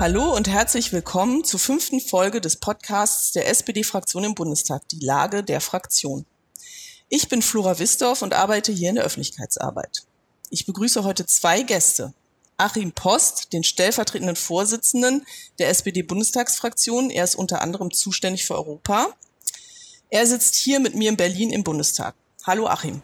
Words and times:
Hallo 0.00 0.34
und 0.34 0.48
herzlich 0.48 0.94
willkommen 0.94 1.44
zur 1.44 1.60
fünften 1.60 2.00
Folge 2.00 2.40
des 2.40 2.56
Podcasts 2.56 3.32
der 3.32 3.50
SPD-Fraktion 3.50 4.24
im 4.24 4.34
Bundestag, 4.34 4.88
die 4.88 5.04
Lage 5.04 5.44
der 5.44 5.60
Fraktion. 5.60 6.24
Ich 7.10 7.28
bin 7.28 7.42
Flora 7.42 7.78
Wisdorf 7.78 8.22
und 8.22 8.32
arbeite 8.32 8.72
hier 8.72 8.88
in 8.88 8.94
der 8.94 9.04
Öffentlichkeitsarbeit. 9.04 10.06
Ich 10.48 10.64
begrüße 10.64 11.04
heute 11.04 11.26
zwei 11.26 11.60
Gäste. 11.60 12.14
Achim 12.56 12.92
Post, 12.92 13.52
den 13.52 13.62
stellvertretenden 13.62 14.36
Vorsitzenden 14.36 15.26
der 15.58 15.68
SPD-Bundestagsfraktion. 15.68 17.10
Er 17.10 17.24
ist 17.24 17.34
unter 17.34 17.60
anderem 17.60 17.90
zuständig 17.90 18.46
für 18.46 18.54
Europa. 18.54 19.08
Er 20.08 20.26
sitzt 20.26 20.54
hier 20.54 20.80
mit 20.80 20.94
mir 20.94 21.10
in 21.10 21.18
Berlin 21.18 21.50
im 21.50 21.62
Bundestag. 21.62 22.14
Hallo 22.46 22.66
Achim. 22.66 23.02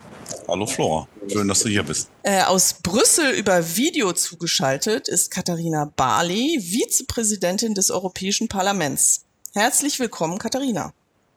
Hallo 0.49 0.65
Flora, 0.67 1.07
schön, 1.31 1.47
dass 1.47 1.61
du 1.61 1.69
hier 1.69 1.83
bist. 1.83 2.09
Äh, 2.23 2.43
aus 2.43 2.75
Brüssel 2.83 3.33
über 3.33 3.77
Video 3.77 4.15
zugeschaltet 4.15 5.09
ist 5.09 5.31
Katharina 5.31 5.93
Barley, 5.95 6.59
Vizepräsidentin 6.63 7.75
des 7.75 7.91
Europäischen 7.91 8.49
Parlaments. 8.49 9.27
Herzlich 9.55 9.99
willkommen, 10.01 10.39
Katharina. 10.39 10.95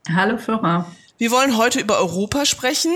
Hallo 0.08 0.38
Flora. 0.38 0.86
Wir 1.18 1.32
wollen 1.32 1.58
heute 1.58 1.82
über 1.82 1.98
Europa 1.98 2.46
sprechen 2.46 2.96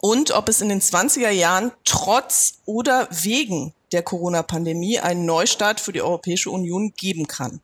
und 0.00 0.30
ob 0.30 0.48
es 0.48 0.60
in 0.60 0.68
den 0.68 0.80
20er 0.80 1.30
Jahren 1.30 1.72
trotz 1.84 2.58
oder 2.64 3.08
wegen 3.10 3.74
der 3.90 4.02
Corona-Pandemie 4.02 5.00
einen 5.00 5.26
Neustart 5.26 5.80
für 5.80 5.92
die 5.92 6.02
Europäische 6.02 6.50
Union 6.50 6.92
geben 6.96 7.26
kann. 7.26 7.60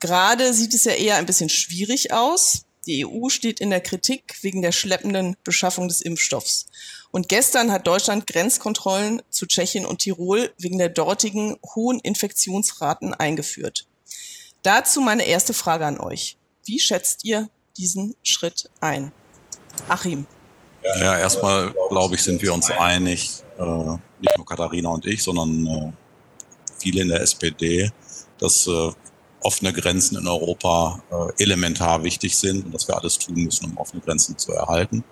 Gerade 0.00 0.54
sieht 0.54 0.72
es 0.72 0.84
ja 0.84 0.92
eher 0.92 1.16
ein 1.16 1.26
bisschen 1.26 1.50
schwierig 1.50 2.12
aus. 2.12 2.63
Die 2.86 3.06
EU 3.06 3.28
steht 3.28 3.60
in 3.60 3.70
der 3.70 3.80
Kritik 3.80 4.36
wegen 4.42 4.62
der 4.62 4.72
schleppenden 4.72 5.36
Beschaffung 5.44 5.88
des 5.88 6.00
Impfstoffs. 6.00 6.66
Und 7.10 7.28
gestern 7.28 7.72
hat 7.72 7.86
Deutschland 7.86 8.26
Grenzkontrollen 8.26 9.22
zu 9.30 9.46
Tschechien 9.46 9.86
und 9.86 9.98
Tirol 10.00 10.52
wegen 10.58 10.78
der 10.78 10.88
dortigen 10.88 11.56
hohen 11.74 12.00
Infektionsraten 12.00 13.14
eingeführt. 13.14 13.86
Dazu 14.62 15.00
meine 15.00 15.24
erste 15.24 15.54
Frage 15.54 15.86
an 15.86 16.00
euch. 16.00 16.36
Wie 16.64 16.80
schätzt 16.80 17.24
ihr 17.24 17.48
diesen 17.76 18.14
Schritt 18.22 18.70
ein? 18.80 19.12
Achim. 19.88 20.26
Ja, 20.98 21.18
erstmal 21.18 21.74
glaube 21.88 22.14
ich, 22.14 22.22
sind 22.22 22.42
wir 22.42 22.52
uns 22.52 22.70
einig, 22.70 23.42
äh, 23.58 23.62
nicht 24.20 24.36
nur 24.36 24.46
Katharina 24.46 24.90
und 24.90 25.06
ich, 25.06 25.22
sondern 25.22 25.66
äh, 25.66 25.92
viele 26.78 27.02
in 27.02 27.08
der 27.08 27.20
SPD, 27.20 27.90
dass 28.38 28.66
äh, 28.66 28.90
offene 29.44 29.72
Grenzen 29.72 30.16
in 30.16 30.26
Europa 30.26 31.02
äh, 31.10 31.42
elementar 31.42 32.02
wichtig 32.02 32.36
sind 32.36 32.64
und 32.64 32.72
dass 32.72 32.88
wir 32.88 32.96
alles 32.96 33.18
tun 33.18 33.44
müssen, 33.44 33.66
um 33.66 33.76
offene 33.76 34.02
Grenzen 34.02 34.38
zu 34.38 34.52
erhalten. 34.52 35.04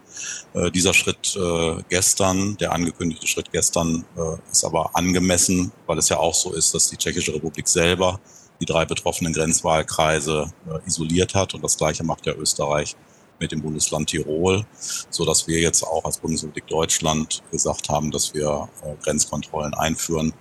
Äh, 0.54 0.70
dieser 0.70 0.94
Schritt 0.94 1.36
äh, 1.36 1.82
gestern, 1.88 2.56
der 2.56 2.72
angekündigte 2.72 3.26
Schritt 3.26 3.52
gestern, 3.52 4.04
äh, 4.16 4.50
ist 4.50 4.64
aber 4.64 4.96
angemessen, 4.96 5.72
weil 5.86 5.98
es 5.98 6.08
ja 6.08 6.18
auch 6.18 6.34
so 6.34 6.52
ist, 6.52 6.74
dass 6.74 6.88
die 6.88 6.96
Tschechische 6.96 7.34
Republik 7.34 7.68
selber 7.68 8.20
die 8.60 8.66
drei 8.66 8.84
betroffenen 8.84 9.32
Grenzwahlkreise 9.32 10.52
äh, 10.66 10.86
isoliert 10.86 11.34
hat 11.34 11.54
und 11.54 11.62
das 11.62 11.76
gleiche 11.76 12.04
macht 12.04 12.26
ja 12.26 12.32
Österreich 12.32 12.96
mit 13.38 13.52
dem 13.52 13.60
Bundesland 13.60 14.08
Tirol, 14.08 14.64
so 15.10 15.26
dass 15.26 15.48
wir 15.48 15.60
jetzt 15.60 15.82
auch 15.82 16.04
als 16.04 16.18
Bundesrepublik 16.18 16.68
Deutschland 16.68 17.42
gesagt 17.50 17.88
haben, 17.88 18.10
dass 18.10 18.32
wir 18.34 18.68
äh, 18.82 18.94
Grenzkontrollen 19.02 19.74
einführen 19.74 20.32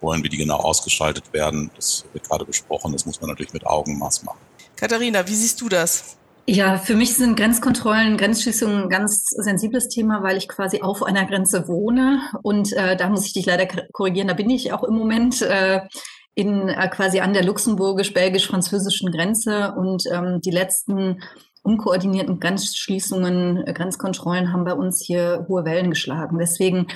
wollen, 0.00 0.22
wie 0.22 0.28
die 0.28 0.36
genau 0.36 0.56
ausgestaltet 0.56 1.32
werden. 1.32 1.70
Das 1.76 2.04
wird 2.12 2.28
gerade 2.28 2.44
besprochen. 2.44 2.92
Das 2.92 3.06
muss 3.06 3.20
man 3.20 3.30
natürlich 3.30 3.52
mit 3.52 3.66
Augenmaß 3.66 4.24
machen. 4.24 4.38
Katharina, 4.76 5.26
wie 5.26 5.34
siehst 5.34 5.60
du 5.60 5.68
das? 5.68 6.16
Ja, 6.50 6.78
für 6.78 6.94
mich 6.94 7.14
sind 7.14 7.36
Grenzkontrollen, 7.36 8.16
Grenzschließungen 8.16 8.84
ein 8.84 8.88
ganz 8.88 9.26
sensibles 9.36 9.88
Thema, 9.88 10.22
weil 10.22 10.38
ich 10.38 10.48
quasi 10.48 10.80
auf 10.80 11.02
einer 11.02 11.26
Grenze 11.26 11.68
wohne. 11.68 12.22
Und 12.42 12.72
äh, 12.72 12.96
da 12.96 13.10
muss 13.10 13.26
ich 13.26 13.34
dich 13.34 13.44
leider 13.44 13.66
korrigieren, 13.92 14.28
da 14.28 14.34
bin 14.34 14.48
ich 14.48 14.72
auch 14.72 14.82
im 14.82 14.94
Moment 14.94 15.42
äh, 15.42 15.80
in 16.34 16.70
äh, 16.70 16.88
quasi 16.88 17.20
an 17.20 17.34
der 17.34 17.44
luxemburgisch-belgisch-französischen 17.44 19.12
Grenze. 19.12 19.74
Und 19.76 20.04
ähm, 20.10 20.40
die 20.40 20.50
letzten 20.50 21.20
unkoordinierten 21.68 22.40
Grenzschließungen, 22.40 23.66
äh, 23.66 23.72
Grenzkontrollen 23.74 24.52
haben 24.52 24.64
bei 24.64 24.72
uns 24.72 25.04
hier 25.04 25.44
hohe 25.48 25.66
Wellen 25.66 25.90
geschlagen. 25.90 26.38
Deswegen 26.38 26.86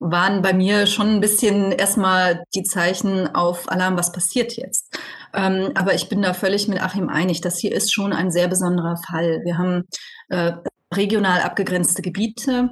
waren 0.00 0.40
bei 0.40 0.54
mir 0.54 0.86
schon 0.86 1.08
ein 1.08 1.20
bisschen 1.20 1.70
erstmal 1.70 2.42
die 2.54 2.62
Zeichen 2.62 3.34
auf 3.34 3.70
Alarm, 3.70 3.98
was 3.98 4.10
passiert 4.10 4.56
jetzt. 4.56 4.98
Ähm, 5.34 5.72
aber 5.74 5.94
ich 5.94 6.08
bin 6.08 6.22
da 6.22 6.32
völlig 6.32 6.66
mit 6.66 6.82
Achim 6.82 7.10
einig. 7.10 7.42
Das 7.42 7.58
hier 7.58 7.72
ist 7.72 7.92
schon 7.92 8.14
ein 8.14 8.30
sehr 8.30 8.48
besonderer 8.48 8.96
Fall. 9.06 9.42
Wir 9.44 9.58
haben 9.58 9.82
äh, 10.30 10.52
regional 10.94 11.42
abgegrenzte 11.42 12.00
Gebiete, 12.00 12.70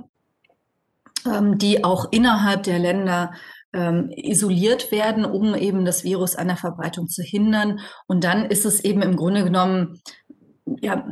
ähm, 1.27 1.59
die 1.59 1.85
auch 1.85 2.07
innerhalb 2.11 2.63
der 2.63 2.79
Länder 2.79 3.33
ähm, 3.73 4.11
isoliert 4.17 4.91
werden, 4.91 5.25
um 5.25 5.55
eben 5.55 5.85
das 5.85 6.05
Virus 6.05 6.37
an 6.37 6.49
der 6.49 6.57
Verbreitung 6.57 7.09
zu 7.09 7.23
hindern. 7.23 7.81
Und 8.07 8.25
dann 8.25 8.47
ist 8.47 8.65
es 8.65 8.81
eben 8.83 9.03
im 9.03 9.17
Grunde 9.17 9.45
genommen 9.45 10.01
ja, 10.81 11.09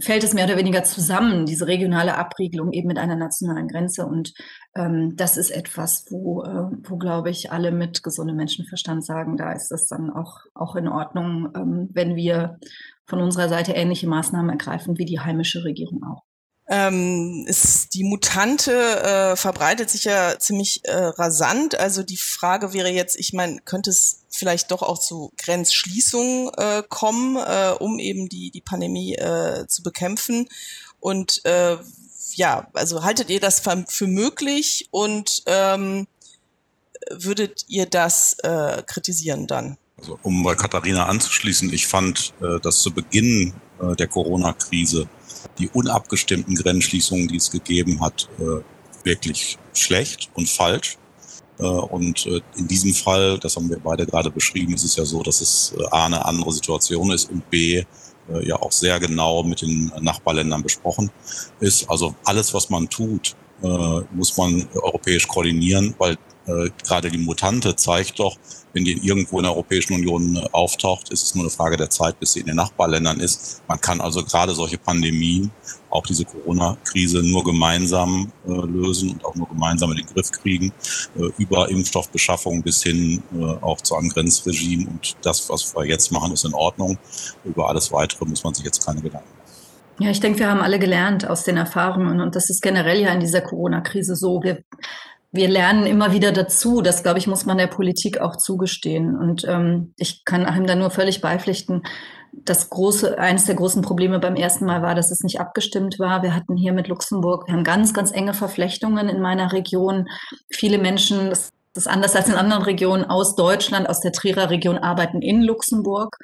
fällt 0.00 0.24
es 0.24 0.34
mehr 0.34 0.44
oder 0.44 0.56
weniger 0.56 0.84
zusammen, 0.84 1.46
diese 1.46 1.66
regionale 1.66 2.16
Abriegelung 2.16 2.72
eben 2.72 2.88
mit 2.88 2.98
einer 2.98 3.16
nationalen 3.16 3.68
Grenze. 3.68 4.06
Und 4.06 4.32
ähm, 4.74 5.14
das 5.16 5.36
ist 5.36 5.50
etwas, 5.50 6.06
wo, 6.10 6.42
äh, 6.42 6.70
wo 6.82 6.96
glaube 6.96 7.30
ich, 7.30 7.52
alle 7.52 7.72
mit 7.72 8.02
gesundem 8.02 8.36
Menschenverstand 8.36 9.04
sagen, 9.04 9.36
da 9.36 9.52
ist 9.52 9.72
es 9.72 9.86
dann 9.86 10.10
auch, 10.10 10.38
auch 10.54 10.76
in 10.76 10.88
Ordnung, 10.88 11.50
ähm, 11.54 11.88
wenn 11.92 12.16
wir 12.16 12.58
von 13.06 13.20
unserer 13.20 13.48
Seite 13.48 13.72
ähnliche 13.72 14.08
Maßnahmen 14.08 14.50
ergreifen 14.50 14.98
wie 14.98 15.04
die 15.04 15.20
heimische 15.20 15.64
Regierung 15.64 16.04
auch 16.04 16.29
ähm, 16.70 17.46
ist 17.48 17.94
die 17.94 18.04
Mutante 18.04 18.72
äh, 18.72 19.36
verbreitet 19.36 19.90
sich 19.90 20.04
ja 20.04 20.38
ziemlich 20.38 20.84
äh, 20.84 20.94
rasant. 20.94 21.74
Also 21.74 22.04
die 22.04 22.16
Frage 22.16 22.72
wäre 22.72 22.90
jetzt, 22.90 23.18
ich 23.18 23.32
meine, 23.32 23.58
könnte 23.64 23.90
es 23.90 24.22
vielleicht 24.30 24.70
doch 24.70 24.82
auch 24.82 25.00
zu 25.00 25.32
Grenzschließungen 25.36 26.52
äh, 26.56 26.82
kommen, 26.88 27.36
äh, 27.36 27.74
um 27.76 27.98
eben 27.98 28.28
die, 28.28 28.52
die 28.52 28.60
Pandemie 28.60 29.16
äh, 29.16 29.66
zu 29.66 29.82
bekämpfen? 29.82 30.48
Und 31.00 31.44
äh, 31.44 31.76
ja, 32.34 32.68
also 32.72 33.02
haltet 33.02 33.30
ihr 33.30 33.40
das 33.40 33.62
für 33.88 34.06
möglich 34.06 34.86
und 34.92 35.42
ähm, 35.46 36.06
würdet 37.10 37.64
ihr 37.66 37.86
das 37.86 38.36
äh, 38.44 38.84
kritisieren 38.86 39.48
dann? 39.48 39.76
Also 39.98 40.20
um 40.22 40.44
bei 40.44 40.54
Katharina 40.54 41.06
anzuschließen, 41.06 41.72
ich 41.72 41.88
fand 41.88 42.32
äh, 42.40 42.60
dass 42.60 42.78
zu 42.78 42.92
Beginn 42.92 43.54
äh, 43.82 43.96
der 43.96 44.06
Corona-Krise 44.06 45.08
die 45.58 45.68
unabgestimmten 45.68 46.54
Grenzschließungen, 46.54 47.28
die 47.28 47.36
es 47.36 47.50
gegeben 47.50 48.00
hat, 48.00 48.28
äh, 48.38 48.62
wirklich 49.04 49.58
schlecht 49.72 50.30
und 50.34 50.48
falsch. 50.48 50.98
Äh, 51.58 51.64
und 51.64 52.26
äh, 52.26 52.40
in 52.56 52.68
diesem 52.68 52.94
Fall, 52.94 53.38
das 53.38 53.56
haben 53.56 53.68
wir 53.68 53.78
beide 53.78 54.06
gerade 54.06 54.30
beschrieben, 54.30 54.74
ist 54.74 54.84
es 54.84 54.96
ja 54.96 55.04
so, 55.04 55.22
dass 55.22 55.40
es 55.40 55.74
A 55.90 56.06
eine 56.06 56.24
andere 56.24 56.52
Situation 56.52 57.10
ist 57.10 57.30
und 57.30 57.48
B 57.50 57.84
ja 58.44 58.54
auch 58.54 58.70
sehr 58.70 59.00
genau 59.00 59.42
mit 59.42 59.60
den 59.60 59.90
Nachbarländern 60.00 60.62
besprochen 60.62 61.10
ist. 61.58 61.90
Also 61.90 62.14
alles, 62.24 62.54
was 62.54 62.70
man 62.70 62.88
tut, 62.88 63.34
muss 64.12 64.36
man 64.36 64.68
europäisch 64.72 65.26
koordinieren, 65.26 65.96
weil 65.98 66.16
äh, 66.50 66.70
gerade 66.84 67.10
die 67.10 67.18
Mutante 67.18 67.76
zeigt 67.76 68.18
doch, 68.18 68.36
wenn 68.72 68.84
die 68.84 69.04
irgendwo 69.06 69.38
in 69.38 69.44
der 69.44 69.52
Europäischen 69.52 69.94
Union 69.94 70.36
äh, 70.36 70.46
auftaucht, 70.52 71.10
ist 71.10 71.22
es 71.22 71.34
nur 71.34 71.44
eine 71.44 71.50
Frage 71.50 71.76
der 71.76 71.90
Zeit, 71.90 72.18
bis 72.20 72.32
sie 72.32 72.40
in 72.40 72.46
den 72.46 72.56
Nachbarländern 72.56 73.20
ist. 73.20 73.62
Man 73.68 73.80
kann 73.80 74.00
also 74.00 74.24
gerade 74.24 74.54
solche 74.54 74.78
Pandemien, 74.78 75.50
auch 75.90 76.06
diese 76.06 76.24
Corona-Krise, 76.24 77.22
nur 77.22 77.44
gemeinsam 77.44 78.32
äh, 78.46 78.52
lösen 78.52 79.10
und 79.10 79.24
auch 79.24 79.34
nur 79.34 79.48
gemeinsam 79.48 79.90
in 79.90 79.98
den 79.98 80.06
Griff 80.06 80.30
kriegen, 80.30 80.72
äh, 81.16 81.30
über 81.38 81.68
Impfstoffbeschaffung 81.68 82.62
bis 82.62 82.82
hin 82.82 83.22
auch 83.60 83.80
zu 83.80 83.96
einem 83.96 84.08
Grenzregime. 84.08 84.88
Und 84.88 85.16
das, 85.22 85.48
was 85.48 85.74
wir 85.74 85.84
jetzt 85.84 86.12
machen, 86.12 86.32
ist 86.32 86.44
in 86.44 86.54
Ordnung. 86.54 86.98
Über 87.44 87.68
alles 87.68 87.90
Weitere 87.92 88.24
muss 88.24 88.44
man 88.44 88.54
sich 88.54 88.64
jetzt 88.64 88.84
keine 88.84 89.00
Gedanken 89.00 89.28
machen. 89.28 89.40
Ja, 90.00 90.10
ich 90.10 90.20
denke, 90.20 90.38
wir 90.38 90.50
haben 90.50 90.62
alle 90.62 90.78
gelernt 90.78 91.28
aus 91.28 91.44
den 91.44 91.58
Erfahrungen 91.58 92.20
und 92.20 92.34
das 92.34 92.48
ist 92.48 92.62
generell 92.62 93.00
ja 93.00 93.12
in 93.12 93.20
dieser 93.20 93.42
Corona-Krise 93.42 94.16
so. 94.16 94.42
Wir 94.42 94.62
wir 95.32 95.48
lernen 95.48 95.86
immer 95.86 96.12
wieder 96.12 96.32
dazu. 96.32 96.82
Das, 96.82 97.02
glaube 97.02 97.18
ich, 97.18 97.26
muss 97.26 97.46
man 97.46 97.58
der 97.58 97.68
Politik 97.68 98.20
auch 98.20 98.36
zugestehen. 98.36 99.16
Und 99.16 99.44
ähm, 99.46 99.94
ich 99.96 100.24
kann 100.24 100.42
ihm 100.56 100.66
da 100.66 100.74
nur 100.74 100.90
völlig 100.90 101.20
beipflichten. 101.20 101.82
Das 102.32 102.70
große, 102.70 103.18
eines 103.18 103.44
der 103.44 103.54
großen 103.54 103.82
Probleme 103.82 104.18
beim 104.18 104.36
ersten 104.36 104.64
Mal 104.64 104.82
war, 104.82 104.94
dass 104.94 105.10
es 105.10 105.22
nicht 105.22 105.40
abgestimmt 105.40 105.98
war. 105.98 106.22
Wir 106.22 106.34
hatten 106.34 106.56
hier 106.56 106.72
mit 106.72 106.88
Luxemburg, 106.88 107.46
wir 107.46 107.54
haben 107.54 107.64
ganz, 107.64 107.92
ganz 107.92 108.12
enge 108.12 108.34
Verflechtungen 108.34 109.08
in 109.08 109.20
meiner 109.20 109.52
Region. 109.52 110.08
Viele 110.48 110.78
Menschen, 110.78 111.30
das 111.30 111.50
ist 111.76 111.88
anders 111.88 112.16
als 112.16 112.28
in 112.28 112.34
anderen 112.34 112.62
Regionen 112.62 113.04
aus 113.04 113.36
Deutschland, 113.36 113.88
aus 113.88 114.00
der 114.00 114.12
Trierer 114.12 114.50
Region 114.50 114.78
arbeiten 114.78 115.22
in 115.22 115.42
Luxemburg. 115.42 116.16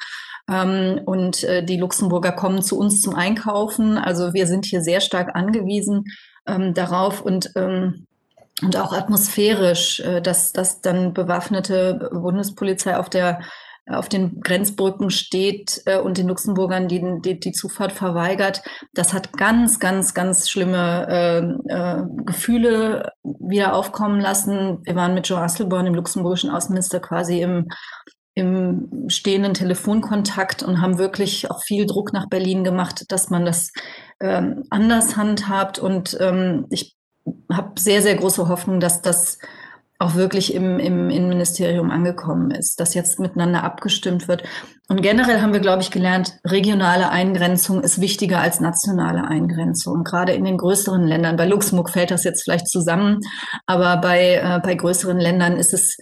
Ähm, 0.51 1.01
und 1.07 1.45
äh, 1.45 1.65
die 1.65 1.77
Luxemburger 1.77 2.33
kommen 2.33 2.63
zu 2.63 2.79
uns 2.79 3.01
zum 3.01 3.15
Einkaufen. 3.15 3.99
Also 3.99 4.33
wir 4.33 4.47
sind 4.49 4.65
hier 4.65 4.83
sehr 4.83 5.01
stark 5.01 5.35
angewiesen 5.35 6.05
ähm, 6.47 6.75
darauf. 6.75 7.21
Und 7.21 7.51
ähm, 7.57 8.07
und 8.63 8.77
auch 8.77 8.93
atmosphärisch, 8.93 10.01
äh, 10.01 10.21
dass, 10.21 10.53
dass 10.53 10.81
dann 10.81 11.13
bewaffnete 11.15 12.11
Bundespolizei 12.13 12.97
auf 12.97 13.11
der 13.11 13.41
auf 13.89 14.09
den 14.09 14.41
Grenzbrücken 14.41 15.11
steht 15.11 15.83
äh, 15.87 15.99
und 15.99 16.19
den 16.19 16.27
Luxemburgern 16.27 16.89
die, 16.89 17.21
die, 17.21 17.39
die 17.39 17.53
Zufahrt 17.53 17.93
verweigert. 17.93 18.63
Das 18.95 19.13
hat 19.13 19.33
ganz, 19.35 19.79
ganz, 19.79 20.13
ganz 20.13 20.51
schlimme 20.51 21.07
äh, 21.09 21.73
äh, 21.73 22.03
Gefühle 22.25 23.13
wieder 23.23 23.75
aufkommen 23.75 24.21
lassen. 24.21 24.81
Wir 24.83 24.97
waren 24.97 25.15
mit 25.15 25.29
Joe 25.29 25.41
Asselborn, 25.41 25.85
dem 25.85 25.95
luxemburgischen 25.95 26.51
Außenminister, 26.51 27.01
quasi 27.01 27.41
im 27.41 27.69
im 28.37 29.09
stehenden 29.09 29.55
Telefonkontakt 29.55 30.63
und 30.63 30.83
haben 30.83 30.99
wirklich 30.99 31.51
auch 31.51 31.63
viel 31.63 31.87
Druck 31.87 32.13
nach 32.13 32.29
Berlin 32.29 32.65
gemacht, 32.65 33.07
dass 33.09 33.31
man 33.31 33.47
das 33.47 33.73
ähm, 34.21 34.65
anders 34.69 35.17
handhabt. 35.17 35.79
Und 35.79 36.19
ähm, 36.21 36.67
ich 36.69 36.96
habe 37.53 37.81
sehr, 37.81 38.03
sehr 38.03 38.17
große 38.17 38.49
Hoffnung, 38.49 38.81
dass 38.81 39.03
das 39.03 39.39
auch 39.99 40.15
wirklich 40.15 40.53
im, 40.53 40.79
im 40.79 41.09
Innenministerium 41.09 41.91
angekommen 41.91 42.51
ist, 42.51 42.81
dass 42.81 42.95
jetzt 42.95 43.19
miteinander 43.19 43.65
abgestimmt 43.65 44.29
wird. 44.29 44.43
Und 44.89 45.01
generell 45.01 45.41
haben 45.41 45.55
wir, 45.55 45.61
glaube 45.61 45.83
ich, 45.83 45.91
gelernt, 45.91 46.39
regionale 46.45 47.09
Eingrenzung 47.09 47.83
ist 47.83 48.01
wichtiger 48.01 48.41
als 48.41 48.61
nationale 48.61 49.27
Eingrenzung. 49.27 50.05
Gerade 50.05 50.33
in 50.33 50.45
den 50.45 50.59
größeren 50.59 51.07
Ländern, 51.07 51.37
bei 51.37 51.47
Luxemburg 51.47 51.91
fällt 51.91 52.11
das 52.11 52.25
jetzt 52.25 52.43
vielleicht 52.45 52.69
zusammen, 52.69 53.21
aber 53.65 53.97
bei, 53.97 54.35
äh, 54.35 54.61
bei 54.63 54.75
größeren 54.75 55.19
Ländern 55.19 55.57
ist 55.57 55.73
es 55.73 55.97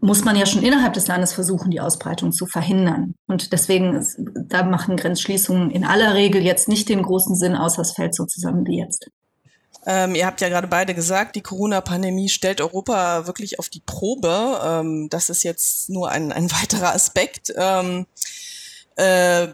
muss 0.00 0.24
man 0.24 0.36
ja 0.36 0.46
schon 0.46 0.62
innerhalb 0.62 0.94
des 0.94 1.06
Landes 1.06 1.34
versuchen, 1.34 1.70
die 1.70 1.80
Ausbreitung 1.80 2.32
zu 2.32 2.46
verhindern. 2.46 3.14
Und 3.26 3.52
deswegen, 3.52 4.02
da 4.48 4.62
machen 4.62 4.96
Grenzschließungen 4.96 5.70
in 5.70 5.84
aller 5.84 6.14
Regel 6.14 6.42
jetzt 6.42 6.66
nicht 6.66 6.88
den 6.88 7.02
großen 7.02 7.36
Sinn, 7.36 7.54
außer 7.54 7.82
es 7.82 7.92
fällt 7.92 8.14
so 8.14 8.24
zusammen 8.24 8.66
wie 8.66 8.78
jetzt. 8.78 9.10
Ähm, 9.86 10.16
ihr 10.16 10.26
habt 10.26 10.40
ja 10.40 10.48
gerade 10.48 10.66
beide 10.66 10.94
gesagt, 10.94 11.36
die 11.36 11.42
Corona-Pandemie 11.42 12.28
stellt 12.28 12.60
Europa 12.60 13.26
wirklich 13.26 13.60
auf 13.60 13.68
die 13.68 13.82
Probe. 13.86 14.60
Ähm, 14.64 15.08
das 15.10 15.30
ist 15.30 15.44
jetzt 15.44 15.88
nur 15.88 16.10
ein, 16.10 16.32
ein 16.32 16.50
weiterer 16.60 16.92
Aspekt. 16.94 17.52
Ähm, 17.56 18.06
äh, 18.96 19.48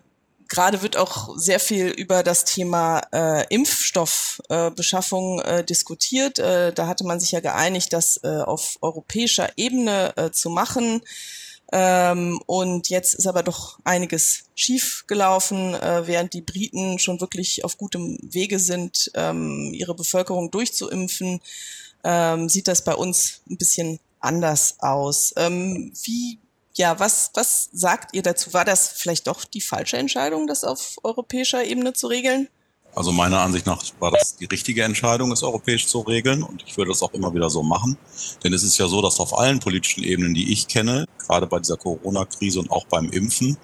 Gerade 0.48 0.82
wird 0.82 0.98
auch 0.98 1.30
sehr 1.38 1.58
viel 1.58 1.86
über 1.86 2.22
das 2.22 2.44
Thema 2.44 3.00
äh, 3.10 3.46
Impfstoffbeschaffung 3.48 5.40
äh, 5.40 5.64
diskutiert. 5.64 6.38
Äh, 6.38 6.74
da 6.74 6.88
hatte 6.88 7.04
man 7.04 7.20
sich 7.20 7.32
ja 7.32 7.40
geeinigt, 7.40 7.94
das 7.94 8.20
äh, 8.22 8.42
auf 8.42 8.76
europäischer 8.82 9.48
Ebene 9.56 10.12
äh, 10.16 10.30
zu 10.30 10.50
machen. 10.50 11.00
Ähm, 11.74 12.38
und 12.44 12.90
jetzt 12.90 13.14
ist 13.14 13.26
aber 13.26 13.42
doch 13.42 13.78
einiges 13.84 14.44
schief 14.54 15.04
gelaufen, 15.06 15.74
äh, 15.74 16.06
während 16.06 16.34
die 16.34 16.42
Briten 16.42 16.98
schon 16.98 17.20
wirklich 17.20 17.64
auf 17.64 17.78
gutem 17.78 18.18
Wege 18.20 18.58
sind, 18.58 19.10
ähm, 19.14 19.70
ihre 19.72 19.94
Bevölkerung 19.94 20.50
durchzuimpfen, 20.50 21.40
ähm, 22.04 22.48
sieht 22.50 22.68
das 22.68 22.84
bei 22.84 22.94
uns 22.94 23.40
ein 23.48 23.56
bisschen 23.56 24.00
anders 24.20 24.76
aus. 24.80 25.32
Ähm, 25.36 25.92
wie 26.04 26.38
ja, 26.74 26.98
was, 26.98 27.30
was 27.34 27.68
sagt 27.72 28.14
ihr 28.14 28.22
dazu? 28.22 28.52
War 28.54 28.64
das 28.64 28.88
vielleicht 28.88 29.26
doch 29.26 29.44
die 29.44 29.60
falsche 29.60 29.98
Entscheidung, 29.98 30.46
das 30.46 30.64
auf 30.64 30.96
europäischer 31.02 31.64
Ebene 31.64 31.92
zu 31.92 32.06
regeln? 32.06 32.48
Also 32.94 33.10
meiner 33.10 33.40
Ansicht 33.40 33.66
nach 33.66 33.82
war 34.00 34.10
das 34.10 34.36
die 34.36 34.44
richtige 34.44 34.82
Entscheidung, 34.82 35.32
es 35.32 35.42
europäisch 35.42 35.86
zu 35.86 36.00
regeln 36.00 36.42
und 36.42 36.62
ich 36.66 36.76
würde 36.76 36.90
das 36.90 37.02
auch 37.02 37.12
immer 37.14 37.32
wieder 37.34 37.48
so 37.48 37.62
machen. 37.62 37.96
Denn 38.44 38.52
es 38.52 38.62
ist 38.62 38.76
ja 38.76 38.86
so, 38.86 39.00
dass 39.00 39.18
auf 39.18 39.38
allen 39.38 39.60
politischen 39.60 40.04
Ebenen, 40.04 40.34
die 40.34 40.52
ich 40.52 40.68
kenne, 40.68 41.06
gerade 41.26 41.46
bei 41.46 41.58
dieser 41.58 41.78
Corona-Krise 41.78 42.60
und 42.60 42.70
auch 42.70 42.84
beim 42.86 43.08
Impfen, 43.08 43.56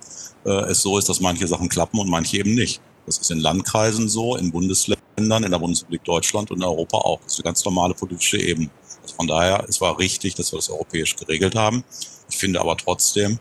äh, 0.46 0.70
es 0.70 0.80
so 0.80 0.96
ist, 0.96 1.10
dass 1.10 1.20
manche 1.20 1.46
Sachen 1.46 1.69
klappen 1.69 1.98
und 1.98 2.08
manche 2.08 2.38
eben 2.38 2.54
nicht. 2.54 2.80
Das 3.04 3.19
ist 3.19 3.30
in 3.30 3.38
Landkreisen 3.38 4.08
so, 4.08 4.36
in 4.36 4.50
Bundesländern, 4.50 5.44
in 5.44 5.50
der 5.50 5.58
Bundesrepublik 5.58 6.04
Deutschland 6.04 6.50
und 6.50 6.58
in 6.58 6.64
Europa 6.64 6.96
auch. 6.98 7.20
Das 7.22 7.34
ist 7.34 7.38
eine 7.38 7.44
ganz 7.44 7.64
normale 7.64 7.94
politische 7.94 8.38
Ebene. 8.38 8.70
Also 9.02 9.14
von 9.14 9.26
daher, 9.26 9.64
es 9.69 9.80
war 9.80 9.98
richtig, 9.98 10.36
dass 10.36 10.52
wir 10.52 10.58
das 10.58 10.70
europäisch 10.70 11.16
geregelt 11.16 11.54
haben. 11.54 11.84
Ich 12.30 12.36
finde 12.38 12.60
aber 12.60 12.76
trotzdem, 12.78 13.40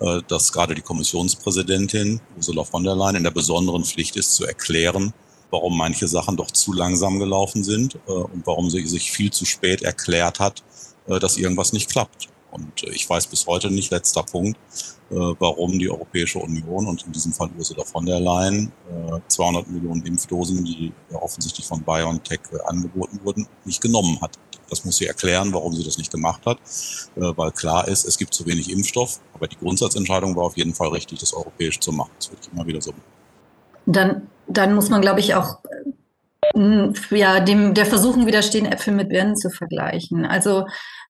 äh, 0.00 0.20
dass 0.26 0.52
gerade 0.52 0.74
die 0.74 0.82
Kommissionspräsidentin 0.82 2.20
Ursula 2.36 2.64
von 2.64 2.82
der 2.82 2.96
Leyen 2.96 3.16
in 3.16 3.24
der 3.24 3.30
besonderen 3.30 3.84
Pflicht 3.84 4.16
ist, 4.16 4.34
zu 4.34 4.44
erklären, 4.44 5.12
warum 5.50 5.76
manche 5.76 6.08
Sachen 6.08 6.36
doch 6.36 6.50
zu 6.50 6.72
langsam 6.72 7.18
gelaufen 7.18 7.64
sind 7.64 7.96
äh, 8.06 8.12
und 8.12 8.46
warum 8.46 8.70
sie 8.70 8.86
sich 8.86 9.10
viel 9.10 9.30
zu 9.30 9.44
spät 9.44 9.82
erklärt 9.82 10.40
hat, 10.40 10.62
äh, 11.06 11.18
dass 11.18 11.36
irgendwas 11.36 11.72
nicht 11.72 11.90
klappt. 11.90 12.28
Und 12.50 12.82
ich 12.84 13.08
weiß 13.08 13.26
bis 13.26 13.46
heute 13.46 13.70
nicht, 13.70 13.90
letzter 13.90 14.22
Punkt, 14.22 14.58
warum 15.10 15.78
die 15.78 15.90
Europäische 15.90 16.38
Union 16.38 16.86
und 16.86 17.04
in 17.04 17.12
diesem 17.12 17.34
Fall 17.34 17.50
Ursula 17.58 17.84
von 17.84 18.06
der 18.06 18.20
Leyen 18.20 18.72
200 19.28 19.68
Millionen 19.68 20.04
Impfdosen, 20.06 20.64
die 20.64 20.92
offensichtlich 21.12 21.66
von 21.66 21.82
BioNTech 21.82 22.40
angeboten 22.64 23.20
wurden, 23.22 23.46
nicht 23.66 23.82
genommen 23.82 24.18
hat. 24.22 24.38
Das 24.68 24.84
muss 24.84 24.96
sie 24.98 25.06
erklären, 25.06 25.52
warum 25.52 25.74
sie 25.74 25.84
das 25.84 25.98
nicht 25.98 26.10
gemacht 26.10 26.44
hat, 26.44 26.58
äh, 27.16 27.32
weil 27.36 27.50
klar 27.52 27.88
ist, 27.88 28.04
es 28.04 28.18
gibt 28.18 28.34
zu 28.34 28.44
wenig 28.46 28.70
Impfstoff. 28.70 29.20
Aber 29.34 29.48
die 29.48 29.56
Grundsatzentscheidung 29.56 30.36
war 30.36 30.44
auf 30.44 30.56
jeden 30.56 30.74
Fall 30.74 30.88
richtig, 30.88 31.20
das 31.20 31.32
europäisch 31.32 31.80
zu 31.80 31.92
machen. 31.92 32.10
Das 32.18 32.30
würde 32.30 32.42
ich 32.42 32.52
immer 32.52 32.66
wieder 32.66 32.80
so 32.82 32.90
machen. 32.90 33.02
Dann, 33.86 34.28
dann 34.48 34.74
muss 34.74 34.90
man, 34.90 35.00
glaube 35.00 35.20
ich, 35.20 35.34
auch 35.34 35.62
äh, 36.56 36.90
ja, 37.10 37.40
dem, 37.40 37.74
der 37.74 37.86
Versuchung 37.86 38.26
widerstehen, 38.26 38.66
Äpfel 38.66 38.94
mit 38.94 39.10
Birnen 39.10 39.36
zu 39.36 39.50
vergleichen. 39.50 40.24
Also 40.24 40.66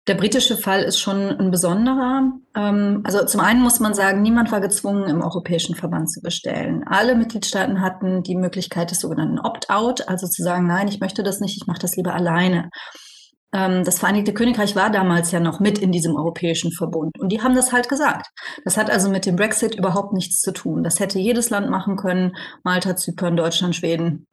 der 0.09 0.15
britische 0.15 0.57
Fall 0.57 0.83
ist 0.83 0.99
schon 0.99 1.39
ein 1.39 1.51
besonderer. 1.51 2.33
Ähm, 2.57 3.03
also 3.05 3.25
zum 3.25 3.41
einen 3.41 3.61
muss 3.61 3.79
man 3.79 3.95
sagen, 3.95 4.23
niemand 4.23 4.51
war 4.51 4.61
gezwungen, 4.61 5.09
im 5.09 5.23
Europäischen 5.23 5.75
Verband 5.75 6.11
zu 6.11 6.21
bestellen. 6.21 6.85
Alle 6.87 7.15
Mitgliedstaaten 7.15 7.83
hatten 7.83 8.23
die 8.23 8.37
Möglichkeit 8.37 8.91
des 8.91 9.01
sogenannten 9.01 9.39
Opt-out, 9.39 10.09
also 10.09 10.27
zu 10.27 10.43
sagen, 10.43 10.67
nein, 10.67 10.89
ich 10.89 11.01
möchte 11.01 11.23
das 11.23 11.41
nicht, 11.41 11.57
ich 11.61 11.67
mache 11.67 11.81
das 11.81 11.97
lieber 11.97 12.15
alleine. 12.15 12.71
Ähm, 13.53 13.85
das 13.85 13.99
Vereinigte 13.99 14.35
Königreich 14.35 14.77
war 14.77 14.91
damals 14.91 15.31
ja 15.33 15.41
noch 15.41 15.61
mit 15.61 15.79
in 15.79 15.93
diesem 15.93 16.17
europäischen 16.17 16.73
Verbund. 16.73 17.19
Und 17.19 17.31
die 17.31 17.43
haben 17.43 17.55
das 17.55 17.73
halt 17.73 17.89
gesagt. 17.89 18.29
Das 18.65 18.77
hat 18.77 18.91
also 18.91 19.09
mit 19.11 19.27
dem 19.27 19.37
Brexit 19.37 19.75
überhaupt 19.75 20.13
nichts 20.13 20.41
zu 20.41 20.53
tun. 20.53 20.83
Das 20.85 21.01
hätte 21.01 21.19
jedes 21.19 21.51
Land 21.51 21.71
machen 21.71 21.97
können. 21.97 22.37
Malta, 22.63 22.97
Zypern, 22.97 23.37
Deutschland, 23.37 23.75
Schweden. 23.77 24.27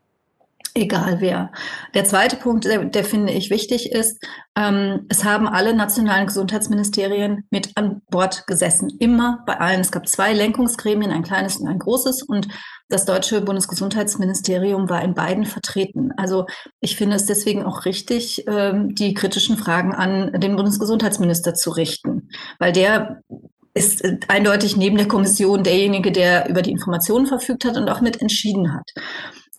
Egal 0.77 1.21
wer. 1.21 1.53
Der 1.93 2.03
zweite 2.03 2.35
Punkt, 2.35 2.65
der, 2.65 2.83
der 2.83 3.05
finde 3.05 3.31
ich 3.31 3.49
wichtig 3.49 3.93
ist, 3.93 4.21
ähm, 4.57 5.05
es 5.07 5.23
haben 5.23 5.47
alle 5.47 5.73
nationalen 5.73 6.27
Gesundheitsministerien 6.27 7.47
mit 7.49 7.71
an 7.75 8.01
Bord 8.09 8.45
gesessen. 8.45 8.89
Immer 8.99 9.41
bei 9.47 9.57
allen. 9.57 9.79
Es 9.79 9.93
gab 9.93 10.05
zwei 10.05 10.33
Lenkungsgremien, 10.33 11.11
ein 11.11 11.23
kleines 11.23 11.55
und 11.55 11.69
ein 11.69 11.79
großes. 11.79 12.23
Und 12.23 12.49
das 12.89 13.05
deutsche 13.05 13.39
Bundesgesundheitsministerium 13.39 14.89
war 14.89 15.01
in 15.01 15.13
beiden 15.13 15.45
vertreten. 15.45 16.11
Also 16.17 16.45
ich 16.81 16.97
finde 16.97 17.15
es 17.15 17.25
deswegen 17.25 17.63
auch 17.63 17.85
richtig, 17.85 18.43
ähm, 18.45 18.93
die 18.95 19.13
kritischen 19.13 19.57
Fragen 19.57 19.95
an 19.95 20.33
den 20.41 20.57
Bundesgesundheitsminister 20.57 21.53
zu 21.53 21.69
richten, 21.69 22.27
weil 22.59 22.73
der 22.73 23.21
ist 23.73 24.03
äh, 24.03 24.19
eindeutig 24.27 24.75
neben 24.75 24.97
der 24.97 25.07
Kommission 25.07 25.63
derjenige, 25.63 26.11
der 26.11 26.49
über 26.49 26.61
die 26.61 26.71
Informationen 26.71 27.27
verfügt 27.27 27.63
hat 27.63 27.77
und 27.77 27.89
auch 27.89 28.01
mit 28.01 28.21
entschieden 28.21 28.73
hat. 28.73 28.91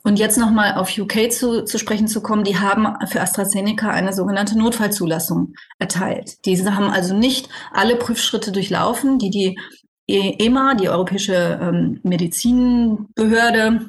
Und 0.06 0.20
jetzt 0.20 0.38
nochmal 0.38 0.76
auf 0.76 0.96
UK 0.96 1.32
zu, 1.32 1.64
zu 1.64 1.80
sprechen 1.80 2.06
zu 2.06 2.20
kommen, 2.20 2.44
die 2.44 2.60
haben 2.60 2.86
für 3.08 3.20
AstraZeneca 3.20 3.90
eine 3.90 4.12
sogenannte 4.12 4.56
Notfallzulassung 4.56 5.54
erteilt. 5.80 6.46
Diese 6.46 6.76
haben 6.76 6.90
also 6.90 7.12
nicht 7.12 7.48
alle 7.72 7.96
Prüfschritte 7.96 8.52
durchlaufen, 8.52 9.18
die 9.18 9.30
die 9.30 9.58
EMA, 10.06 10.76
die 10.76 10.88
Europäische 10.88 11.58
ähm, 11.60 11.98
Medizinbehörde, 12.04 13.88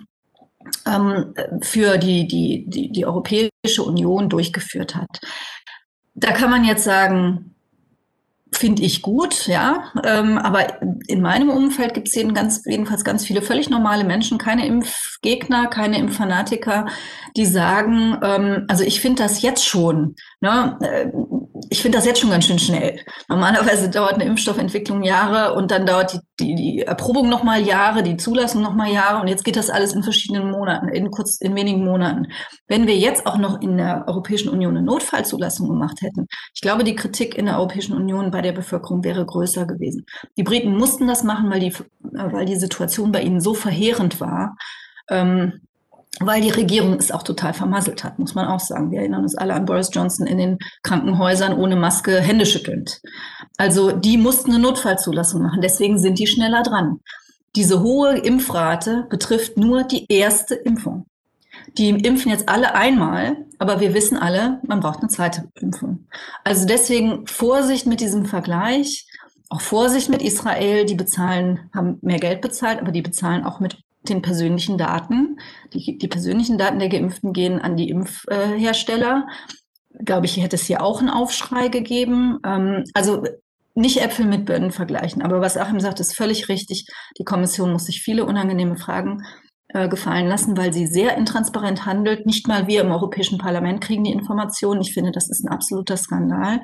ähm, 0.88 1.36
für 1.62 2.00
die, 2.00 2.28
die, 2.28 2.66
die, 2.68 2.92
die 2.92 3.06
Europäische 3.06 3.84
Union 3.86 4.28
durchgeführt 4.28 4.96
hat. 4.96 5.20
Da 6.16 6.32
kann 6.32 6.50
man 6.50 6.66
jetzt 6.66 6.84
sagen, 6.84 7.54
finde 8.58 8.84
ich 8.84 9.02
gut, 9.02 9.48
ja. 9.48 9.92
Ähm, 10.04 10.38
aber 10.38 10.82
in 11.08 11.22
meinem 11.22 11.50
Umfeld 11.50 11.94
gibt 11.94 12.08
es 12.08 12.16
jedenfalls 12.16 13.04
ganz 13.04 13.26
viele 13.26 13.42
völlig 13.42 13.70
normale 13.70 14.04
Menschen, 14.04 14.38
keine 14.38 14.66
Impfgegner, 14.66 15.68
keine 15.68 16.00
Impffanatiker, 16.00 16.88
die 17.36 17.46
sagen, 17.46 18.18
ähm, 18.22 18.66
also 18.68 18.84
ich 18.84 19.02
finde 19.02 19.24
das 19.24 19.42
jetzt 19.42 19.66
schon, 19.66 20.16
ne, 20.42 20.78
äh, 20.82 21.10
ich 21.70 21.82
finde 21.82 21.98
das 21.98 22.06
jetzt 22.06 22.20
schon 22.20 22.30
ganz 22.30 22.46
schön 22.46 22.60
schnell. 22.60 23.00
Normalerweise 23.28 23.90
dauert 23.90 24.14
eine 24.14 24.26
Impfstoffentwicklung 24.26 25.04
Jahre 25.04 25.54
und 25.54 25.72
dann 25.72 25.86
dauert 25.86 26.14
die, 26.14 26.20
die, 26.40 26.56
die 26.56 26.82
Erprobung 26.82 27.30
nochmal 27.30 27.62
Jahre, 27.62 28.04
die 28.04 28.18
Zulassung 28.18 28.62
nochmal 28.62 28.92
Jahre 28.92 29.22
und 29.22 29.28
jetzt 29.28 29.44
geht 29.44 29.56
das 29.56 29.70
alles 29.70 29.94
in 29.94 30.04
verschiedenen 30.04 30.52
Monaten, 30.52 30.88
in 30.90 31.12
kurz, 31.12 31.42
in 31.42 31.56
wenigen 31.56 31.84
Monaten. 31.84 32.28
Wenn 32.68 32.88
wir 32.88 32.98
jetzt 32.98 33.26
auch 33.26 33.38
noch 33.38 33.62
in 33.62 33.78
der 33.78 34.06
Europäischen 34.08 34.50
Union 34.50 34.78
eine 34.78 34.86
Notfallzulassung 34.86 35.68
gemacht 35.68 36.02
hätten, 36.02 36.28
ich 36.54 36.62
glaube, 36.62 36.84
die 36.84 36.96
Kritik 36.96 37.38
in 37.38 37.46
der 37.46 37.58
Europäischen 37.58 37.96
Union 37.96 38.32
bei 38.32 38.42
der 38.42 38.52
Bevölkerung 38.52 39.04
wäre 39.04 39.26
größer 39.26 39.66
gewesen. 39.66 40.06
Die 40.38 40.44
Briten 40.44 40.76
mussten 40.76 41.08
das 41.08 41.24
machen, 41.24 41.50
weil 41.50 41.60
die, 41.60 41.74
weil 42.00 42.46
die 42.46 42.56
Situation 42.56 43.12
bei 43.12 43.22
ihnen 43.22 43.42
so 43.42 43.54
verheerend 43.54 44.20
war. 44.20 44.56
Ähm, 45.10 45.67
weil 46.20 46.42
die 46.42 46.50
Regierung 46.50 46.94
es 46.94 47.12
auch 47.12 47.24
total 47.24 47.54
vermasselt 47.54 48.04
hat, 48.04 48.20
muss 48.20 48.36
man 48.36 48.48
auch 48.48 48.60
sagen. 48.60 48.92
Wir 48.92 49.00
erinnern 49.00 49.24
uns 49.24 49.36
alle 49.36 49.54
an 49.54 49.66
Boris 49.66 49.90
Johnson 49.94 50.28
in 50.28 50.38
den 50.38 50.58
Krankenhäusern 50.84 51.54
ohne 51.54 51.76
Maske 51.76 52.20
händeschüttelnd. 52.20 53.02
Also 53.58 53.92
die 53.92 54.18
mussten 54.18 54.52
eine 54.52 54.60
Notfallzulassung 54.60 55.42
machen, 55.42 55.62
deswegen 55.62 56.00
sind 56.00 56.20
die 56.20 56.28
schneller 56.28 56.64
dran. 56.64 57.00
Diese 57.56 57.82
hohe 57.82 58.18
Impfrate 58.18 59.08
betrifft 59.10 59.58
nur 59.58 59.84
die 59.84 60.06
erste 60.10 60.56
Impfung. 60.56 61.08
Die 61.78 61.90
impfen 61.90 62.32
jetzt 62.32 62.50
alle 62.50 62.76
einmal, 62.76 63.38
aber 63.60 63.80
wir 63.80 63.94
wissen 63.94 64.18
alle, 64.18 64.60
man 64.68 64.80
braucht 64.80 65.00
eine 65.00 65.10
zweite 65.10 65.50
Impfung. 65.60 66.08
Also 66.44 66.66
deswegen 66.66 67.26
Vorsicht 67.28 67.88
mit 67.88 68.00
diesem 68.00 68.26
Vergleich. 68.26 69.08
Auch 69.50 69.62
Vorsicht 69.62 70.10
mit 70.10 70.22
Israel, 70.22 70.86
die 70.86 70.96
bezahlen, 70.96 71.70
haben 71.74 72.00
mehr 72.02 72.20
Geld 72.20 72.42
bezahlt, 72.42 72.80
aber 72.80 72.92
die 72.92 73.02
bezahlen 73.02 73.46
auch 73.46 73.60
mit 73.60 73.78
den 74.10 74.22
persönlichen 74.22 74.78
Daten. 74.78 75.40
Die, 75.74 75.98
die 75.98 76.08
persönlichen 76.08 76.58
Daten 76.58 76.80
der 76.80 76.90
Geimpften 76.90 77.34
gehen 77.34 77.60
an 77.60 77.78
die 77.78 77.90
Impfhersteller. 77.90 79.28
Glaube 80.04 80.26
ich, 80.26 80.38
hätte 80.38 80.56
es 80.56 80.66
hier 80.66 80.82
auch 80.82 81.00
einen 81.00 81.10
Aufschrei 81.10 81.70
gegeben. 81.70 82.40
Ähm, 82.46 82.84
also 82.94 83.24
nicht 83.76 84.02
Äpfel 84.02 84.26
mit 84.26 84.46
Birnen 84.46 84.72
vergleichen. 84.72 85.22
Aber 85.22 85.40
was 85.40 85.58
Achim 85.58 85.80
sagt, 85.80 86.00
ist 86.00 86.16
völlig 86.16 86.50
richtig. 86.50 86.88
Die 87.20 87.24
Kommission 87.24 87.72
muss 87.72 87.86
sich 87.86 88.02
viele 88.02 88.26
unangenehme 88.26 88.76
Fragen 88.76 89.24
äh, 89.70 89.88
gefallen 89.88 90.28
lassen, 90.28 90.58
weil 90.58 90.74
sie 90.74 90.88
sehr 90.88 91.16
intransparent 91.18 91.86
handelt. 91.86 92.26
Nicht 92.26 92.48
mal 92.48 92.68
wir 92.68 92.82
im 92.82 92.92
Europäischen 92.92 93.38
Parlament 93.38 93.82
kriegen 93.82 94.04
die 94.04 94.14
Informationen. 94.14 94.82
Ich 94.82 94.94
finde, 94.94 95.12
das 95.12 95.30
ist 95.30 95.44
ein 95.44 95.52
absoluter 95.52 95.98
Skandal. 95.98 96.62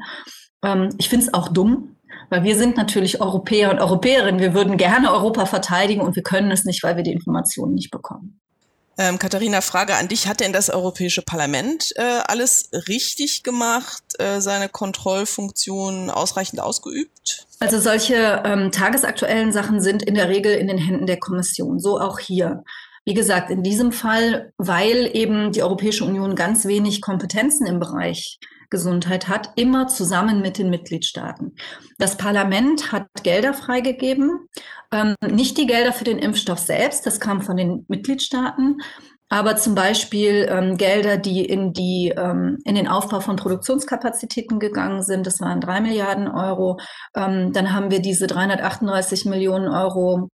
Ähm, 0.63 0.89
ich 0.97 1.09
finde 1.09 1.25
es 1.25 1.33
auch 1.33 1.49
dumm, 1.49 1.92
weil 2.33 2.43
wir 2.43 2.57
sind 2.57 2.77
natürlich 2.77 3.21
Europäer 3.21 3.69
und 3.69 3.79
Europäerinnen. 3.79 4.41
Wir 4.41 4.55
würden 4.55 4.75
gerne 4.75 5.13
Europa 5.13 5.45
verteidigen 5.45 6.01
und 6.01 6.15
wir 6.15 6.23
können 6.23 6.49
es 6.49 6.65
nicht, 6.65 6.81
weil 6.81 6.95
wir 6.95 7.03
die 7.03 7.11
Informationen 7.11 7.75
nicht 7.75 7.91
bekommen. 7.91 8.39
Ähm, 8.97 9.19
Katharina, 9.19 9.61
Frage 9.61 9.93
an 9.93 10.07
dich. 10.07 10.27
Hat 10.27 10.39
denn 10.39 10.51
das 10.51 10.71
Europäische 10.71 11.21
Parlament 11.21 11.93
äh, 11.95 12.01
alles 12.25 12.71
richtig 12.87 13.43
gemacht, 13.43 14.03
äh, 14.17 14.41
seine 14.41 14.67
Kontrollfunktion 14.67 16.09
ausreichend 16.09 16.59
ausgeübt? 16.59 17.45
Also 17.59 17.79
solche 17.79 18.41
ähm, 18.43 18.71
tagesaktuellen 18.71 19.51
Sachen 19.51 19.79
sind 19.79 20.01
in 20.01 20.15
der 20.15 20.29
Regel 20.29 20.53
in 20.53 20.67
den 20.67 20.79
Händen 20.79 21.05
der 21.05 21.19
Kommission, 21.19 21.79
so 21.79 21.99
auch 21.99 22.17
hier. 22.17 22.63
Wie 23.05 23.13
gesagt, 23.13 23.51
in 23.51 23.61
diesem 23.61 23.91
Fall, 23.91 24.53
weil 24.57 25.07
eben 25.13 25.51
die 25.51 25.61
Europäische 25.61 26.03
Union 26.03 26.35
ganz 26.35 26.65
wenig 26.65 27.01
Kompetenzen 27.01 27.67
im 27.67 27.79
Bereich 27.79 28.39
Gesundheit 28.73 29.29
hat, 29.29 29.51
immer 29.55 29.87
zusammen 29.87 30.41
mit 30.41 30.57
den 30.57 30.71
Mitgliedstaaten. 30.71 31.55
Das 31.99 32.17
Parlament 32.17 32.91
hat 32.91 33.07
Gelder 33.21 33.53
freigegeben, 33.53 34.49
ähm, 34.91 35.15
nicht 35.21 35.57
die 35.57 35.67
Gelder 35.67 35.93
für 35.93 36.03
den 36.03 36.17
Impfstoff 36.17 36.59
selbst, 36.59 37.05
das 37.05 37.19
kam 37.19 37.41
von 37.41 37.55
den 37.55 37.85
Mitgliedstaaten, 37.87 38.81
aber 39.29 39.55
zum 39.55 39.75
Beispiel 39.75 40.47
ähm, 40.49 40.77
Gelder, 40.77 41.17
die 41.17 41.45
in, 41.45 41.71
die 41.73 42.13
ähm, 42.15 42.59
in 42.65 42.75
den 42.75 42.87
Aufbau 42.87 43.19
von 43.19 43.35
Produktionskapazitäten 43.35 44.59
gegangen 44.59 45.01
sind. 45.01 45.25
Das 45.25 45.41
waren 45.41 45.61
drei 45.61 45.81
Milliarden 45.81 46.27
Euro. 46.27 46.79
Ähm, 47.15 47.51
dann 47.53 47.73
haben 47.73 47.89
wir 47.89 47.99
diese 47.99 48.27
338 48.27 49.25
Millionen 49.25 49.67
Euro 49.69 50.29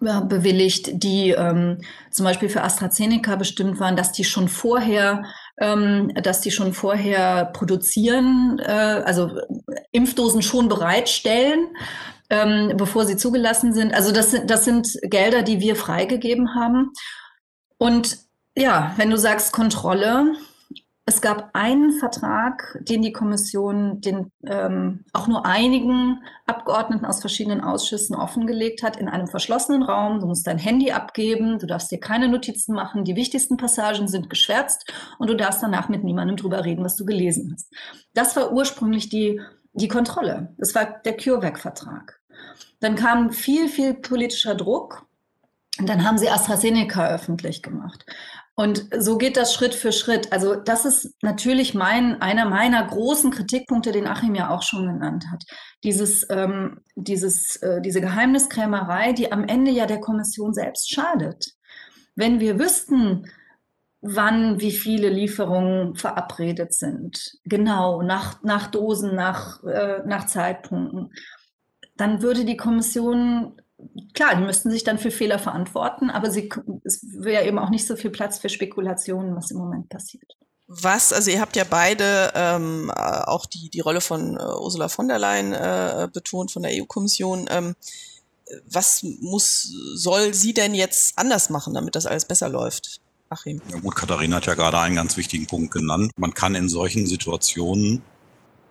bewilligt, 0.00 1.02
die 1.02 1.30
ähm, 1.30 1.78
zum 2.10 2.24
Beispiel 2.24 2.48
für 2.48 2.62
AstraZeneca 2.62 3.36
bestimmt 3.36 3.80
waren, 3.80 3.96
dass 3.96 4.12
die 4.12 4.24
schon 4.24 4.48
vorher, 4.48 5.24
ähm, 5.62 6.12
dass 6.20 6.40
die 6.40 6.50
schon 6.50 6.74
vorher 6.74 7.46
produzieren, 7.46 8.58
äh, 8.58 9.02
also 9.06 9.30
Impfdosen 9.92 10.42
schon 10.42 10.68
bereitstellen, 10.68 11.68
ähm, 12.30 12.72
bevor 12.76 13.06
sie 13.06 13.16
zugelassen 13.16 13.72
sind. 13.72 13.94
Also 13.94 14.10
das, 14.10 14.34
das 14.44 14.64
sind 14.64 14.98
Gelder, 15.02 15.42
die 15.42 15.60
wir 15.60 15.76
freigegeben 15.76 16.56
haben. 16.56 16.90
Und 17.78 18.18
ja, 18.56 18.92
wenn 18.96 19.10
du 19.10 19.16
sagst 19.16 19.52
Kontrolle, 19.52 20.34
es 21.04 21.20
gab 21.20 21.50
einen 21.52 21.92
Vertrag, 21.92 22.78
den 22.82 23.02
die 23.02 23.12
Kommission 23.12 24.00
den 24.00 24.30
ähm, 24.46 25.04
auch 25.12 25.26
nur 25.26 25.44
einigen 25.44 26.22
Abgeordneten 26.46 27.04
aus 27.04 27.20
verschiedenen 27.20 27.60
Ausschüssen 27.60 28.14
offengelegt 28.14 28.84
hat, 28.84 28.96
in 28.96 29.08
einem 29.08 29.26
verschlossenen 29.26 29.82
Raum. 29.82 30.20
Du 30.20 30.26
musst 30.26 30.46
dein 30.46 30.58
Handy 30.58 30.92
abgeben, 30.92 31.58
du 31.58 31.66
darfst 31.66 31.90
dir 31.90 31.98
keine 31.98 32.28
Notizen 32.28 32.74
machen, 32.74 33.04
die 33.04 33.16
wichtigsten 33.16 33.56
Passagen 33.56 34.06
sind 34.06 34.30
geschwärzt 34.30 34.92
und 35.18 35.28
du 35.28 35.34
darfst 35.34 35.62
danach 35.62 35.88
mit 35.88 36.04
niemandem 36.04 36.36
drüber 36.36 36.64
reden, 36.64 36.84
was 36.84 36.94
du 36.94 37.04
gelesen 37.04 37.52
hast. 37.52 37.72
Das 38.14 38.36
war 38.36 38.52
ursprünglich 38.52 39.08
die, 39.08 39.40
die 39.72 39.88
Kontrolle. 39.88 40.54
Das 40.56 40.72
war 40.76 41.00
der 41.04 41.16
CureVac-Vertrag. 41.16 42.20
Dann 42.78 42.94
kam 42.94 43.30
viel, 43.30 43.68
viel 43.68 43.94
politischer 43.94 44.54
Druck. 44.54 45.04
Und 45.78 45.88
dann 45.88 46.04
haben 46.04 46.18
sie 46.18 46.28
AstraZeneca 46.28 47.08
öffentlich 47.08 47.62
gemacht. 47.62 48.04
Und 48.54 48.86
so 48.98 49.16
geht 49.16 49.38
das 49.38 49.54
Schritt 49.54 49.74
für 49.74 49.92
Schritt. 49.92 50.30
Also 50.30 50.54
das 50.54 50.84
ist 50.84 51.16
natürlich 51.22 51.72
mein, 51.72 52.20
einer 52.20 52.44
meiner 52.44 52.86
großen 52.86 53.30
Kritikpunkte, 53.30 53.92
den 53.92 54.06
Achim 54.06 54.34
ja 54.34 54.50
auch 54.50 54.62
schon 54.62 54.86
genannt 54.86 55.24
hat. 55.32 55.42
Dieses, 55.84 56.26
ähm, 56.28 56.80
dieses, 56.94 57.56
äh, 57.56 57.80
diese 57.80 58.02
Geheimniskrämerei, 58.02 59.14
die 59.14 59.32
am 59.32 59.44
Ende 59.44 59.70
ja 59.70 59.86
der 59.86 60.00
Kommission 60.00 60.52
selbst 60.52 60.92
schadet. 60.92 61.52
Wenn 62.14 62.40
wir 62.40 62.58
wüssten, 62.58 63.26
wann 64.02 64.60
wie 64.60 64.72
viele 64.72 65.08
Lieferungen 65.08 65.94
verabredet 65.94 66.74
sind, 66.74 67.38
genau, 67.44 68.02
nach, 68.02 68.42
nach 68.42 68.66
Dosen, 68.66 69.14
nach, 69.14 69.62
äh, 69.64 70.02
nach 70.04 70.26
Zeitpunkten, 70.26 71.10
dann 71.96 72.20
würde 72.20 72.44
die 72.44 72.56
Kommission 72.56 73.61
klar, 74.14 74.36
die 74.36 74.42
müssten 74.42 74.70
sich 74.70 74.84
dann 74.84 74.98
für 74.98 75.10
Fehler 75.10 75.38
verantworten, 75.38 76.10
aber 76.10 76.30
sie, 76.30 76.50
es 76.84 77.00
wäre 77.02 77.46
eben 77.46 77.58
auch 77.58 77.70
nicht 77.70 77.86
so 77.86 77.96
viel 77.96 78.10
Platz 78.10 78.38
für 78.38 78.48
Spekulationen, 78.48 79.34
was 79.36 79.50
im 79.50 79.58
Moment 79.58 79.88
passiert. 79.88 80.36
Was, 80.68 81.12
also 81.12 81.30
ihr 81.30 81.40
habt 81.40 81.56
ja 81.56 81.64
beide 81.68 82.32
ähm, 82.34 82.90
auch 82.90 83.46
die, 83.46 83.68
die 83.68 83.80
Rolle 83.80 84.00
von 84.00 84.36
äh, 84.36 84.42
Ursula 84.42 84.88
von 84.88 85.08
der 85.08 85.18
Leyen 85.18 85.52
äh, 85.52 86.08
betont, 86.12 86.50
von 86.50 86.62
der 86.62 86.72
EU-Kommission. 86.72 87.46
Ähm, 87.50 87.74
was 88.66 89.02
muss, 89.02 89.70
soll 89.94 90.34
sie 90.34 90.54
denn 90.54 90.74
jetzt 90.74 91.18
anders 91.18 91.50
machen, 91.50 91.74
damit 91.74 91.94
das 91.94 92.06
alles 92.06 92.24
besser 92.24 92.48
läuft? 92.48 93.00
Achim. 93.28 93.60
Ja 93.70 93.80
gut, 93.80 93.94
Katharina 93.94 94.36
hat 94.36 94.46
ja 94.46 94.54
gerade 94.54 94.78
einen 94.78 94.96
ganz 94.96 95.16
wichtigen 95.16 95.46
Punkt 95.46 95.72
genannt. 95.72 96.12
Man 96.16 96.34
kann 96.34 96.54
in 96.54 96.68
solchen 96.68 97.06
Situationen 97.06 98.02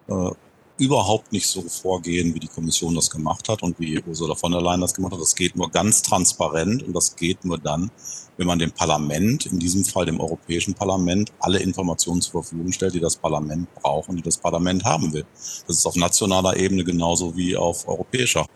äh, 0.08 0.32
überhaupt 0.82 1.32
nicht 1.32 1.48
so 1.48 1.62
vorgehen, 1.62 2.34
wie 2.34 2.40
die 2.40 2.48
Kommission 2.48 2.96
das 2.96 3.12
gemacht 3.12 3.48
hat 3.50 3.62
und 3.62 3.80
wie 3.80 4.02
Ursula 4.02 4.34
von 4.34 4.52
der 4.52 4.62
Leyen 4.62 4.82
das 4.82 4.96
gemacht 4.96 5.14
hat. 5.14 5.22
Das 5.22 5.36
geht 5.36 5.56
nur 5.56 5.70
ganz 5.70 6.02
transparent 6.02 6.82
und 6.82 6.94
das 6.94 7.16
geht 7.16 7.46
nur 7.46 7.60
dann, 7.60 7.92
wenn 8.38 8.48
man 8.48 8.58
dem 8.58 8.72
Parlament, 8.72 9.46
in 9.46 9.60
diesem 9.60 9.86
Fall 9.86 10.08
dem 10.08 10.20
Europäischen 10.20 10.74
Parlament, 10.74 11.32
alle 11.40 11.60
Informationen 11.60 12.22
zur 12.22 12.42
Verfügung 12.42 12.72
stellt, 12.72 12.96
die 12.96 13.00
das 13.00 13.16
Parlament 13.16 13.72
braucht 13.76 14.10
und 14.10 14.16
die 14.16 14.24
das 14.24 14.38
Parlament 14.38 14.84
haben 14.84 15.14
will. 15.14 15.26
Das 15.68 15.78
ist 15.78 15.86
auf 15.86 15.96
nationaler 15.96 16.58
Ebene 16.58 16.84
genauso 16.84 17.38
wie 17.38 17.56
auf 17.56 17.88
europäischer 17.88 18.48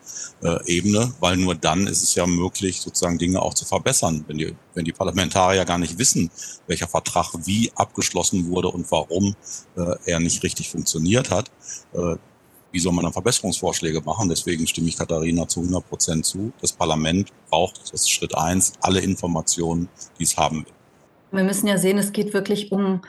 äh, 0.42 0.58
Ebene, 0.66 1.14
weil 1.20 1.38
nur 1.38 1.54
dann 1.54 1.86
ist 1.86 2.02
es 2.02 2.16
ja 2.16 2.26
möglich, 2.26 2.82
sozusagen 2.82 3.20
Dinge 3.20 3.40
auch 3.40 3.54
zu 3.54 3.66
verbessern. 3.66 4.26
Wenn 4.28 4.40
die, 4.40 4.56
wenn 4.76 4.86
die 4.86 4.92
Parlamentarier 4.92 5.66
gar 5.66 5.78
nicht 5.78 5.98
wissen, 5.98 6.30
welcher 6.68 6.88
Vertrag 6.88 7.34
wie 7.46 7.72
abgeschlossen 7.76 8.48
wurde 8.48 8.70
und 8.70 8.92
warum 8.92 9.36
äh, 9.76 9.96
er 10.06 10.20
nicht 10.20 10.44
richtig 10.44 10.70
funktioniert 10.70 11.32
hat, 11.32 11.50
äh, 11.94 12.16
wie 12.72 12.80
soll 12.80 12.92
man 12.92 13.06
dann 13.06 13.14
Verbesserungsvorschläge 13.14 14.02
machen? 14.02 14.28
Deswegen 14.28 14.68
stimme 14.68 14.90
ich 14.90 14.98
Katharina 14.98 15.48
zu 15.48 15.62
100 15.62 15.88
Prozent 15.88 16.26
zu. 16.26 16.52
Das 16.60 16.74
Parlament 16.74 17.32
braucht, 17.50 17.82
das 17.82 18.02
ist 18.02 18.12
Schritt 18.12 18.38
eins, 18.38 18.74
alle 18.82 19.00
Informationen, 19.00 19.88
die 20.20 20.24
es 20.24 20.36
haben 20.36 20.66
will. 20.66 20.74
Wir 21.32 21.46
müssen 21.46 21.68
ja 21.68 21.78
sehen, 21.78 21.98
es 21.98 22.12
geht 22.12 22.34
wirklich 22.34 22.74
um, 22.74 23.02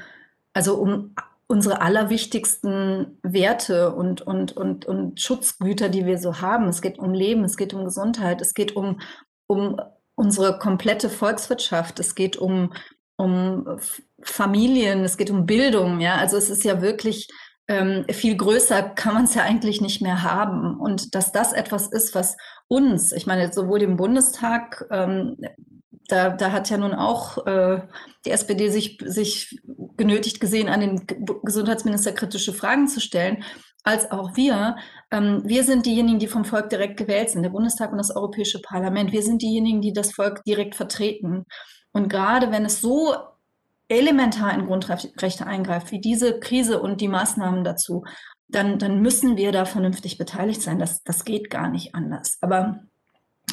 also 0.52 0.76
um 0.76 1.14
unsere 1.48 1.80
allerwichtigsten 1.80 3.18
Werte 3.22 3.92
und, 3.92 4.22
und, 4.22 4.56
und, 4.56 4.84
und 4.84 5.20
Schutzgüter, 5.20 5.88
die 5.88 6.06
wir 6.06 6.18
so 6.18 6.40
haben. 6.40 6.68
Es 6.68 6.80
geht 6.80 6.98
um 6.98 7.12
Leben, 7.12 7.44
es 7.44 7.56
geht 7.56 7.74
um 7.74 7.84
Gesundheit, 7.84 8.40
es 8.40 8.54
geht 8.54 8.74
um, 8.74 9.00
um 9.48 9.80
unsere 10.16 10.58
komplette 10.58 11.08
Volkswirtschaft, 11.08 12.00
es 12.00 12.14
geht 12.14 12.36
um, 12.36 12.72
um 13.16 13.78
Familien, 14.22 15.04
es 15.04 15.16
geht 15.16 15.30
um 15.30 15.46
Bildung. 15.46 16.00
Ja, 16.00 16.16
also 16.16 16.36
es 16.36 16.50
ist 16.50 16.64
ja 16.64 16.82
wirklich 16.82 17.28
ähm, 17.68 18.04
viel 18.10 18.36
größer 18.36 18.82
kann 18.82 19.14
man 19.14 19.24
es 19.24 19.34
ja 19.34 19.42
eigentlich 19.42 19.80
nicht 19.80 20.00
mehr 20.00 20.22
haben. 20.22 20.78
Und 20.78 21.14
dass 21.14 21.32
das 21.32 21.52
etwas 21.52 21.88
ist, 21.88 22.14
was 22.14 22.36
uns, 22.68 23.12
ich 23.12 23.26
meine, 23.26 23.52
sowohl 23.52 23.78
dem 23.78 23.96
Bundestag, 23.96 24.86
ähm, 24.90 25.36
da, 26.08 26.30
da 26.30 26.52
hat 26.52 26.70
ja 26.70 26.78
nun 26.78 26.94
auch 26.94 27.46
äh, 27.46 27.80
die 28.24 28.30
SPD 28.30 28.70
sich, 28.70 28.98
sich 29.04 29.60
genötigt 29.96 30.40
gesehen, 30.40 30.68
an 30.68 30.80
den 30.80 31.06
Gesundheitsminister 31.42 32.12
kritische 32.12 32.52
Fragen 32.52 32.86
zu 32.86 33.00
stellen, 33.00 33.42
als 33.82 34.10
auch 34.12 34.36
wir. 34.36 34.76
Ähm, 35.10 35.42
wir 35.44 35.64
sind 35.64 35.86
diejenigen, 35.86 36.18
die 36.18 36.26
vom 36.26 36.44
Volk 36.44 36.70
direkt 36.70 36.96
gewählt 36.96 37.30
sind, 37.30 37.42
der 37.42 37.50
Bundestag 37.50 37.92
und 37.92 37.98
das 37.98 38.14
Europäische 38.14 38.60
Parlament. 38.60 39.12
Wir 39.12 39.22
sind 39.22 39.42
diejenigen, 39.42 39.80
die 39.80 39.92
das 39.92 40.12
Volk 40.12 40.42
direkt 40.44 40.74
vertreten. 40.74 41.44
Und 41.92 42.08
gerade 42.08 42.50
wenn 42.50 42.64
es 42.64 42.80
so 42.80 43.14
elementar 43.88 44.52
in 44.54 44.66
Grundrechte 44.66 45.46
eingreift, 45.46 45.92
wie 45.92 46.00
diese 46.00 46.40
Krise 46.40 46.80
und 46.80 47.00
die 47.00 47.08
Maßnahmen 47.08 47.62
dazu, 47.62 48.04
dann, 48.48 48.78
dann 48.78 49.00
müssen 49.00 49.36
wir 49.36 49.52
da 49.52 49.64
vernünftig 49.64 50.18
beteiligt 50.18 50.62
sein. 50.62 50.78
Das, 50.78 51.02
das 51.02 51.24
geht 51.24 51.50
gar 51.50 51.68
nicht 51.68 51.94
anders. 51.94 52.38
Aber 52.40 52.80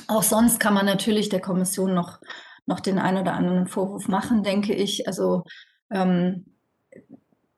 auch 0.08 0.24
sonst 0.24 0.60
kann 0.60 0.74
man 0.74 0.86
natürlich 0.86 1.30
der 1.30 1.42
Kommission 1.42 1.94
noch, 1.94 2.20
noch 2.66 2.80
den 2.80 3.00
einen 3.00 3.20
oder 3.20 3.34
anderen 3.34 3.68
Vorwurf 3.68 4.08
machen, 4.08 4.44
denke 4.44 4.74
ich. 4.74 5.08
Also 5.08 5.44
ähm, 5.92 6.46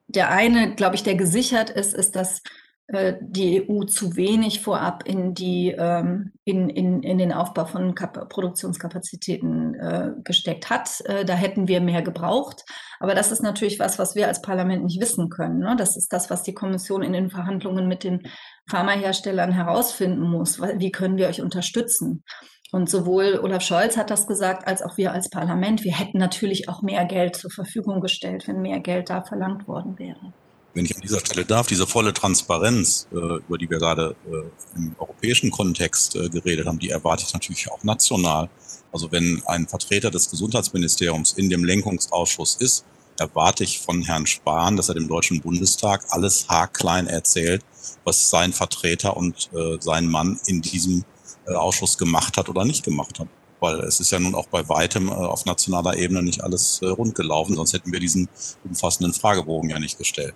der 0.08 0.30
eine, 0.32 0.76
glaube 0.76 0.96
ich, 0.96 1.04
der 1.04 1.16
gesichert 1.16 1.70
ist, 1.70 1.94
ist, 1.94 2.16
dass 2.16 2.42
die 2.88 3.68
EU 3.68 3.84
zu 3.86 4.16
wenig 4.16 4.62
vorab 4.62 5.08
in, 5.08 5.34
die, 5.34 5.76
ähm, 5.76 6.34
in, 6.44 6.70
in, 6.70 7.02
in 7.02 7.18
den 7.18 7.34
Aufbau 7.34 7.66
von 7.66 7.96
Kap 7.96 8.30
Produktionskapazitäten 8.30 9.74
äh, 9.74 10.12
gesteckt 10.24 10.70
hat. 10.70 11.02
Äh, 11.06 11.26
da 11.26 11.34
hätten 11.34 11.68
wir 11.68 11.82
mehr 11.82 12.04
gebraucht. 12.04 12.64
Aber 13.00 13.16
das 13.16 13.32
ist 13.32 13.42
natürlich 13.42 13.80
was, 13.80 13.98
was 13.98 14.16
wir 14.16 14.28
als 14.28 14.44
Parlament 14.44 14.84
nicht 14.84 15.02
wissen 15.02 15.30
können. 15.30 15.60
Ne? 15.60 15.76
Das 15.76 15.98
ist 15.98 16.14
das, 16.14 16.30
was 16.30 16.44
die 16.44 16.54
Kommission 16.54 17.02
in 17.02 17.14
den 17.14 17.32
Verhandlungen 17.32 17.88
mit 17.88 18.04
den 18.04 18.22
Pharmaherstellern 18.70 19.52
herausfinden 19.52 20.22
muss. 20.22 20.62
Wie 20.62 20.92
können 20.92 21.18
wir 21.18 21.28
euch 21.28 21.42
unterstützen? 21.42 22.24
Und 22.72 22.90
sowohl 22.90 23.40
Olaf 23.42 23.64
Scholz 23.64 23.98
hat 23.98 24.12
das 24.12 24.28
gesagt, 24.28 24.68
als 24.68 24.84
auch 24.84 24.98
wir 24.98 25.12
als 25.12 25.30
Parlament. 25.30 25.84
Wir 25.84 25.98
hätten 25.98 26.20
natürlich 26.20 26.70
auch 26.70 26.84
mehr 26.84 27.06
Geld 27.06 27.36
zur 27.36 27.50
Verfügung 27.50 28.00
gestellt, 28.00 28.48
wenn 28.48 28.62
mehr 28.62 28.80
Geld 28.80 29.10
da 29.10 29.24
verlangt 29.24 29.68
worden 29.68 29.98
wäre. 29.98 30.34
Wenn 30.76 30.86
ich 30.86 30.94
an 30.94 31.02
dieser 31.02 31.22
Stelle 31.22 31.46
darf, 31.46 31.68
diese 31.68 31.88
volle 31.88 32.14
Transparenz, 32.14 33.08
äh, 33.14 33.16
über 33.16 33.58
die 33.58 33.70
wir 33.70 33.80
gerade 33.80 34.14
äh, 34.28 34.78
im 34.78 34.94
europäischen 35.00 35.50
Kontext 35.50 36.18
äh, 36.18 36.28
geredet 36.28 36.68
haben, 36.68 36.80
die 36.80 36.90
erwarte 36.90 37.24
ich 37.26 37.34
natürlich 37.34 37.72
auch 37.72 37.82
national. 37.84 38.50
Also 38.92 39.10
wenn 39.10 39.42
ein 39.46 39.68
Vertreter 39.70 40.12
des 40.12 40.30
Gesundheitsministeriums 40.30 41.32
in 41.32 41.50
dem 41.50 41.64
Lenkungsausschuss 41.64 42.56
ist, 42.56 42.84
erwarte 43.18 43.64
ich 43.64 43.80
von 43.80 44.02
Herrn 44.02 44.26
Spahn, 44.26 44.76
dass 44.76 44.90
er 44.90 44.96
dem 44.96 45.08
Deutschen 45.08 45.40
Bundestag 45.40 46.04
alles 46.10 46.50
haarklein 46.50 47.08
erzählt, 47.08 47.64
was 48.04 48.30
sein 48.30 48.52
Vertreter 48.52 49.16
und 49.16 49.50
äh, 49.54 49.78
sein 49.80 50.08
Mann 50.08 50.42
in 50.46 50.62
diesem 50.62 51.06
äh, 51.48 51.54
Ausschuss 51.54 51.98
gemacht 51.98 52.36
hat 52.36 52.50
oder 52.50 52.66
nicht 52.66 52.84
gemacht 52.84 53.20
hat. 53.20 53.30
Weil 53.62 53.80
es 53.80 54.02
ist 54.02 54.12
ja 54.12 54.20
nun 54.20 54.36
auch 54.36 54.48
bei 54.48 54.68
weitem 54.68 55.08
äh, 55.08 55.14
auf 55.14 55.46
nationaler 55.46 55.96
Ebene 55.96 56.22
nicht 56.22 56.44
alles 56.44 56.82
rund 56.84 57.16
gelaufen, 57.16 57.56
sonst 57.56 57.72
hätten 57.72 57.94
wir 57.94 58.02
diesen 58.02 58.28
umfassenden 58.66 59.14
Fragebogen 59.14 59.70
ja 59.70 59.80
nicht 59.80 59.98
gestellt. 59.98 60.36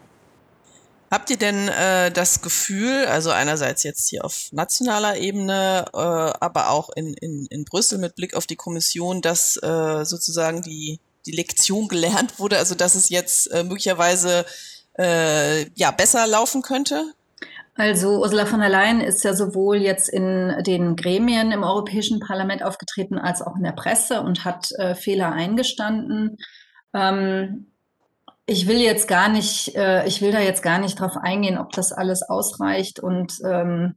Habt 1.11 1.31
ihr 1.31 1.37
denn 1.37 1.67
äh, 1.69 2.11
das 2.11 2.41
Gefühl, 2.41 3.05
also 3.05 3.31
einerseits 3.31 3.83
jetzt 3.83 4.09
hier 4.09 4.23
auf 4.23 4.49
nationaler 4.51 5.17
Ebene, 5.17 5.85
äh, 5.91 5.97
aber 5.97 6.69
auch 6.69 6.89
in, 6.95 7.15
in, 7.15 7.47
in 7.49 7.65
Brüssel 7.65 7.97
mit 7.97 8.15
Blick 8.15 8.35
auf 8.35 8.45
die 8.45 8.55
Kommission, 8.55 9.21
dass 9.21 9.57
äh, 9.57 10.05
sozusagen 10.05 10.61
die, 10.61 10.99
die 11.25 11.31
Lektion 11.31 11.87
gelernt 11.87 12.37
wurde, 12.37 12.59
also 12.59 12.75
dass 12.75 12.93
es 12.93 13.09
jetzt 13.09 13.47
äh, 13.47 13.63
möglicherweise 13.63 14.45
äh, 14.99 15.69
ja 15.73 15.89
besser 15.91 16.27
laufen 16.27 16.61
könnte? 16.61 17.13
Also 17.75 18.19
Ursula 18.19 18.45
von 18.45 18.59
der 18.59 18.69
Leyen 18.69 18.99
ist 18.99 19.23
ja 19.23 19.33
sowohl 19.33 19.77
jetzt 19.77 20.09
in 20.09 20.53
den 20.63 20.95
Gremien 20.95 21.53
im 21.53 21.63
Europäischen 21.63 22.19
Parlament 22.19 22.61
aufgetreten 22.61 23.17
als 23.17 23.41
auch 23.41 23.55
in 23.55 23.63
der 23.63 23.71
Presse 23.71 24.21
und 24.21 24.43
hat 24.43 24.71
äh, 24.73 24.95
Fehler 24.95 25.31
eingestanden. 25.31 26.37
Ähm, 26.93 27.68
ich 28.49 28.67
will 28.67 28.79
jetzt 28.79 29.07
gar 29.07 29.29
nicht, 29.29 29.75
äh, 29.75 30.07
ich 30.07 30.21
will 30.21 30.31
da 30.31 30.39
jetzt 30.39 30.63
gar 30.63 30.79
nicht 30.79 30.99
drauf 30.99 31.15
eingehen, 31.15 31.59
ob 31.59 31.71
das 31.71 31.91
alles 31.91 32.23
ausreicht 32.23 32.99
und 32.99 33.39
ähm, 33.45 33.95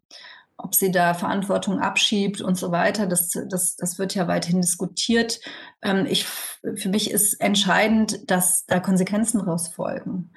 ob 0.59 0.75
sie 0.75 0.93
da 0.93 1.15
Verantwortung 1.15 1.81
abschiebt 1.81 2.43
und 2.43 2.57
so 2.57 2.71
weiter. 2.71 3.07
Das, 3.07 3.31
das, 3.49 3.77
das 3.77 3.99
wird 3.99 4.15
ja 4.15 4.29
weiterhin 4.29 4.61
diskutiert. 4.61 5.41
Ähm, 5.83 6.07
ich, 6.07 6.27
für 6.27 6.91
mich 6.91 7.11
ist 7.11 7.41
entscheidend, 7.41 8.31
dass 8.31 8.67
da 8.67 8.79
Konsequenzen 8.79 9.41
raus 9.41 9.69
folgen. 9.69 10.33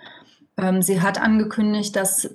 Ähm, 0.57 0.81
sie 0.81 1.01
hat 1.01 1.21
angekündigt, 1.21 1.95
dass 1.95 2.29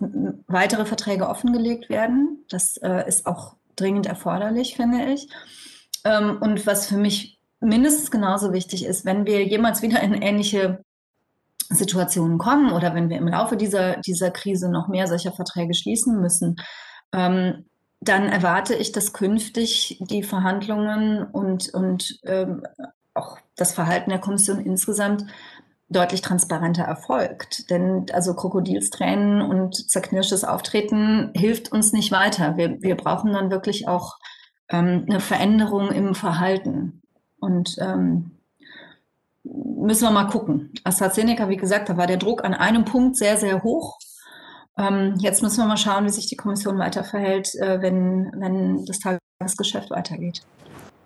weitere 0.46 0.84
Verträge 0.84 1.28
offengelegt 1.28 1.88
werden. 1.88 2.44
Das 2.50 2.76
äh, 2.76 3.08
ist 3.08 3.26
auch 3.26 3.56
dringend 3.76 4.04
erforderlich, 4.04 4.76
finde 4.76 5.12
ich. 5.14 5.28
Ähm, 6.04 6.36
und 6.42 6.66
was 6.66 6.86
für 6.86 6.98
mich 6.98 7.40
mindestens 7.60 8.10
genauso 8.10 8.52
wichtig 8.52 8.84
ist, 8.84 9.06
wenn 9.06 9.24
wir 9.24 9.46
jemals 9.46 9.80
wieder 9.80 10.02
in 10.02 10.12
ähnliche 10.12 10.84
Situationen 11.70 12.38
kommen 12.38 12.72
oder 12.72 12.94
wenn 12.94 13.08
wir 13.08 13.16
im 13.16 13.28
Laufe 13.28 13.56
dieser, 13.56 13.96
dieser 13.98 14.30
Krise 14.30 14.70
noch 14.70 14.88
mehr 14.88 15.06
solcher 15.06 15.32
Verträge 15.32 15.74
schließen 15.74 16.20
müssen, 16.20 16.56
ähm, 17.12 17.64
dann 18.00 18.28
erwarte 18.28 18.74
ich, 18.74 18.92
dass 18.92 19.12
künftig 19.12 19.98
die 20.00 20.22
Verhandlungen 20.22 21.22
und, 21.22 21.72
und 21.74 22.18
ähm, 22.24 22.62
auch 23.14 23.38
das 23.56 23.74
Verhalten 23.74 24.10
der 24.10 24.18
Kommission 24.18 24.58
insgesamt 24.58 25.26
deutlich 25.88 26.22
transparenter 26.22 26.84
erfolgt. 26.84 27.68
Denn 27.68 28.06
also 28.12 28.34
Krokodilstränen 28.34 29.42
und 29.42 29.90
zerknirschtes 29.90 30.44
Auftreten 30.44 31.30
hilft 31.34 31.72
uns 31.72 31.92
nicht 31.92 32.12
weiter. 32.12 32.56
Wir, 32.56 32.80
wir 32.80 32.96
brauchen 32.96 33.32
dann 33.32 33.50
wirklich 33.50 33.86
auch 33.88 34.16
ähm, 34.70 35.04
eine 35.08 35.20
Veränderung 35.20 35.90
im 35.90 36.14
Verhalten. 36.14 37.02
Und 37.40 37.76
ähm, 37.80 38.39
müssen 39.44 40.04
wir 40.04 40.10
mal 40.10 40.28
gucken. 40.28 40.72
AstraZeneca, 40.84 41.48
wie 41.48 41.56
gesagt, 41.56 41.88
da 41.88 41.96
war 41.96 42.06
der 42.06 42.16
Druck 42.16 42.44
an 42.44 42.54
einem 42.54 42.84
Punkt 42.84 43.16
sehr, 43.16 43.36
sehr 43.36 43.62
hoch. 43.62 43.98
Ähm, 44.78 45.14
jetzt 45.18 45.42
müssen 45.42 45.58
wir 45.58 45.66
mal 45.66 45.76
schauen, 45.76 46.04
wie 46.04 46.10
sich 46.10 46.26
die 46.26 46.36
Kommission 46.36 46.78
weiter 46.78 47.04
verhält, 47.04 47.54
äh, 47.56 47.80
wenn, 47.82 48.30
wenn 48.36 48.84
das 48.84 48.98
Tagesgeschäft 48.98 49.90
weitergeht. 49.90 50.42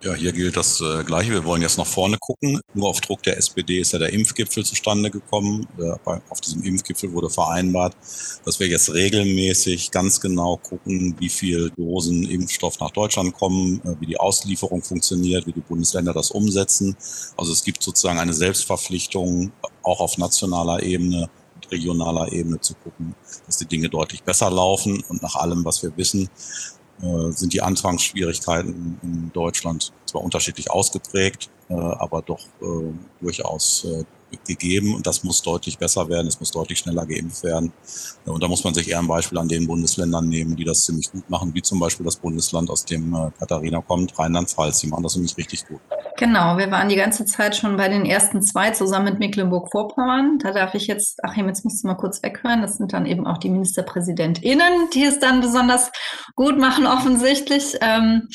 Ja, 0.05 0.13
hier 0.13 0.33
gilt 0.33 0.55
das 0.55 0.81
äh, 0.81 1.03
Gleiche. 1.03 1.31
Wir 1.31 1.45
wollen 1.45 1.63
jetzt 1.63 1.79
nach 1.79 1.87
vorne 1.87 2.19
gucken. 2.19 2.61
Nur 2.75 2.89
auf 2.89 3.01
Druck 3.01 3.23
der 3.23 3.37
SPD 3.39 3.79
ist 3.79 3.91
ja 3.91 3.97
der 3.97 4.13
Impfgipfel 4.13 4.63
zustande 4.63 5.09
gekommen. 5.09 5.67
Äh, 5.79 5.95
auf 6.29 6.41
diesem 6.41 6.61
Impfgipfel 6.61 7.11
wurde 7.11 7.31
vereinbart, 7.31 7.95
dass 8.45 8.59
wir 8.59 8.67
jetzt 8.67 8.93
regelmäßig 8.93 9.89
ganz 9.89 10.21
genau 10.21 10.57
gucken, 10.57 11.15
wie 11.17 11.29
viel 11.29 11.71
Dosen 11.71 12.21
Impfstoff 12.21 12.79
nach 12.79 12.91
Deutschland 12.91 13.33
kommen, 13.33 13.81
äh, 13.83 13.99
wie 13.99 14.05
die 14.05 14.19
Auslieferung 14.19 14.83
funktioniert, 14.83 15.47
wie 15.47 15.53
die 15.53 15.61
Bundesländer 15.61 16.13
das 16.13 16.29
umsetzen. 16.29 16.95
Also 17.35 17.51
es 17.51 17.63
gibt 17.63 17.81
sozusagen 17.81 18.19
eine 18.19 18.33
Selbstverpflichtung, 18.33 19.53
auch 19.81 20.01
auf 20.01 20.19
nationaler 20.19 20.83
Ebene 20.83 21.31
und 21.55 21.71
regionaler 21.71 22.31
Ebene 22.31 22.61
zu 22.61 22.75
gucken, 22.75 23.15
dass 23.47 23.57
die 23.57 23.65
Dinge 23.65 23.89
deutlich 23.89 24.21
besser 24.21 24.51
laufen. 24.51 25.03
Und 25.09 25.23
nach 25.23 25.35
allem, 25.35 25.65
was 25.65 25.81
wir 25.81 25.97
wissen, 25.97 26.29
sind 27.31 27.53
die 27.53 27.61
Anfangsschwierigkeiten 27.61 28.97
in 29.01 29.31
Deutschland 29.33 29.91
zwar 30.05 30.21
unterschiedlich 30.23 30.71
ausgeprägt, 30.71 31.49
äh, 31.69 31.73
aber 31.73 32.21
doch 32.21 32.45
äh, 32.61 32.93
durchaus 33.21 33.87
gegeben 34.47 34.95
und 34.95 35.05
das 35.07 35.23
muss 35.23 35.41
deutlich 35.41 35.77
besser 35.77 36.07
werden, 36.09 36.27
es 36.27 36.39
muss 36.39 36.51
deutlich 36.51 36.79
schneller 36.79 37.05
geimpft 37.05 37.43
werden. 37.43 37.71
Und 38.25 38.41
da 38.41 38.47
muss 38.47 38.63
man 38.63 38.73
sich 38.73 38.89
eher 38.89 38.99
ein 38.99 39.07
Beispiel 39.07 39.37
an 39.37 39.47
den 39.47 39.67
Bundesländern 39.67 40.27
nehmen, 40.27 40.55
die 40.55 40.63
das 40.63 40.81
ziemlich 40.81 41.11
gut 41.11 41.29
machen, 41.29 41.53
wie 41.53 41.61
zum 41.61 41.79
Beispiel 41.79 42.05
das 42.05 42.17
Bundesland, 42.17 42.69
aus 42.69 42.85
dem 42.85 43.13
äh, 43.13 43.31
Katharina 43.39 43.81
kommt, 43.81 44.17
Rheinland-Pfalz. 44.17 44.79
Die 44.79 44.87
machen 44.87 45.03
das 45.03 45.15
nämlich 45.15 45.37
richtig 45.37 45.67
gut. 45.67 45.79
Genau, 46.17 46.57
wir 46.57 46.71
waren 46.71 46.87
die 46.87 46.95
ganze 46.95 47.25
Zeit 47.25 47.57
schon 47.57 47.75
bei 47.75 47.89
den 47.89 48.05
ersten 48.05 48.41
zwei 48.41 48.71
zusammen 48.71 49.05
mit 49.05 49.19
Mecklenburg-Vorpommern. 49.19 50.39
Da 50.39 50.51
darf 50.51 50.73
ich 50.73 50.87
jetzt, 50.87 51.23
Achim, 51.23 51.47
jetzt 51.47 51.65
musst 51.65 51.83
du 51.83 51.87
mal 51.87 51.95
kurz 51.95 52.23
weghören. 52.23 52.61
Das 52.61 52.77
sind 52.77 52.93
dann 52.93 53.05
eben 53.05 53.27
auch 53.27 53.37
die 53.37 53.49
MinisterpräsidentInnen, 53.49 54.89
die 54.93 55.03
es 55.03 55.19
dann 55.19 55.41
besonders 55.41 55.91
gut 56.35 56.57
machen, 56.57 56.87
offensichtlich. 56.87 57.77
Ähm, 57.81 58.29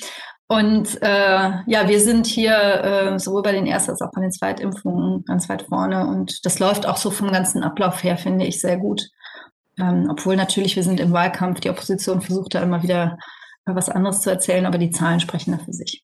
und 0.51 1.01
äh, 1.01 1.51
ja, 1.67 1.89
wir 1.89 2.01
sind 2.01 2.27
hier 2.27 2.57
äh, 2.57 3.19
sowohl 3.21 3.43
bei 3.43 3.53
den 3.53 3.67
Erst- 3.67 3.89
als 3.89 4.03
auch 4.03 4.11
bei 4.11 4.21
den 4.21 4.33
Zweitimpfungen 4.33 5.25
ganz 5.25 5.49
weit 5.49 5.63
vorne. 5.63 6.09
Und 6.09 6.45
das 6.45 6.59
läuft 6.59 6.87
auch 6.87 6.97
so 6.97 7.13
vom 7.13 7.31
ganzen 7.31 7.63
Ablauf 7.63 8.03
her, 8.03 8.19
finde 8.19 8.47
ich, 8.47 8.61
sehr 8.61 8.77
gut. 8.77 9.11
Ähm, 9.79 10.09
obwohl 10.11 10.35
natürlich, 10.35 10.75
wir 10.75 10.83
sind 10.83 10.99
im 10.99 11.13
Wahlkampf, 11.13 11.61
die 11.61 11.71
Opposition 11.71 12.21
versucht 12.21 12.57
da 12.57 12.63
immer 12.65 12.83
wieder 12.83 13.17
was 13.65 13.91
anderes 13.91 14.23
zu 14.23 14.31
erzählen, 14.31 14.67
aber 14.67 14.79
die 14.79 14.91
Zahlen 14.91 15.21
sprechen 15.21 15.53
da 15.53 15.59
für 15.65 15.73
sich. 15.73 16.03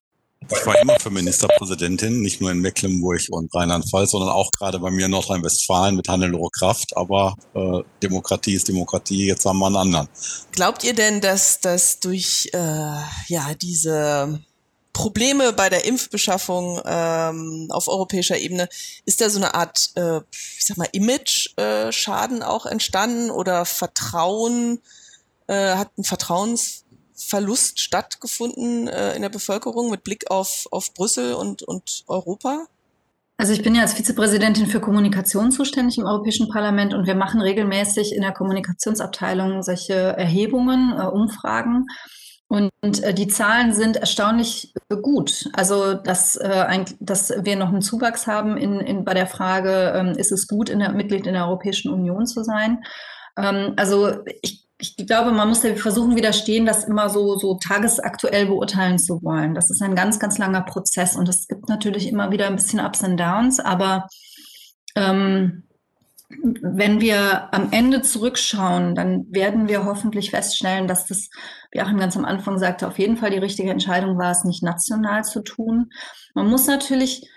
Ich 0.49 0.65
war 0.65 0.79
immer 0.81 0.99
für 0.99 1.09
Ministerpräsidentin, 1.09 2.21
nicht 2.21 2.39
nur 2.41 2.51
in 2.51 2.59
Mecklenburg 2.59 3.21
und 3.29 3.53
Rheinland-Pfalz, 3.53 4.11
sondern 4.11 4.29
auch 4.29 4.51
gerade 4.51 4.79
bei 4.79 4.89
mir 4.91 5.05
in 5.05 5.11
Nordrhein-Westfalen 5.11 5.95
mit 5.95 6.07
Hannelore 6.07 6.49
Kraft. 6.51 6.95
Aber 6.95 7.35
äh, 7.53 7.81
Demokratie 8.01 8.53
ist 8.53 8.67
Demokratie, 8.67 9.27
jetzt 9.27 9.45
haben 9.45 9.59
wir 9.59 9.67
einen 9.67 9.75
anderen. 9.75 10.09
Glaubt 10.51 10.83
ihr 10.83 10.93
denn, 10.93 11.21
dass 11.21 11.59
das 11.59 11.99
durch 11.99 12.49
äh, 12.53 12.57
ja 13.27 13.53
diese 13.61 14.39
Probleme 14.97 15.53
bei 15.53 15.69
der 15.69 15.85
Impfbeschaffung 15.85 16.81
ähm, 16.83 17.67
auf 17.69 17.87
europäischer 17.87 18.39
Ebene, 18.39 18.67
ist 19.05 19.21
da 19.21 19.29
so 19.29 19.37
eine 19.37 19.53
Art, 19.53 19.91
äh, 19.93 20.21
ich 20.31 20.65
sag 20.65 20.77
mal, 20.77 20.89
Image-Schaden 20.91 22.41
äh, 22.41 22.45
auch 22.45 22.65
entstanden 22.65 23.29
oder 23.29 23.65
Vertrauen, 23.65 24.81
äh, 25.45 25.75
hat 25.75 25.95
ein 25.99 26.03
Vertrauens 26.03 26.83
Verlust 27.17 27.79
stattgefunden 27.79 28.87
äh, 28.87 29.15
in 29.15 29.23
der 29.23 29.29
Bevölkerung 29.29 29.89
mit 29.89 30.03
Blick 30.03 30.29
auf, 30.29 30.67
auf 30.71 30.93
Brüssel 30.93 31.33
und, 31.33 31.63
und 31.63 32.03
Europa? 32.07 32.67
Also 33.37 33.53
ich 33.53 33.61
bin 33.61 33.75
ja 33.75 33.81
als 33.83 33.93
Vizepräsidentin 33.93 34.67
für 34.67 34.79
Kommunikation 34.79 35.51
zuständig 35.51 35.97
im 35.97 36.05
Europäischen 36.05 36.49
Parlament 36.49 36.93
und 36.93 37.05
wir 37.05 37.15
machen 37.15 37.41
regelmäßig 37.41 38.15
in 38.15 38.21
der 38.21 38.33
Kommunikationsabteilung 38.33 39.61
solche 39.61 39.93
Erhebungen, 39.93 40.93
äh, 40.97 41.05
Umfragen. 41.05 41.85
Und 42.49 42.71
äh, 43.03 43.13
die 43.13 43.27
Zahlen 43.27 43.73
sind 43.73 43.97
erstaunlich 43.97 44.73
gut. 45.01 45.49
Also, 45.53 45.95
dass, 45.95 46.37
äh, 46.37 46.85
dass 46.99 47.33
wir 47.41 47.57
noch 47.57 47.69
einen 47.69 47.81
Zuwachs 47.81 48.25
haben 48.25 48.57
in, 48.57 48.79
in, 48.79 49.03
bei 49.05 49.13
der 49.13 49.27
Frage, 49.27 49.93
ähm, 49.95 50.11
ist 50.17 50.31
es 50.31 50.47
gut, 50.47 50.69
in 50.69 50.79
der, 50.79 50.93
Mitglied 50.93 51.27
in 51.27 51.33
der 51.33 51.45
Europäischen 51.45 51.91
Union 51.91 52.25
zu 52.25 52.43
sein? 52.43 52.83
Ähm, 53.37 53.73
also, 53.75 54.19
ich 54.41 54.66
ich 54.79 54.95
glaube, 54.95 55.31
man 55.31 55.49
muss 55.49 55.63
ja 55.63 55.75
versuchen, 55.75 56.15
widerstehen, 56.15 56.65
das 56.65 56.83
immer 56.83 57.09
so, 57.09 57.37
so 57.37 57.55
tagesaktuell 57.55 58.45
beurteilen 58.45 58.99
zu 58.99 59.23
wollen. 59.23 59.55
Das 59.55 59.71
ist 59.71 59.81
ein 59.81 59.95
ganz, 59.95 60.19
ganz 60.19 60.37
langer 60.37 60.61
Prozess 60.61 61.15
und 61.15 61.27
es 61.27 61.47
gibt 61.47 61.67
natürlich 61.67 62.07
immer 62.07 62.31
wieder 62.31 62.47
ein 62.47 62.55
bisschen 62.55 62.79
Ups 62.79 63.03
und 63.03 63.17
Downs, 63.17 63.59
aber 63.59 64.07
ähm, 64.95 65.63
wenn 66.29 66.99
wir 66.99 67.53
am 67.53 67.71
Ende 67.71 68.01
zurückschauen, 68.01 68.93
dann 68.93 69.25
werden 69.31 69.67
wir 69.67 69.85
hoffentlich 69.85 70.29
feststellen, 70.31 70.87
dass 70.87 71.05
das, 71.05 71.29
wie 71.71 71.79
Achim 71.79 71.97
ganz 71.97 72.17
am 72.17 72.25
Anfang 72.25 72.59
sagte, 72.59 72.87
auf 72.87 72.99
jeden 72.99 73.17
Fall 73.17 73.31
die 73.31 73.37
richtige 73.37 73.71
Entscheidung 73.71 74.17
war, 74.17 74.31
es 74.31 74.43
nicht 74.43 74.61
national 74.61 75.23
zu 75.23 75.41
tun. 75.41 75.89
Man 76.35 76.47
muss 76.47 76.67
natürlich 76.67 77.27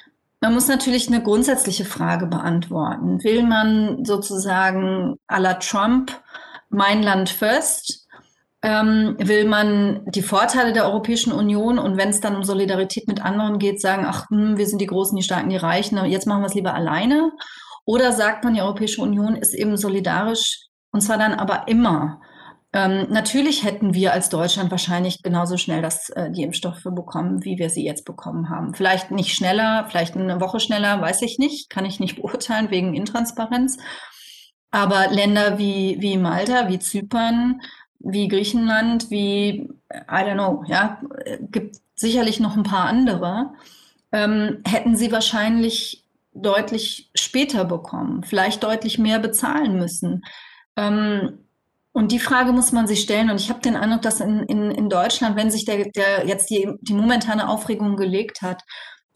man 0.42 0.54
muss 0.54 0.68
natürlich 0.68 1.08
eine 1.08 1.22
grundsätzliche 1.22 1.84
Frage 1.84 2.26
beantworten. 2.26 3.22
Will 3.22 3.42
man 3.42 4.06
sozusagen 4.06 5.16
à 5.28 5.38
la 5.38 5.54
Trump 5.54 6.12
mein 6.70 7.02
Land 7.02 7.28
first? 7.28 8.06
Ähm, 8.62 9.16
will 9.18 9.46
man 9.46 10.04
die 10.06 10.22
Vorteile 10.22 10.74
der 10.74 10.84
Europäischen 10.84 11.32
Union 11.32 11.78
und 11.78 11.96
wenn 11.96 12.10
es 12.10 12.20
dann 12.20 12.36
um 12.36 12.44
Solidarität 12.44 13.08
mit 13.08 13.24
anderen 13.24 13.58
geht, 13.58 13.80
sagen, 13.80 14.04
ach, 14.06 14.28
hm, 14.28 14.58
wir 14.58 14.66
sind 14.66 14.80
die 14.80 14.86
Großen, 14.86 15.16
die 15.16 15.22
Starken, 15.22 15.48
die 15.48 15.56
Reichen, 15.56 16.04
jetzt 16.04 16.26
machen 16.26 16.42
wir 16.42 16.46
es 16.46 16.54
lieber 16.54 16.74
alleine? 16.74 17.32
Oder 17.86 18.12
sagt 18.12 18.44
man, 18.44 18.54
die 18.54 18.60
Europäische 18.60 19.00
Union 19.00 19.34
ist 19.34 19.54
eben 19.54 19.76
solidarisch 19.76 20.66
Und 20.92 21.00
zwar 21.00 21.18
dann 21.18 21.34
aber 21.34 21.68
immer. 21.68 22.20
Ähm, 22.72 23.06
natürlich 23.10 23.64
hätten 23.64 23.94
wir 23.94 24.12
als 24.12 24.28
Deutschland 24.28 24.70
wahrscheinlich 24.70 25.22
genauso 25.22 25.56
schnell 25.56 25.82
das, 25.82 26.08
äh, 26.10 26.30
die 26.30 26.42
Impfstoffe 26.42 26.84
bekommen, 26.84 27.44
wie 27.44 27.58
wir 27.58 27.68
sie 27.68 27.84
jetzt 27.84 28.04
bekommen 28.04 28.48
haben. 28.48 28.74
Vielleicht 28.74 29.10
nicht 29.10 29.34
schneller, 29.34 29.86
vielleicht 29.88 30.16
eine 30.16 30.40
Woche 30.40 30.60
schneller, 30.60 31.00
weiß 31.00 31.22
ich 31.22 31.38
nicht, 31.38 31.68
kann 31.70 31.84
ich 31.84 31.98
nicht 31.98 32.16
beurteilen 32.22 32.70
wegen 32.70 32.94
Intransparenz. 32.94 33.78
Aber 34.70 35.08
Länder 35.08 35.58
wie, 35.58 35.96
wie 36.00 36.16
Malta, 36.16 36.68
wie 36.68 36.78
Zypern, 36.78 37.60
wie 37.98 38.28
Griechenland, 38.28 39.10
wie, 39.10 39.68
I 39.92 40.06
don't 40.08 40.34
know, 40.34 40.64
ja, 40.66 41.00
gibt 41.40 41.76
sicherlich 41.94 42.40
noch 42.40 42.56
ein 42.56 42.62
paar 42.62 42.86
andere, 42.86 43.50
ähm, 44.12 44.62
hätten 44.66 44.96
sie 44.96 45.12
wahrscheinlich 45.12 46.04
deutlich 46.32 47.10
später 47.14 47.64
bekommen, 47.64 48.22
vielleicht 48.22 48.62
deutlich 48.62 48.98
mehr 48.98 49.18
bezahlen 49.18 49.76
müssen. 49.78 50.22
Ähm, 50.76 51.40
und 51.92 52.12
die 52.12 52.20
Frage 52.20 52.52
muss 52.52 52.72
man 52.72 52.86
sich 52.86 53.00
stellen. 53.00 53.30
Und 53.30 53.40
ich 53.40 53.50
habe 53.50 53.60
den 53.60 53.76
Eindruck, 53.76 54.02
dass 54.02 54.20
in, 54.20 54.44
in, 54.44 54.70
in 54.70 54.88
Deutschland, 54.88 55.36
wenn 55.36 55.50
sich 55.50 55.64
der, 55.64 55.90
der 55.90 56.26
jetzt 56.26 56.48
die, 56.50 56.68
die 56.80 56.94
momentane 56.94 57.48
Aufregung 57.48 57.96
gelegt 57.96 58.42
hat, 58.42 58.62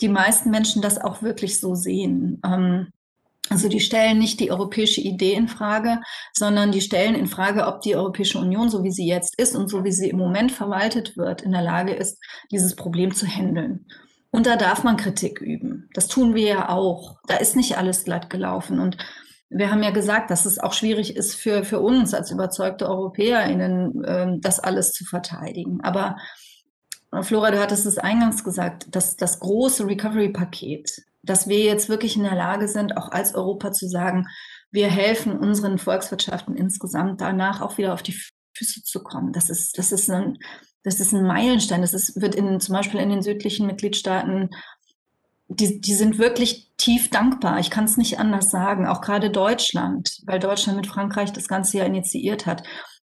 die 0.00 0.08
meisten 0.08 0.50
Menschen 0.50 0.82
das 0.82 1.00
auch 1.00 1.22
wirklich 1.22 1.60
so 1.60 1.76
sehen. 1.76 2.40
Ähm, 2.44 2.88
also 3.50 3.68
die 3.68 3.80
stellen 3.80 4.18
nicht 4.18 4.40
die 4.40 4.50
europäische 4.50 5.00
Idee 5.02 5.34
in 5.34 5.48
Frage, 5.48 6.00
sondern 6.32 6.72
die 6.72 6.80
stellen 6.80 7.14
in 7.14 7.26
Frage, 7.26 7.66
ob 7.66 7.82
die 7.82 7.94
Europäische 7.94 8.38
Union, 8.38 8.70
so 8.70 8.82
wie 8.84 8.90
sie 8.90 9.06
jetzt 9.06 9.38
ist 9.38 9.54
und 9.54 9.68
so 9.68 9.84
wie 9.84 9.92
sie 9.92 10.08
im 10.08 10.16
Moment 10.16 10.50
verwaltet 10.50 11.16
wird, 11.16 11.42
in 11.42 11.52
der 11.52 11.62
Lage 11.62 11.92
ist, 11.92 12.18
dieses 12.50 12.74
Problem 12.74 13.14
zu 13.14 13.26
handeln. 13.26 13.86
Und 14.30 14.46
da 14.46 14.56
darf 14.56 14.82
man 14.82 14.96
Kritik 14.96 15.40
üben. 15.40 15.88
Das 15.94 16.08
tun 16.08 16.34
wir 16.34 16.46
ja 16.46 16.68
auch. 16.68 17.18
Da 17.28 17.36
ist 17.36 17.54
nicht 17.54 17.78
alles 17.78 18.02
glatt 18.04 18.30
gelaufen. 18.30 18.80
Und 18.80 18.96
wir 19.48 19.70
haben 19.70 19.82
ja 19.82 19.90
gesagt, 19.90 20.30
dass 20.30 20.46
es 20.46 20.58
auch 20.58 20.72
schwierig 20.72 21.14
ist 21.14 21.36
für, 21.36 21.62
für 21.64 21.78
uns 21.78 22.14
als 22.14 22.32
überzeugte 22.32 22.88
EuropäerInnen, 22.88 24.04
äh, 24.04 24.26
das 24.40 24.58
alles 24.58 24.92
zu 24.92 25.04
verteidigen. 25.04 25.80
Aber 25.82 26.16
äh, 27.12 27.22
Flora, 27.22 27.52
du 27.52 27.60
hattest 27.60 27.86
es 27.86 27.98
eingangs 27.98 28.42
gesagt, 28.42 28.86
dass 28.96 29.16
das 29.16 29.38
große 29.38 29.86
Recovery-Paket, 29.86 31.04
dass 31.24 31.48
wir 31.48 31.60
jetzt 31.60 31.88
wirklich 31.88 32.16
in 32.16 32.22
der 32.22 32.34
Lage 32.34 32.68
sind, 32.68 32.96
auch 32.96 33.10
als 33.10 33.34
Europa 33.34 33.72
zu 33.72 33.88
sagen, 33.88 34.26
wir 34.70 34.88
helfen 34.88 35.38
unseren 35.38 35.78
Volkswirtschaften 35.78 36.56
insgesamt 36.56 37.20
danach 37.20 37.60
auch 37.60 37.78
wieder 37.78 37.94
auf 37.94 38.02
die 38.02 38.18
Füße 38.56 38.82
zu 38.82 39.02
kommen. 39.02 39.32
Das 39.32 39.50
ist, 39.50 39.78
das 39.78 39.92
ist 39.92 40.10
ein, 40.10 40.38
das 40.82 41.00
ist 41.00 41.12
ein 41.12 41.26
Meilenstein. 41.26 41.80
Das 41.80 41.94
ist, 41.94 42.20
wird 42.20 42.34
in, 42.34 42.60
zum 42.60 42.74
Beispiel 42.74 43.00
in 43.00 43.10
den 43.10 43.22
südlichen 43.22 43.66
Mitgliedstaaten 43.66 44.50
die, 45.48 45.80
die 45.80 45.94
sind 45.94 46.18
wirklich 46.18 46.70
tief 46.76 47.10
dankbar. 47.10 47.58
Ich 47.60 47.70
kann 47.70 47.84
es 47.84 47.96
nicht 47.96 48.18
anders 48.18 48.50
sagen. 48.50 48.86
Auch 48.86 49.00
gerade 49.00 49.30
Deutschland, 49.30 50.20
weil 50.26 50.38
Deutschland 50.38 50.76
mit 50.76 50.86
Frankreich 50.86 51.32
das 51.32 51.48
Ganze 51.48 51.78
ja 51.78 51.84
initiiert 51.84 52.46
hat. 52.46 52.62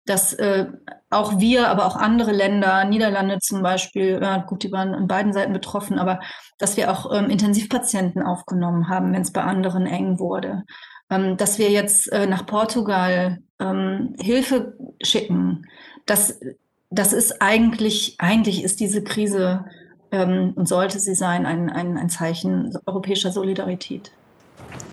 Dass 0.09 0.33
äh, 0.33 0.65
auch 1.11 1.39
wir, 1.39 1.69
aber 1.69 1.85
auch 1.85 1.95
andere 1.95 2.31
Länder, 2.31 2.83
Niederlande 2.85 3.37
zum 3.39 3.61
Beispiel, 3.61 4.19
ja, 4.21 4.37
gut, 4.37 4.63
die 4.63 4.71
waren 4.71 4.95
an 4.95 5.07
beiden 5.07 5.33
Seiten 5.33 5.53
betroffen, 5.53 5.99
aber 5.99 6.19
dass 6.57 6.77
wir 6.77 6.91
auch 6.91 7.13
ähm, 7.15 7.29
Intensivpatienten 7.29 8.23
aufgenommen 8.23 8.89
haben, 8.89 9.13
wenn 9.13 9.21
es 9.21 9.31
bei 9.31 9.43
anderen 9.43 9.85
eng 9.85 10.19
wurde. 10.19 10.63
Ähm, 11.11 11.37
dass 11.37 11.59
wir 11.59 11.69
jetzt 11.69 12.11
äh, 12.11 12.25
nach 12.25 12.45
Portugal 12.45 13.37
ähm, 13.59 14.15
Hilfe 14.19 14.77
schicken, 15.01 15.67
das, 16.05 16.39
das 16.89 17.13
ist 17.13 17.41
eigentlich, 17.41 18.15
eigentlich 18.17 18.63
ist 18.63 18.79
diese 18.79 19.03
Krise 19.03 19.65
ähm, 20.11 20.53
und 20.55 20.67
sollte 20.67 20.99
sie 20.99 21.15
sein, 21.15 21.45
ein, 21.45 21.69
ein, 21.69 21.97
ein 21.97 22.09
Zeichen 22.09 22.75
europäischer 22.87 23.31
Solidarität. 23.31 24.11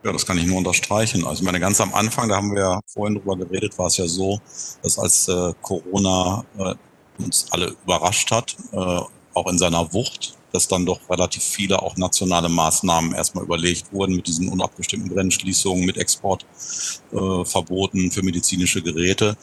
Ja, 0.05 0.13
das 0.13 0.25
kann 0.25 0.39
ich 0.39 0.47
nur 0.47 0.59
unterstreichen. 0.59 1.27
Also 1.27 1.41
ich 1.41 1.45
meine, 1.45 1.61
ganz 1.61 1.81
am 1.81 1.93
Anfang, 1.95 2.29
da 2.29 2.37
haben 2.37 2.55
wir 2.55 2.61
ja 2.61 2.81
vorhin 2.87 3.17
drüber 3.17 3.37
geredet, 3.37 3.77
war 3.79 3.87
es 3.87 3.97
ja 3.97 4.07
so, 4.07 4.41
dass 4.83 4.99
als 4.99 5.29
äh, 5.29 5.53
Corona 5.63 6.45
äh, 6.59 6.75
uns 7.23 7.47
alle 7.51 7.75
überrascht 7.85 8.31
hat, 8.31 8.57
äh, 8.73 9.01
auch 9.35 9.47
in 9.49 9.59
seiner 9.59 9.93
Wucht, 9.93 10.37
dass 10.53 10.69
dann 10.69 10.87
doch 10.87 11.01
relativ 11.11 11.43
viele 11.43 11.83
auch 11.83 11.97
nationale 11.97 12.49
Maßnahmen 12.49 13.15
erstmal 13.15 13.45
überlegt 13.45 13.93
wurden 13.93 14.17
mit 14.17 14.27
diesen 14.27 14.49
unabgestimmten 14.49 15.15
Grenzschließungen, 15.15 15.85
mit 15.85 15.99
Exportverboten 15.99 18.07
äh, 18.07 18.11
für 18.11 18.23
medizinische 18.23 18.83
Geräte. 18.83 19.37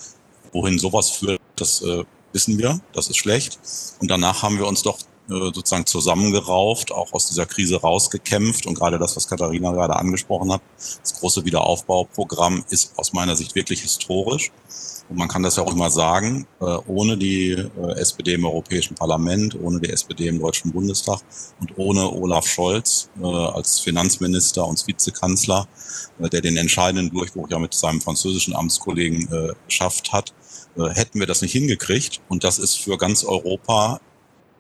Wohin 0.52 0.80
sowas 0.80 1.12
führt, 1.12 1.40
das 1.56 1.82
äh, 1.82 2.04
wissen 2.32 2.58
wir, 2.58 2.80
das 2.94 3.10
ist 3.10 3.18
schlecht. 3.18 3.60
Und 4.00 4.10
danach 4.10 4.44
haben 4.44 4.58
wir 4.58 4.68
uns 4.68 4.82
doch 4.82 4.98
sozusagen 5.28 5.86
zusammengerauft, 5.86 6.92
auch 6.92 7.14
aus 7.14 7.28
dieser 7.28 7.46
Krise 7.46 7.80
rausgekämpft. 7.80 8.66
Und 8.66 8.76
gerade 8.76 9.00
das, 9.00 9.16
was 9.16 9.28
Katharina 9.28 9.72
gerade 9.72 9.96
angesprochen 9.96 10.52
hat, 10.52 10.62
das 10.78 11.14
große 11.20 11.46
Wiederaufbauprogramm 11.46 12.66
ist 12.70 12.94
aus 12.98 13.14
meiner 13.14 13.36
Sicht 13.36 13.56
wirklich 13.56 13.82
historisch. 13.82 14.52
Und 15.10 15.18
man 15.18 15.28
kann 15.28 15.44
das 15.44 15.58
ja 15.58 15.64
auch 15.64 15.72
immer 15.72 15.90
sagen, 15.90 16.48
äh, 16.60 16.66
ohne 16.88 17.18
die 17.18 17.52
äh, 17.52 17.92
SPD 18.00 18.34
im 18.34 18.46
Europäischen 18.46 18.96
Parlament, 18.96 19.56
ohne 19.62 19.80
die 19.80 19.90
SPD 19.90 20.28
im 20.28 20.40
Deutschen 20.40 20.72
Bundestag 20.72 21.20
und 21.60 21.78
ohne 21.78 22.10
Olaf 22.12 22.48
Scholz 22.48 23.10
als 23.22 23.80
Finanzminister 23.80 24.66
und 24.66 24.86
Vizekanzler, 24.88 25.68
der 26.20 26.42
den 26.42 26.58
entscheidenden 26.58 27.12
Durchbruch 27.12 27.50
ja 27.50 27.60
mit 27.60 27.74
seinem 27.74 28.02
französischen 28.02 28.56
Amtskollegen 28.56 29.28
geschafft 29.68 30.12
hat, 30.12 30.34
hätten 30.76 31.20
wir 31.20 31.28
das 31.28 31.42
nicht 31.42 31.52
hingekriegt. 31.52 32.22
Und 32.30 32.44
das 32.44 32.60
ist 32.60 32.80
für 32.80 32.98
ganz 32.98 33.24
Europa 33.24 34.00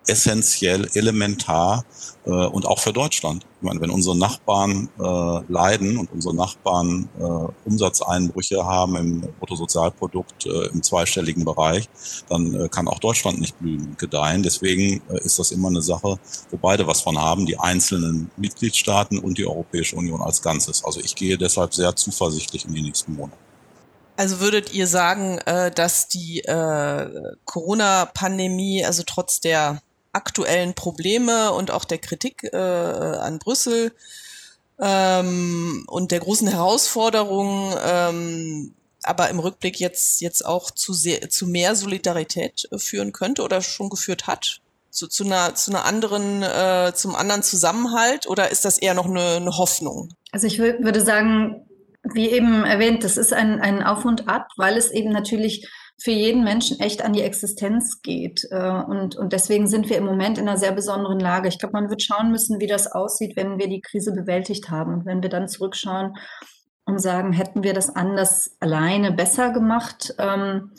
essentiell, 0.07 0.89
elementar 0.93 1.85
äh, 2.25 2.29
und 2.29 2.65
auch 2.65 2.79
für 2.79 2.93
Deutschland. 2.93 3.45
Ich 3.57 3.63
meine, 3.63 3.79
wenn 3.81 3.89
unsere 3.89 4.17
Nachbarn 4.17 4.89
äh, 4.99 5.51
leiden 5.51 5.97
und 5.97 6.11
unsere 6.11 6.35
Nachbarn 6.35 7.09
äh, 7.19 7.69
Umsatzeinbrüche 7.69 8.65
haben 8.65 8.95
im 8.95 9.21
Bruttosozialprodukt 9.39 10.45
äh, 10.45 10.67
im 10.67 10.83
zweistelligen 10.83 11.45
Bereich, 11.45 11.89
dann 12.29 12.53
äh, 12.53 12.69
kann 12.69 12.87
auch 12.87 12.99
Deutschland 12.99 13.39
nicht 13.39 13.57
blühen 13.59 13.95
gedeihen. 13.97 14.43
Deswegen 14.43 15.01
äh, 15.09 15.19
ist 15.23 15.39
das 15.39 15.51
immer 15.51 15.69
eine 15.69 15.81
Sache, 15.81 16.19
wo 16.51 16.57
beide 16.57 16.87
was 16.87 17.01
von 17.01 17.17
haben, 17.17 17.45
die 17.45 17.57
einzelnen 17.57 18.31
Mitgliedstaaten 18.37 19.19
und 19.19 19.37
die 19.37 19.47
Europäische 19.47 19.95
Union 19.95 20.21
als 20.21 20.41
Ganzes. 20.41 20.83
Also 20.83 20.99
ich 20.99 21.15
gehe 21.15 21.37
deshalb 21.37 21.73
sehr 21.73 21.95
zuversichtlich 21.95 22.65
in 22.65 22.73
die 22.73 22.81
nächsten 22.81 23.15
Monate. 23.15 23.37
Also 24.15 24.39
würdet 24.39 24.73
ihr 24.73 24.87
sagen, 24.87 25.39
äh, 25.39 25.71
dass 25.71 26.07
die 26.07 26.41
äh, 26.41 27.35
Corona-Pandemie, 27.45 28.85
also 28.85 29.03
trotz 29.05 29.39
der 29.39 29.81
aktuellen 30.13 30.73
Probleme 30.73 31.51
und 31.51 31.71
auch 31.71 31.85
der 31.85 31.97
Kritik 31.97 32.43
äh, 32.53 32.57
an 32.57 33.39
Brüssel 33.39 33.91
ähm, 34.79 35.83
und 35.87 36.11
der 36.11 36.19
großen 36.19 36.47
Herausforderungen, 36.47 37.75
ähm, 37.85 38.73
aber 39.03 39.29
im 39.29 39.39
Rückblick 39.39 39.79
jetzt, 39.79 40.21
jetzt 40.21 40.45
auch 40.45 40.71
zu, 40.71 40.93
sehr, 40.93 41.29
zu 41.29 41.47
mehr 41.47 41.75
Solidarität 41.75 42.67
äh, 42.71 42.77
führen 42.77 43.11
könnte 43.11 43.43
oder 43.43 43.61
schon 43.61 43.89
geführt 43.89 44.27
hat? 44.27 44.59
Zu, 44.89 45.07
zu, 45.07 45.23
einer, 45.23 45.55
zu 45.55 45.71
einer 45.71 45.85
anderen, 45.85 46.43
äh, 46.43 46.93
zum 46.93 47.15
anderen 47.15 47.41
Zusammenhalt 47.41 48.27
oder 48.27 48.51
ist 48.51 48.63
das 48.63 48.77
eher 48.77 48.93
noch 48.93 49.07
eine, 49.07 49.37
eine 49.37 49.57
Hoffnung? 49.57 50.13
Also 50.31 50.45
ich 50.45 50.59
würde 50.59 51.01
sagen, 51.01 51.65
wie 52.03 52.29
eben 52.29 52.63
erwähnt, 52.63 53.03
das 53.03 53.17
ist 53.17 53.33
ein, 53.33 53.59
ein 53.59 53.81
Auf 53.81 54.05
und 54.05 54.27
Ab, 54.27 54.49
weil 54.57 54.77
es 54.77 54.91
eben 54.91 55.11
natürlich 55.11 55.67
für 56.01 56.11
jeden 56.11 56.43
Menschen 56.43 56.79
echt 56.79 57.03
an 57.03 57.13
die 57.13 57.21
Existenz 57.21 58.01
geht. 58.01 58.47
Äh, 58.51 58.81
und, 58.83 59.15
und 59.15 59.33
deswegen 59.33 59.67
sind 59.67 59.89
wir 59.89 59.97
im 59.97 60.05
Moment 60.05 60.37
in 60.37 60.47
einer 60.47 60.57
sehr 60.57 60.71
besonderen 60.71 61.19
Lage. 61.19 61.47
Ich 61.47 61.59
glaube, 61.59 61.73
man 61.73 61.89
wird 61.89 62.01
schauen 62.01 62.31
müssen, 62.31 62.59
wie 62.59 62.67
das 62.67 62.91
aussieht, 62.91 63.35
wenn 63.35 63.57
wir 63.57 63.67
die 63.67 63.81
Krise 63.81 64.13
bewältigt 64.13 64.69
haben. 64.69 64.93
Und 64.93 65.05
wenn 65.05 65.21
wir 65.21 65.29
dann 65.29 65.47
zurückschauen 65.47 66.15
und 66.85 66.99
sagen, 66.99 67.33
hätten 67.33 67.63
wir 67.63 67.73
das 67.73 67.95
anders 67.95 68.57
alleine 68.59 69.11
besser 69.11 69.51
gemacht? 69.51 70.13
Ähm, 70.17 70.71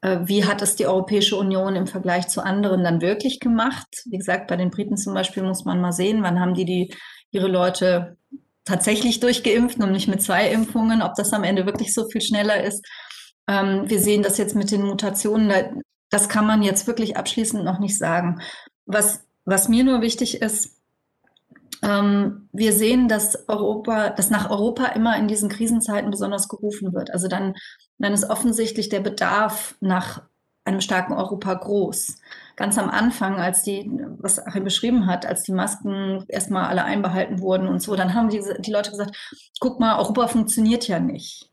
äh, 0.00 0.20
wie 0.24 0.44
hat 0.44 0.62
es 0.62 0.76
die 0.76 0.86
Europäische 0.86 1.36
Union 1.36 1.76
im 1.76 1.86
Vergleich 1.86 2.28
zu 2.28 2.42
anderen 2.42 2.84
dann 2.84 3.00
wirklich 3.00 3.40
gemacht? 3.40 3.88
Wie 4.06 4.18
gesagt, 4.18 4.48
bei 4.48 4.56
den 4.56 4.70
Briten 4.70 4.96
zum 4.96 5.14
Beispiel 5.14 5.42
muss 5.42 5.64
man 5.64 5.80
mal 5.80 5.92
sehen, 5.92 6.22
wann 6.22 6.40
haben 6.40 6.54
die, 6.54 6.64
die 6.64 6.94
ihre 7.30 7.48
Leute 7.48 8.16
tatsächlich 8.64 9.20
durchgeimpft 9.20 9.78
und 9.78 9.92
nicht 9.92 10.08
mit 10.08 10.22
zwei 10.22 10.50
Impfungen, 10.50 11.02
ob 11.02 11.14
das 11.14 11.32
am 11.32 11.44
Ende 11.44 11.66
wirklich 11.66 11.92
so 11.92 12.08
viel 12.08 12.20
schneller 12.20 12.62
ist. 12.62 12.86
Ähm, 13.48 13.88
wir 13.88 14.00
sehen 14.00 14.22
das 14.22 14.38
jetzt 14.38 14.54
mit 14.54 14.70
den 14.70 14.82
Mutationen, 14.82 15.82
das 16.10 16.28
kann 16.28 16.46
man 16.46 16.62
jetzt 16.62 16.86
wirklich 16.86 17.16
abschließend 17.16 17.64
noch 17.64 17.78
nicht 17.78 17.98
sagen. 17.98 18.40
Was, 18.86 19.24
was 19.44 19.68
mir 19.68 19.84
nur 19.84 20.00
wichtig 20.02 20.42
ist, 20.42 20.82
ähm, 21.82 22.48
wir 22.52 22.72
sehen, 22.72 23.08
dass 23.08 23.48
Europa, 23.48 24.10
dass 24.10 24.30
nach 24.30 24.50
Europa 24.50 24.86
immer 24.86 25.16
in 25.16 25.26
diesen 25.26 25.48
Krisenzeiten 25.48 26.10
besonders 26.10 26.48
gerufen 26.48 26.92
wird. 26.92 27.10
Also 27.10 27.28
dann, 27.28 27.54
dann 27.98 28.12
ist 28.12 28.28
offensichtlich 28.28 28.88
der 28.88 29.00
Bedarf 29.00 29.74
nach 29.80 30.22
einem 30.64 30.80
starken 30.80 31.14
Europa 31.14 31.54
groß. 31.54 32.18
Ganz 32.54 32.78
am 32.78 32.88
Anfang, 32.88 33.40
als 33.40 33.64
die, 33.64 33.90
was 34.18 34.38
Achim 34.46 34.62
beschrieben 34.62 35.06
hat, 35.06 35.26
als 35.26 35.42
die 35.42 35.52
Masken 35.52 36.24
erstmal 36.28 36.68
alle 36.68 36.84
einbehalten 36.84 37.40
wurden 37.40 37.66
und 37.66 37.82
so, 37.82 37.96
dann 37.96 38.14
haben 38.14 38.28
die, 38.28 38.40
die 38.60 38.70
Leute 38.70 38.90
gesagt, 38.90 39.16
guck 39.58 39.80
mal, 39.80 39.98
Europa 39.98 40.28
funktioniert 40.28 40.86
ja 40.86 41.00
nicht. 41.00 41.50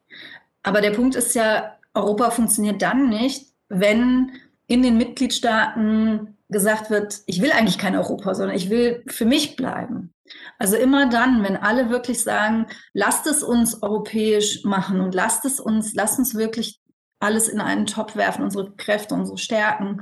Aber 0.62 0.82
der 0.82 0.92
Punkt 0.92 1.16
ist 1.16 1.34
ja, 1.34 1.79
Europa 1.94 2.32
funktioniert 2.32 2.82
dann 2.82 3.10
nicht, 3.10 3.48
wenn 3.70 4.32
in 4.68 4.84
den 4.84 4.98
Mitgliedstaaten 4.98 6.38
gesagt 6.50 6.90
wird, 6.90 7.22
ich 7.28 7.42
will 7.42 7.52
eigentlich 7.52 7.78
kein 7.78 7.96
Europa, 7.96 8.34
sondern 8.34 8.56
ich 8.56 8.70
will 8.70 9.04
für 9.08 9.26
mich 9.26 9.56
bleiben. 9.56 10.14
Also 10.58 10.76
immer 10.76 11.10
dann, 11.10 11.44
wenn 11.44 11.58
alle 11.58 11.90
wirklich 11.90 12.24
sagen, 12.24 12.68
lasst 12.94 13.28
es 13.28 13.44
uns 13.44 13.82
europäisch 13.82 14.64
machen 14.64 15.00
und 15.00 15.16
lasst 15.16 15.46
es 15.46 15.60
uns, 15.60 15.94
lasst 15.94 16.20
uns 16.20 16.36
wirklich 16.36 16.80
alles 17.20 17.48
in 17.48 17.62
einen 17.62 17.86
Topf 17.86 18.16
werfen, 18.16 18.44
unsere 18.44 18.76
Kräfte, 18.76 19.14
unsere 19.14 19.38
Stärken, 19.38 20.02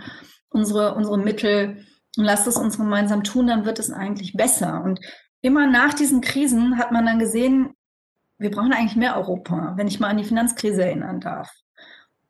unsere, 0.49 0.95
unsere 0.95 1.17
Mittel 1.17 1.85
und 2.17 2.23
lasst 2.23 2.47
es 2.47 2.57
uns 2.57 2.77
gemeinsam 2.77 3.23
tun, 3.23 3.47
dann 3.47 3.65
wird 3.65 3.79
es 3.79 3.91
eigentlich 3.91 4.33
besser. 4.33 4.83
Und 4.83 4.99
immer 5.41 5.67
nach 5.67 5.93
diesen 5.93 6.21
Krisen 6.21 6.77
hat 6.77 6.91
man 6.91 7.05
dann 7.05 7.19
gesehen, 7.19 7.73
wir 8.37 8.51
brauchen 8.51 8.73
eigentlich 8.73 8.95
mehr 8.95 9.17
Europa, 9.17 9.73
wenn 9.77 9.87
ich 9.87 9.99
mal 9.99 10.09
an 10.09 10.17
die 10.17 10.23
Finanzkrise 10.23 10.83
erinnern 10.85 11.19
darf. 11.19 11.51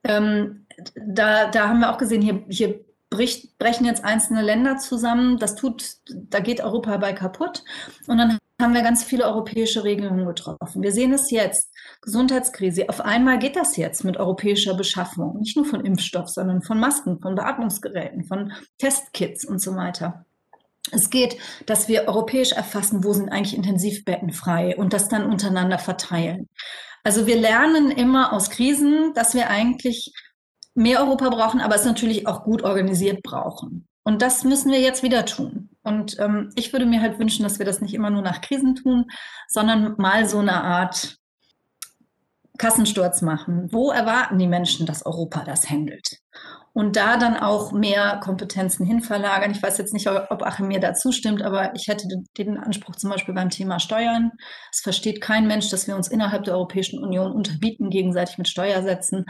Ähm, 0.07 0.65
da, 0.95 1.49
da 1.49 1.69
haben 1.69 1.79
wir 1.79 1.93
auch 1.93 1.97
gesehen, 1.97 2.21
hier, 2.21 2.43
hier 2.49 2.79
bricht, 3.09 3.57
brechen 3.57 3.85
jetzt 3.85 4.03
einzelne 4.03 4.41
Länder 4.41 4.77
zusammen. 4.77 5.37
Das 5.37 5.55
tut, 5.55 5.97
da 6.09 6.39
geht 6.39 6.61
Europa 6.61 6.97
bei 6.97 7.13
kaputt. 7.13 7.63
Und 8.07 8.17
dann 8.17 8.37
haben 8.61 8.73
wir 8.73 8.81
ganz 8.81 9.03
viele 9.03 9.25
europäische 9.25 9.83
Regelungen 9.83 10.25
getroffen. 10.25 10.81
Wir 10.81 10.91
sehen 10.91 11.13
es 11.13 11.29
jetzt. 11.29 11.71
Gesundheitskrise. 12.01 12.89
Auf 12.89 13.01
einmal 13.01 13.37
geht 13.39 13.55
das 13.55 13.77
jetzt 13.77 14.03
mit 14.03 14.17
europäischer 14.17 14.73
Beschaffung. 14.73 15.39
Nicht 15.39 15.55
nur 15.55 15.65
von 15.65 15.85
Impfstoff, 15.85 16.29
sondern 16.29 16.61
von 16.61 16.79
Masken, 16.79 17.19
von 17.19 17.35
Beatmungsgeräten, 17.35 18.23
von 18.23 18.51
Testkits 18.77 19.45
und 19.45 19.61
so 19.61 19.75
weiter. 19.75 20.25
Es 20.91 21.09
geht, 21.09 21.37
dass 21.65 21.87
wir 21.87 22.07
europäisch 22.07 22.53
erfassen, 22.53 23.03
wo 23.03 23.13
sind 23.13 23.29
eigentlich 23.29 23.55
Intensivbetten 23.55 24.31
frei 24.31 24.75
und 24.77 24.93
das 24.93 25.09
dann 25.09 25.29
untereinander 25.29 25.79
verteilen. 25.79 26.47
Also 27.07 27.25
wir 27.25 27.37
lernen 27.37 27.89
immer 27.89 28.33
aus 28.33 28.49
Krisen, 28.49 29.13
dass 29.13 29.33
wir 29.33 29.49
eigentlich 29.49 30.11
mehr 30.75 30.99
Europa 30.99 31.29
brauchen, 31.29 31.61
aber 31.61 31.75
es 31.75 31.85
natürlich 31.85 32.27
auch 32.27 32.43
gut 32.43 32.63
organisiert 32.63 33.23
brauchen. 33.23 33.87
Und 34.03 34.21
das 34.21 34.43
müssen 34.43 34.73
wir 34.73 34.81
jetzt 34.81 35.03
wieder 35.03 35.25
tun. 35.25 35.69
Und 35.83 36.19
ähm, 36.19 36.51
ich 36.55 36.73
würde 36.73 36.85
mir 36.85 36.99
halt 36.99 37.17
wünschen, 37.17 37.43
dass 37.43 37.59
wir 37.59 37.65
das 37.65 37.79
nicht 37.79 37.93
immer 37.93 38.09
nur 38.09 38.23
nach 38.23 38.41
Krisen 38.41 38.75
tun, 38.75 39.05
sondern 39.47 39.95
mal 39.97 40.27
so 40.27 40.39
eine 40.39 40.61
Art 40.61 41.15
Kassensturz 42.57 43.21
machen. 43.21 43.71
Wo 43.71 43.89
erwarten 43.89 44.37
die 44.37 44.47
Menschen, 44.47 44.85
dass 44.85 45.05
Europa 45.05 45.45
das 45.45 45.69
handelt? 45.69 46.19
Und 46.77 46.95
da 46.95 47.17
dann 47.17 47.35
auch 47.37 47.71
mehr 47.71 48.19
Kompetenzen 48.23 48.85
hinverlagern. 48.85 49.49
Ich 49.49 49.63
weiß 49.63 49.79
jetzt 49.79 49.95
nicht, 49.95 50.07
ob 50.07 50.43
Achim 50.43 50.67
mir 50.67 50.79
da 50.79 50.93
zustimmt, 50.93 51.41
aber 51.41 51.73
ich 51.73 51.87
hätte 51.87 52.07
den 52.37 52.55
Anspruch 52.59 52.95
zum 52.95 53.09
Beispiel 53.09 53.33
beim 53.33 53.49
Thema 53.49 53.79
Steuern. 53.79 54.33
Es 54.71 54.81
versteht 54.81 55.19
kein 55.19 55.47
Mensch, 55.47 55.71
dass 55.71 55.87
wir 55.87 55.95
uns 55.95 56.07
innerhalb 56.07 56.43
der 56.43 56.53
Europäischen 56.53 57.03
Union 57.03 57.31
unterbieten, 57.31 57.89
gegenseitig 57.89 58.37
mit 58.37 58.47
Steuersätzen. 58.47 59.25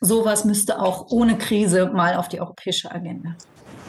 Sowas 0.00 0.44
müsste 0.44 0.80
auch 0.80 1.10
ohne 1.10 1.36
Krise 1.38 1.86
mal 1.86 2.14
auf 2.14 2.28
die 2.28 2.40
europäische 2.40 2.92
Agenda. 2.92 3.34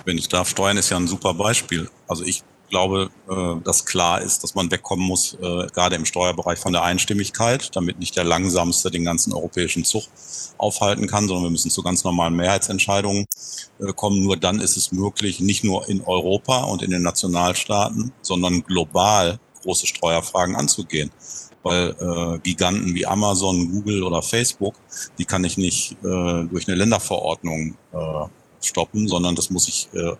Wenn 0.06 0.18
ich 0.18 0.28
darf, 0.28 0.50
Steuern 0.50 0.78
ist 0.78 0.90
ja 0.90 0.98
ein 0.98 1.06
super 1.06 1.36
Beispiel. 1.36 1.92
Also 2.08 2.24
ich 2.24 2.42
glaube, 2.74 3.12
äh, 3.30 3.64
dass 3.64 3.86
klar 3.86 4.20
ist, 4.22 4.44
dass 4.44 4.56
man 4.56 4.72
wegkommen 4.72 5.06
muss, 5.06 5.36
äh, 5.36 5.68
gerade 5.68 5.96
im 5.96 6.06
Steuerbereich 6.06 6.58
von 6.58 6.74
der 6.74 6.82
Einstimmigkeit, 6.82 7.70
damit 7.76 8.00
nicht 8.00 8.18
der 8.18 8.24
Langsamste 8.24 8.90
den 8.90 9.06
ganzen 9.06 9.32
europäischen 9.32 9.86
Zug 9.86 10.06
aufhalten 10.58 11.06
kann, 11.06 11.28
sondern 11.28 11.44
wir 11.44 11.52
müssen 11.52 11.70
zu 11.70 11.84
ganz 11.84 12.04
normalen 12.04 12.36
Mehrheitsentscheidungen 12.36 13.28
äh, 13.80 13.94
kommen. 13.94 14.24
Nur 14.24 14.38
dann 14.38 14.60
ist 14.60 14.76
es 14.76 14.92
möglich, 14.92 15.40
nicht 15.40 15.64
nur 15.64 15.88
in 15.88 16.02
Europa 16.02 16.64
und 16.64 16.82
in 16.82 16.90
den 16.90 17.04
Nationalstaaten, 17.04 18.12
sondern 18.24 18.64
global 18.64 19.40
große 19.62 19.86
Steuerfragen 19.86 20.56
anzugehen. 20.56 21.12
Weil 21.62 21.96
äh, 22.00 22.40
Giganten 22.40 22.96
wie 22.96 23.06
Amazon, 23.06 23.72
Google 23.72 24.02
oder 24.02 24.24
Facebook, 24.24 24.74
die 25.20 25.26
kann 25.26 25.44
ich 25.44 25.58
nicht 25.58 25.92
äh, 26.04 26.44
durch 26.46 26.68
eine 26.68 26.76
Länderverordnung 26.76 27.76
äh, 27.92 28.26
stoppen, 28.62 29.08
sondern 29.08 29.36
das 29.36 29.52
muss 29.52 29.68
ich 29.68 29.90
äh, 29.94 30.14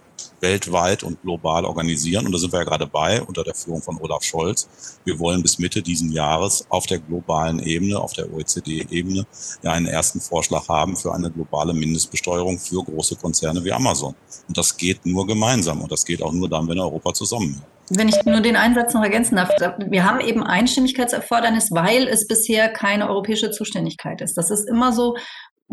weltweit 0.44 1.02
und 1.02 1.20
global 1.24 1.66
organisieren. 1.66 2.28
Und 2.28 2.34
da 2.34 2.38
sind 2.38 2.54
wir 2.54 2.60
ja 2.60 2.66
gerade 2.66 2.86
bei, 2.86 3.24
unter 3.24 3.44
der 3.44 3.56
Führung 3.56 3.82
von 3.82 3.98
Olaf 4.00 4.22
Scholz. 4.22 5.00
Wir 5.06 5.18
wollen 5.18 5.42
bis 5.42 5.58
Mitte 5.58 5.82
diesen 5.82 6.12
Jahres 6.12 6.68
auf 6.70 6.86
der 6.86 7.00
globalen 7.00 7.60
Ebene, 7.60 8.00
auf 8.00 8.14
der 8.14 8.32
OECD-Ebene, 8.32 9.26
ja 9.64 9.72
einen 9.72 9.88
ersten 9.88 10.22
Vorschlag 10.22 10.68
haben 10.68 10.96
für 10.96 11.12
eine 11.14 11.32
globale 11.32 11.74
Mindestbesteuerung 11.74 12.60
für 12.60 12.84
große 12.84 13.16
Konzerne 13.16 13.64
wie 13.64 13.72
Amazon. 13.72 14.14
Und 14.48 14.58
das 14.58 14.78
geht 14.78 15.04
nur 15.06 15.26
gemeinsam. 15.26 15.82
Und 15.82 15.92
das 15.92 16.06
geht 16.06 16.22
auch 16.22 16.34
nur 16.34 16.50
dann, 16.50 16.68
wenn 16.68 16.80
Europa 16.80 17.14
zusammenhält. 17.14 17.64
Wenn 17.90 18.08
ich 18.08 18.24
nur 18.24 18.40
den 18.40 18.56
Einsatz 18.56 18.94
noch 18.94 19.04
ergänzen 19.04 19.36
darf, 19.36 19.50
wir 19.90 20.06
haben 20.06 20.22
eben 20.22 20.42
Einstimmigkeitserfordernis, 20.42 21.70
weil 21.72 22.08
es 22.08 22.28
bisher 22.28 22.70
keine 22.70 23.10
europäische 23.10 23.52
Zuständigkeit 23.52 24.22
ist. 24.22 24.38
Das 24.38 24.50
ist 24.52 24.70
immer 24.70 24.94
so, 24.94 25.16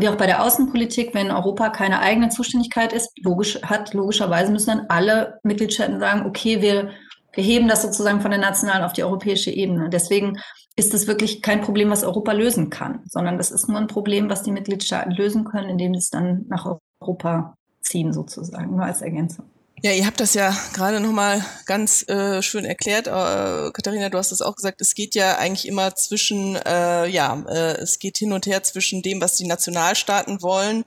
wie 0.00 0.08
auch 0.08 0.16
bei 0.16 0.26
der 0.26 0.42
Außenpolitik, 0.42 1.14
wenn 1.14 1.30
Europa 1.30 1.70
keine 1.70 2.00
eigene 2.00 2.28
Zuständigkeit 2.28 2.92
ist, 2.92 3.10
logisch, 3.22 3.60
hat, 3.62 3.94
logischerweise 3.94 4.52
müssen 4.52 4.70
dann 4.70 4.86
alle 4.88 5.38
Mitgliedstaaten 5.42 6.00
sagen, 6.00 6.26
okay, 6.26 6.62
wir, 6.62 6.90
wir 7.32 7.44
heben 7.44 7.68
das 7.68 7.82
sozusagen 7.82 8.20
von 8.20 8.30
der 8.30 8.40
nationalen 8.40 8.84
auf 8.84 8.92
die 8.92 9.04
europäische 9.04 9.50
Ebene. 9.50 9.88
Deswegen 9.90 10.38
ist 10.76 10.94
es 10.94 11.06
wirklich 11.06 11.42
kein 11.42 11.60
Problem, 11.60 11.90
was 11.90 12.04
Europa 12.04 12.32
lösen 12.32 12.70
kann, 12.70 13.02
sondern 13.06 13.36
das 13.36 13.50
ist 13.50 13.68
nur 13.68 13.78
ein 13.78 13.86
Problem, 13.86 14.30
was 14.30 14.42
die 14.42 14.52
Mitgliedstaaten 14.52 15.12
lösen 15.12 15.44
können, 15.44 15.68
indem 15.68 15.94
sie 15.94 15.98
es 15.98 16.10
dann 16.10 16.46
nach 16.48 16.78
Europa 17.00 17.56
ziehen, 17.82 18.12
sozusagen, 18.12 18.70
nur 18.76 18.84
als 18.84 19.02
Ergänzung. 19.02 19.46
Ja, 19.82 19.92
ihr 19.92 20.04
habt 20.04 20.20
das 20.20 20.34
ja 20.34 20.54
gerade 20.74 21.00
nochmal 21.00 21.42
ganz 21.64 22.06
äh, 22.06 22.42
schön 22.42 22.66
erklärt. 22.66 23.06
Äh, 23.06 23.70
Katharina, 23.72 24.10
du 24.10 24.18
hast 24.18 24.30
das 24.30 24.42
auch 24.42 24.54
gesagt. 24.54 24.82
Es 24.82 24.94
geht 24.94 25.14
ja 25.14 25.38
eigentlich 25.38 25.66
immer 25.66 25.94
zwischen, 25.94 26.56
äh, 26.56 27.06
ja, 27.06 27.42
äh, 27.48 27.78
es 27.78 27.98
geht 27.98 28.18
hin 28.18 28.34
und 28.34 28.44
her 28.44 28.62
zwischen 28.62 29.00
dem, 29.00 29.22
was 29.22 29.36
die 29.36 29.46
Nationalstaaten 29.46 30.42
wollen 30.42 30.84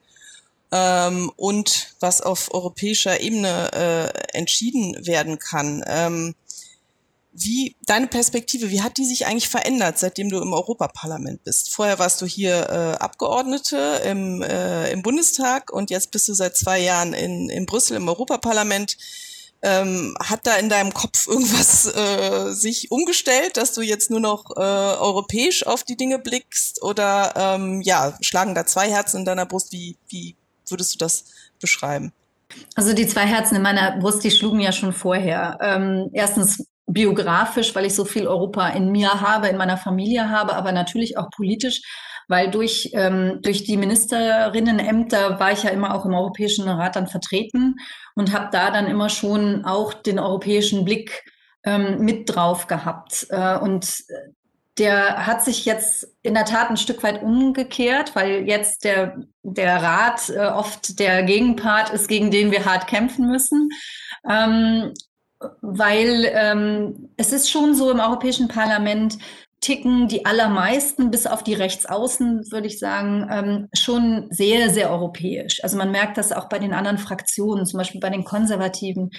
ähm, 0.71 1.31
und 1.37 1.95
was 2.01 2.21
auf 2.21 2.53
europäischer 2.53 3.19
Ebene 3.19 3.71
äh, 3.73 4.37
entschieden 4.37 5.07
werden 5.07 5.39
kann. 5.39 5.83
Ähm, 5.87 6.35
wie 7.35 7.75
deine 7.85 8.07
Perspektive, 8.07 8.69
wie 8.69 8.81
hat 8.81 8.97
die 8.97 9.05
sich 9.05 9.25
eigentlich 9.25 9.49
verändert, 9.49 9.97
seitdem 9.97 10.29
du 10.29 10.39
im 10.39 10.53
Europaparlament 10.53 11.43
bist? 11.43 11.73
Vorher 11.73 11.97
warst 11.97 12.21
du 12.21 12.27
hier 12.27 12.69
äh, 12.69 13.03
Abgeordnete 13.03 14.01
im, 14.05 14.43
äh, 14.43 14.91
im 14.91 15.01
Bundestag 15.01 15.73
und 15.73 15.89
jetzt 15.89 16.11
bist 16.11 16.27
du 16.27 16.33
seit 16.33 16.55
zwei 16.55 16.79
Jahren 16.79 17.13
in, 17.13 17.49
in 17.49 17.65
Brüssel 17.65 17.97
im 17.97 18.07
Europaparlament. 18.07 18.97
Ähm, 19.65 20.13
hat 20.21 20.45
da 20.45 20.57
in 20.57 20.67
deinem 20.67 20.93
Kopf 20.93 21.25
irgendwas 21.27 21.85
äh, 21.85 22.51
sich 22.51 22.91
umgestellt, 22.91 23.55
dass 23.55 23.73
du 23.73 23.81
jetzt 23.81 24.11
nur 24.11 24.19
noch 24.19 24.51
äh, 24.57 24.59
europäisch 24.59 25.65
auf 25.65 25.83
die 25.83 25.95
Dinge 25.95 26.19
blickst? 26.19 26.83
Oder 26.83 27.33
ähm, 27.35 27.81
ja, 27.81 28.15
schlagen 28.21 28.55
da 28.55 28.65
zwei 28.65 28.91
Herzen 28.91 29.19
in 29.19 29.25
deiner 29.25 29.45
Brust? 29.45 29.71
Wie, 29.71 29.97
wie 30.09 30.35
würdest 30.67 30.93
du 30.93 30.97
das 30.99 31.23
beschreiben? 31.61 32.11
Also 32.75 32.93
die 32.93 33.07
zwei 33.07 33.25
Herzen 33.25 33.55
in 33.55 33.61
meiner 33.61 33.97
Brust, 33.97 34.23
die 34.23 34.31
schlugen 34.31 34.59
ja 34.59 34.73
schon 34.73 34.93
vorher. 34.93 35.57
Ähm, 35.61 36.09
erstens 36.11 36.63
biografisch, 36.85 37.73
weil 37.75 37.85
ich 37.85 37.95
so 37.95 38.05
viel 38.05 38.27
Europa 38.27 38.67
in 38.69 38.91
mir 38.91 39.21
habe, 39.21 39.47
in 39.47 39.57
meiner 39.57 39.77
Familie 39.77 40.29
habe, 40.29 40.55
aber 40.55 40.71
natürlich 40.71 41.17
auch 41.17 41.29
politisch, 41.29 41.81
weil 42.27 42.49
durch, 42.51 42.91
ähm, 42.93 43.39
durch 43.41 43.63
die 43.63 43.77
Ministerinnenämter 43.77 45.39
war 45.39 45.51
ich 45.51 45.63
ja 45.63 45.69
immer 45.69 45.95
auch 45.95 46.05
im 46.05 46.13
Europäischen 46.13 46.67
Rat 46.67 46.95
dann 46.95 47.07
vertreten 47.07 47.75
und 48.15 48.33
habe 48.33 48.49
da 48.51 48.71
dann 48.71 48.87
immer 48.87 49.09
schon 49.09 49.65
auch 49.65 49.93
den 49.93 50.19
europäischen 50.19 50.85
Blick 50.85 51.23
ähm, 51.65 51.99
mit 51.99 52.33
drauf 52.33 52.67
gehabt. 52.67 53.27
Äh, 53.29 53.57
und 53.57 54.03
der 54.77 55.27
hat 55.27 55.43
sich 55.43 55.65
jetzt 55.65 56.07
in 56.23 56.33
der 56.33 56.45
Tat 56.45 56.69
ein 56.69 56.77
Stück 56.77 57.03
weit 57.03 57.21
umgekehrt, 57.21 58.15
weil 58.15 58.47
jetzt 58.47 58.83
der, 58.83 59.17
der 59.43 59.83
Rat 59.83 60.29
äh, 60.29 60.47
oft 60.47 60.99
der 60.99 61.23
Gegenpart 61.23 61.91
ist, 61.91 62.07
gegen 62.07 62.31
den 62.31 62.51
wir 62.51 62.65
hart 62.65 62.87
kämpfen 62.87 63.27
müssen. 63.27 63.69
Ähm, 64.27 64.93
weil 65.61 66.29
ähm, 66.33 67.09
es 67.17 67.33
ist 67.33 67.49
schon 67.49 67.75
so 67.75 67.91
im 67.91 67.99
Europäischen 67.99 68.47
Parlament 68.47 69.17
ticken 69.63 70.09
die 70.09 70.25
allermeisten, 70.25 71.09
bis 71.09 71.25
auf 71.25 71.41
die 71.41 71.53
Rechtsaußen, 71.53 72.51
würde 72.51 72.67
ich 72.67 72.79
sagen, 72.79 73.27
ähm, 73.31 73.69
schon 73.73 74.27
sehr, 74.29 74.69
sehr 74.69 74.91
europäisch. 74.91 75.63
Also 75.63 75.77
man 75.77 75.89
merkt 75.89 76.17
das 76.17 76.33
auch 76.33 76.49
bei 76.49 76.59
den 76.59 76.73
anderen 76.73 76.97
Fraktionen, 76.97 77.65
zum 77.65 77.77
Beispiel 77.77 78.01
bei 78.01 78.09
den 78.09 78.25
Konservativen. 78.25 79.11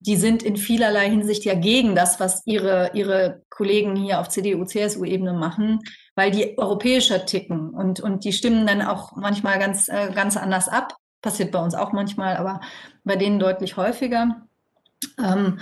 Die 0.00 0.16
sind 0.16 0.42
in 0.42 0.58
vielerlei 0.58 1.08
Hinsicht 1.08 1.46
ja 1.46 1.54
gegen 1.54 1.94
das, 1.94 2.20
was 2.20 2.42
ihre, 2.44 2.90
ihre 2.92 3.42
Kollegen 3.48 3.96
hier 3.96 4.20
auf 4.20 4.28
CDU-CSU-Ebene 4.28 5.32
machen, 5.32 5.80
weil 6.14 6.30
die 6.30 6.58
europäischer 6.58 7.24
ticken 7.24 7.70
und, 7.70 8.00
und 8.00 8.24
die 8.24 8.34
stimmen 8.34 8.66
dann 8.66 8.82
auch 8.82 9.16
manchmal 9.16 9.58
ganz, 9.58 9.88
äh, 9.88 10.12
ganz 10.14 10.36
anders 10.36 10.68
ab. 10.68 10.94
Passiert 11.22 11.52
bei 11.52 11.58
uns 11.58 11.74
auch 11.74 11.92
manchmal, 11.92 12.36
aber 12.36 12.60
bei 13.02 13.16
denen 13.16 13.38
deutlich 13.38 13.78
häufiger. 13.78 14.46
Ähm, 15.18 15.58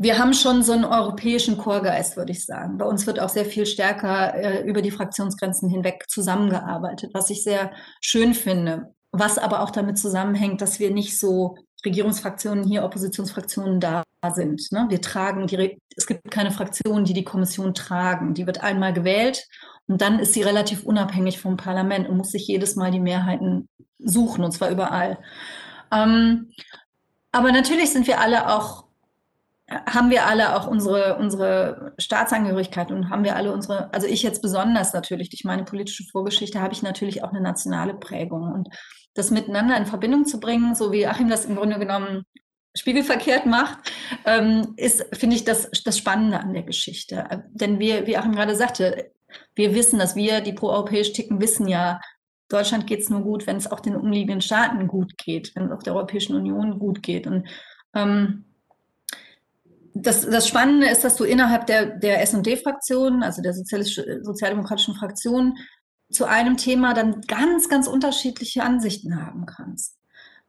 wir 0.00 0.18
haben 0.18 0.32
schon 0.32 0.62
so 0.62 0.72
einen 0.72 0.84
europäischen 0.84 1.58
Chorgeist, 1.58 2.16
würde 2.16 2.30
ich 2.30 2.44
sagen. 2.44 2.78
Bei 2.78 2.84
uns 2.84 3.06
wird 3.06 3.18
auch 3.18 3.28
sehr 3.28 3.44
viel 3.44 3.66
stärker 3.66 4.34
äh, 4.34 4.62
über 4.62 4.80
die 4.80 4.92
Fraktionsgrenzen 4.92 5.68
hinweg 5.68 6.04
zusammengearbeitet, 6.08 7.10
was 7.14 7.30
ich 7.30 7.42
sehr 7.42 7.72
schön 8.00 8.34
finde. 8.34 8.94
Was 9.10 9.38
aber 9.38 9.62
auch 9.62 9.70
damit 9.70 9.98
zusammenhängt, 9.98 10.60
dass 10.60 10.78
wir 10.78 10.90
nicht 10.90 11.18
so 11.18 11.56
Regierungsfraktionen 11.84 12.64
hier, 12.64 12.84
Oppositionsfraktionen 12.84 13.80
da 13.80 14.04
sind. 14.34 14.70
Ne? 14.70 14.86
Wir 14.88 15.00
tragen 15.00 15.46
die, 15.46 15.80
es 15.96 16.06
gibt 16.06 16.30
keine 16.30 16.50
Fraktionen, 16.50 17.04
die 17.04 17.14
die 17.14 17.24
Kommission 17.24 17.74
tragen. 17.74 18.34
Die 18.34 18.46
wird 18.46 18.62
einmal 18.62 18.92
gewählt 18.92 19.46
und 19.86 20.00
dann 20.00 20.18
ist 20.18 20.34
sie 20.34 20.42
relativ 20.42 20.84
unabhängig 20.84 21.40
vom 21.40 21.56
Parlament 21.56 22.08
und 22.08 22.16
muss 22.16 22.30
sich 22.30 22.46
jedes 22.46 22.76
Mal 22.76 22.90
die 22.90 23.00
Mehrheiten 23.00 23.68
suchen 23.98 24.44
und 24.44 24.52
zwar 24.52 24.70
überall. 24.70 25.18
Ähm, 25.92 26.52
aber 27.32 27.52
natürlich 27.52 27.90
sind 27.90 28.06
wir 28.06 28.20
alle 28.20 28.52
auch 28.54 28.88
haben 29.70 30.10
wir 30.10 30.26
alle 30.26 30.56
auch 30.56 30.66
unsere, 30.66 31.16
unsere 31.18 31.92
Staatsangehörigkeit 31.98 32.90
und 32.90 33.10
haben 33.10 33.24
wir 33.24 33.36
alle 33.36 33.52
unsere, 33.52 33.92
also 33.92 34.06
ich 34.06 34.22
jetzt 34.22 34.40
besonders 34.40 34.94
natürlich, 34.94 35.28
durch 35.28 35.44
meine 35.44 35.64
politische 35.64 36.04
Vorgeschichte 36.04 36.62
habe 36.62 36.72
ich 36.72 36.82
natürlich 36.82 37.22
auch 37.22 37.30
eine 37.30 37.42
nationale 37.42 37.92
Prägung. 37.92 38.50
Und 38.50 38.68
das 39.12 39.30
miteinander 39.30 39.76
in 39.76 39.84
Verbindung 39.84 40.24
zu 40.24 40.40
bringen, 40.40 40.74
so 40.74 40.90
wie 40.90 41.06
Achim 41.06 41.28
das 41.28 41.44
im 41.44 41.56
Grunde 41.56 41.78
genommen 41.78 42.24
spiegelverkehrt 42.74 43.44
macht, 43.44 43.78
ähm, 44.24 44.72
ist, 44.76 45.04
finde 45.12 45.36
ich, 45.36 45.44
das, 45.44 45.70
das 45.84 45.98
Spannende 45.98 46.40
an 46.40 46.54
der 46.54 46.62
Geschichte. 46.62 47.44
Denn 47.50 47.78
wir, 47.78 48.06
wie 48.06 48.16
Achim 48.16 48.32
gerade 48.32 48.56
sagte, 48.56 49.10
wir 49.54 49.74
wissen, 49.74 49.98
dass 49.98 50.16
wir, 50.16 50.40
die 50.40 50.54
proeuropäisch 50.54 51.12
ticken, 51.12 51.42
wissen 51.42 51.68
ja, 51.68 52.00
Deutschland 52.48 52.86
geht 52.86 53.00
es 53.00 53.10
nur 53.10 53.22
gut, 53.22 53.46
wenn 53.46 53.56
es 53.56 53.70
auch 53.70 53.80
den 53.80 53.96
umliegenden 53.96 54.40
Staaten 54.40 54.88
gut 54.88 55.18
geht, 55.18 55.54
wenn 55.54 55.66
es 55.66 55.72
auch 55.72 55.82
der 55.82 55.94
Europäischen 55.94 56.34
Union 56.34 56.78
gut 56.78 57.02
geht. 57.02 57.26
Und 57.26 57.46
ähm, 57.94 58.44
das, 59.94 60.28
das 60.28 60.48
Spannende 60.48 60.88
ist, 60.88 61.04
dass 61.04 61.16
du 61.16 61.24
innerhalb 61.24 61.66
der, 61.66 61.86
der 61.86 62.22
SD-Fraktion, 62.22 63.22
also 63.22 63.42
der 63.42 63.54
sozialdemokratischen 63.54 64.94
Fraktion, 64.94 65.58
zu 66.10 66.24
einem 66.24 66.56
Thema 66.56 66.94
dann 66.94 67.20
ganz, 67.22 67.68
ganz 67.68 67.86
unterschiedliche 67.86 68.62
Ansichten 68.62 69.22
haben 69.22 69.44
kannst. 69.44 69.96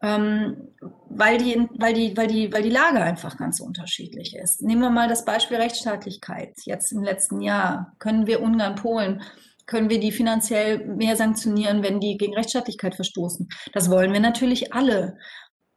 Ähm, 0.02 0.70
weil, 1.10 1.40
die, 1.40 1.68
weil, 1.78 1.94
die, 1.94 2.16
weil, 2.16 2.28
die, 2.28 2.54
weil 2.54 2.64
die 2.64 2.70
Lage 2.70 3.02
einfach 3.02 3.36
ganz 3.36 3.60
unterschiedlich 3.60 4.34
ist. 4.34 4.62
Nehmen 4.62 4.82
wir 4.82 4.90
mal 4.90 5.10
das 5.10 5.26
Beispiel 5.26 5.58
Rechtsstaatlichkeit. 5.58 6.54
Jetzt 6.64 6.94
im 6.94 7.04
letzten 7.04 7.42
Jahr 7.42 7.94
können 8.00 8.26
wir 8.26 8.42
Ungarn, 8.42 8.76
Polen, 8.76 9.22
können 9.70 9.90
wir 9.90 10.00
die 10.00 10.12
finanziell 10.12 10.86
mehr 10.88 11.16
sanktionieren, 11.16 11.84
wenn 11.84 12.00
die 12.00 12.18
gegen 12.18 12.34
Rechtsstaatlichkeit 12.34 12.96
verstoßen. 12.96 13.48
Das 13.72 13.90
wollen 13.92 14.12
wir 14.12 14.20
natürlich 14.20 14.74
alle. 14.74 15.18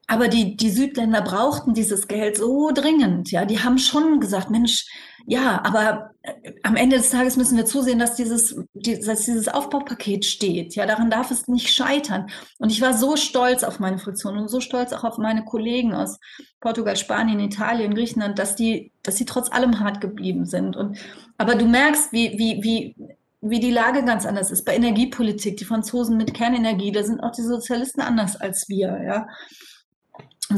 Aber 0.09 0.29
die, 0.29 0.57
die 0.57 0.71
Südländer 0.71 1.23
brauchten 1.23 1.75
dieses 1.75 2.09
Geld 2.09 2.37
so 2.37 2.71
dringend. 2.73 3.31
Ja, 3.31 3.45
die 3.45 3.61
haben 3.61 3.79
schon 3.79 4.19
gesagt, 4.19 4.51
Mensch, 4.51 4.87
ja, 5.27 5.63
aber 5.65 6.11
äh, 6.23 6.53
am 6.63 6.77
Ende 6.77 6.97
des 6.97 7.11
Tages 7.11 7.37
müssen 7.37 7.57
wir 7.57 7.67
zusehen, 7.67 7.99
dass 7.99 8.17
dieses, 8.17 8.57
die, 8.75 8.99
dass 8.99 9.25
dieses 9.25 9.49
Aufbaupaket 9.49 10.25
steht. 10.25 10.75
Ja, 10.75 10.87
daran 10.87 11.11
darf 11.11 11.31
es 11.31 11.47
nicht 11.47 11.69
scheitern. 11.69 12.29
Und 12.59 12.73
ich 12.73 12.81
war 12.81 12.95
so 12.95 13.17
stolz 13.17 13.63
auf 13.63 13.79
meine 13.79 13.99
Fraktion 13.99 14.39
und 14.39 14.49
so 14.49 14.61
stolz 14.61 14.93
auch 14.93 15.05
auf 15.05 15.19
meine 15.19 15.45
Kollegen 15.45 15.95
aus 15.95 16.19
Portugal, 16.61 16.97
Spanien, 16.97 17.41
Italien, 17.41 17.95
Griechenland, 17.95 18.39
dass 18.39 18.57
die, 18.57 18.93
dass 19.03 19.17
sie 19.17 19.27
trotz 19.27 19.53
allem 19.53 19.81
hart 19.81 20.01
geblieben 20.01 20.47
sind. 20.47 20.77
Und, 20.77 20.99
aber 21.39 21.55
du 21.55 21.67
merkst, 21.67 22.13
wie, 22.13 22.39
wie, 22.39 22.63
wie, 22.63 22.97
wie 23.43 23.61
die 23.61 23.71
Lage 23.71 24.05
ganz 24.05 24.25
anders 24.25 24.51
ist. 24.51 24.65
Bei 24.65 24.75
Energiepolitik, 24.75 25.57
die 25.57 25.65
Franzosen 25.65 26.17
mit 26.17 26.33
Kernenergie, 26.33 26.93
da 26.93 27.03
sind 27.03 27.21
auch 27.21 27.33
die 27.33 27.43
Sozialisten 27.43 28.01
anders 28.01 28.37
als 28.37 28.69
wir, 28.69 29.03
ja 29.05 29.27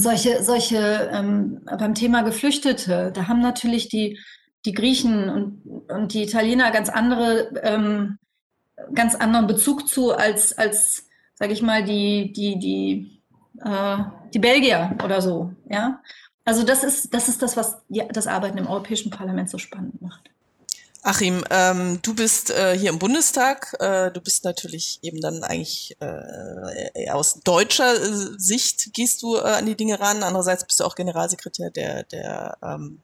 solche, 0.00 0.42
solche 0.42 1.10
ähm, 1.12 1.60
beim 1.64 1.94
Thema 1.94 2.22
Geflüchtete, 2.22 3.12
da 3.12 3.28
haben 3.28 3.40
natürlich 3.40 3.88
die, 3.88 4.18
die 4.64 4.72
Griechen 4.72 5.28
und, 5.28 5.90
und 5.90 6.14
die 6.14 6.22
Italiener 6.22 6.70
ganz 6.70 6.88
andere, 6.88 7.50
ähm, 7.62 8.18
ganz 8.94 9.14
anderen 9.14 9.46
Bezug 9.46 9.88
zu 9.88 10.12
als, 10.12 10.56
als 10.56 11.08
sage 11.34 11.52
ich 11.52 11.62
mal, 11.62 11.84
die, 11.84 12.32
die, 12.32 12.58
die, 12.58 13.22
äh, 13.60 13.98
die 14.32 14.38
Belgier 14.38 14.96
oder 15.04 15.20
so. 15.20 15.52
Ja? 15.68 16.02
Also 16.44 16.64
das 16.64 16.84
ist, 16.84 17.14
das 17.14 17.28
ist 17.28 17.42
das, 17.42 17.56
was 17.56 17.82
das 17.88 18.26
Arbeiten 18.26 18.58
im 18.58 18.66
Europäischen 18.66 19.10
Parlament 19.10 19.50
so 19.50 19.58
spannend 19.58 20.00
macht. 20.02 20.30
Achim, 21.06 21.44
ähm, 21.50 21.98
du 22.00 22.14
bist 22.14 22.48
äh, 22.48 22.78
hier 22.78 22.88
im 22.88 22.98
Bundestag. 22.98 23.76
Äh, 23.78 24.10
du 24.10 24.22
bist 24.22 24.42
natürlich 24.42 25.00
eben 25.02 25.20
dann 25.20 25.44
eigentlich 25.44 25.94
äh, 26.00 27.10
aus 27.10 27.40
deutscher 27.44 27.94
äh, 27.94 28.38
Sicht 28.38 28.94
gehst 28.94 29.22
du 29.22 29.36
äh, 29.36 29.40
an 29.40 29.66
die 29.66 29.76
Dinge 29.76 30.00
ran. 30.00 30.22
Andererseits 30.22 30.64
bist 30.64 30.80
du 30.80 30.84
auch 30.84 30.94
Generalsekretär 30.94 31.70
der, 31.70 32.04
der 32.04 32.56
ähm, 32.62 33.02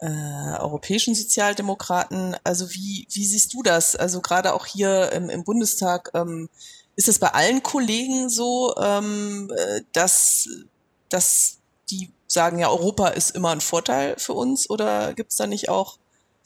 äh, 0.00 0.58
europäischen 0.58 1.14
Sozialdemokraten. 1.14 2.36
Also 2.44 2.70
wie, 2.72 3.06
wie 3.10 3.24
siehst 3.24 3.54
du 3.54 3.62
das? 3.62 3.96
Also 3.96 4.20
gerade 4.20 4.52
auch 4.52 4.66
hier 4.66 5.10
im, 5.12 5.30
im 5.30 5.42
Bundestag, 5.42 6.10
ähm, 6.12 6.50
ist 6.96 7.08
es 7.08 7.18
bei 7.18 7.28
allen 7.28 7.62
Kollegen 7.62 8.28
so, 8.28 8.74
ähm, 8.76 9.50
äh, 9.56 9.80
dass, 9.94 10.50
dass 11.08 11.60
die 11.90 12.12
sagen, 12.26 12.58
ja, 12.58 12.68
Europa 12.68 13.08
ist 13.08 13.34
immer 13.34 13.52
ein 13.52 13.62
Vorteil 13.62 14.16
für 14.18 14.34
uns 14.34 14.68
oder 14.68 15.14
gibt 15.14 15.30
es 15.30 15.38
da 15.38 15.46
nicht 15.46 15.70
auch 15.70 15.96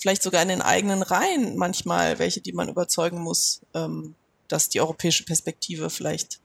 vielleicht 0.00 0.22
sogar 0.22 0.42
in 0.42 0.48
den 0.48 0.62
eigenen 0.62 1.02
Reihen 1.02 1.56
manchmal 1.56 2.18
welche, 2.18 2.40
die 2.40 2.52
man 2.52 2.68
überzeugen 2.68 3.20
muss, 3.20 3.60
ähm, 3.74 4.14
dass 4.48 4.68
die 4.68 4.80
europäische 4.80 5.24
Perspektive 5.24 5.90
vielleicht 5.90 6.40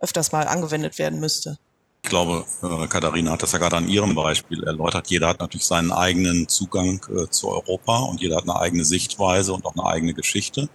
öfters 0.00 0.32
mal 0.32 0.46
angewendet 0.46 0.98
werden 0.98 1.20
müsste. 1.20 1.58
Ich 2.02 2.10
glaube, 2.10 2.44
äh, 2.62 2.86
Katharina 2.86 3.32
hat 3.32 3.42
das 3.42 3.52
ja 3.52 3.58
gerade 3.58 3.76
an 3.76 3.88
ihrem 3.88 4.14
Beispiel 4.14 4.62
erläutert. 4.62 5.08
Jeder 5.08 5.28
hat 5.28 5.40
natürlich 5.40 5.66
seinen 5.66 5.90
eigenen 5.90 6.48
Zugang 6.48 7.04
äh, 7.08 7.28
zu 7.30 7.48
Europa 7.48 7.98
und 8.00 8.20
jeder 8.20 8.36
hat 8.36 8.44
eine 8.44 8.56
eigene 8.56 8.84
Sichtweise 8.84 9.52
und 9.52 9.64
auch 9.64 9.74
eine 9.74 9.86
eigene 9.86 10.14
Geschichte. 10.14 10.68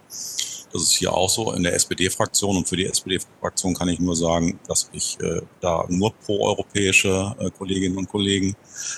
Das 0.74 0.82
ist 0.84 0.92
hier 0.92 1.14
auch 1.14 1.30
so 1.30 1.54
in 1.54 1.64
der 1.64 1.74
SPD-Fraktion. 1.74 2.58
Und 2.58 2.68
für 2.68 2.78
die 2.78 2.86
SPD-Fraktion 2.86 3.74
kann 3.74 3.90
ich 3.90 4.00
nur 4.00 4.16
sagen, 4.16 4.60
dass 4.68 4.90
ich 4.94 5.18
äh, 5.20 5.42
da 5.60 5.86
nur 5.90 6.14
proeuropäische 6.14 7.36
äh, 7.40 7.50
Kolleginnen 7.52 7.98
und 7.98 8.10
Kollegen 8.10 8.56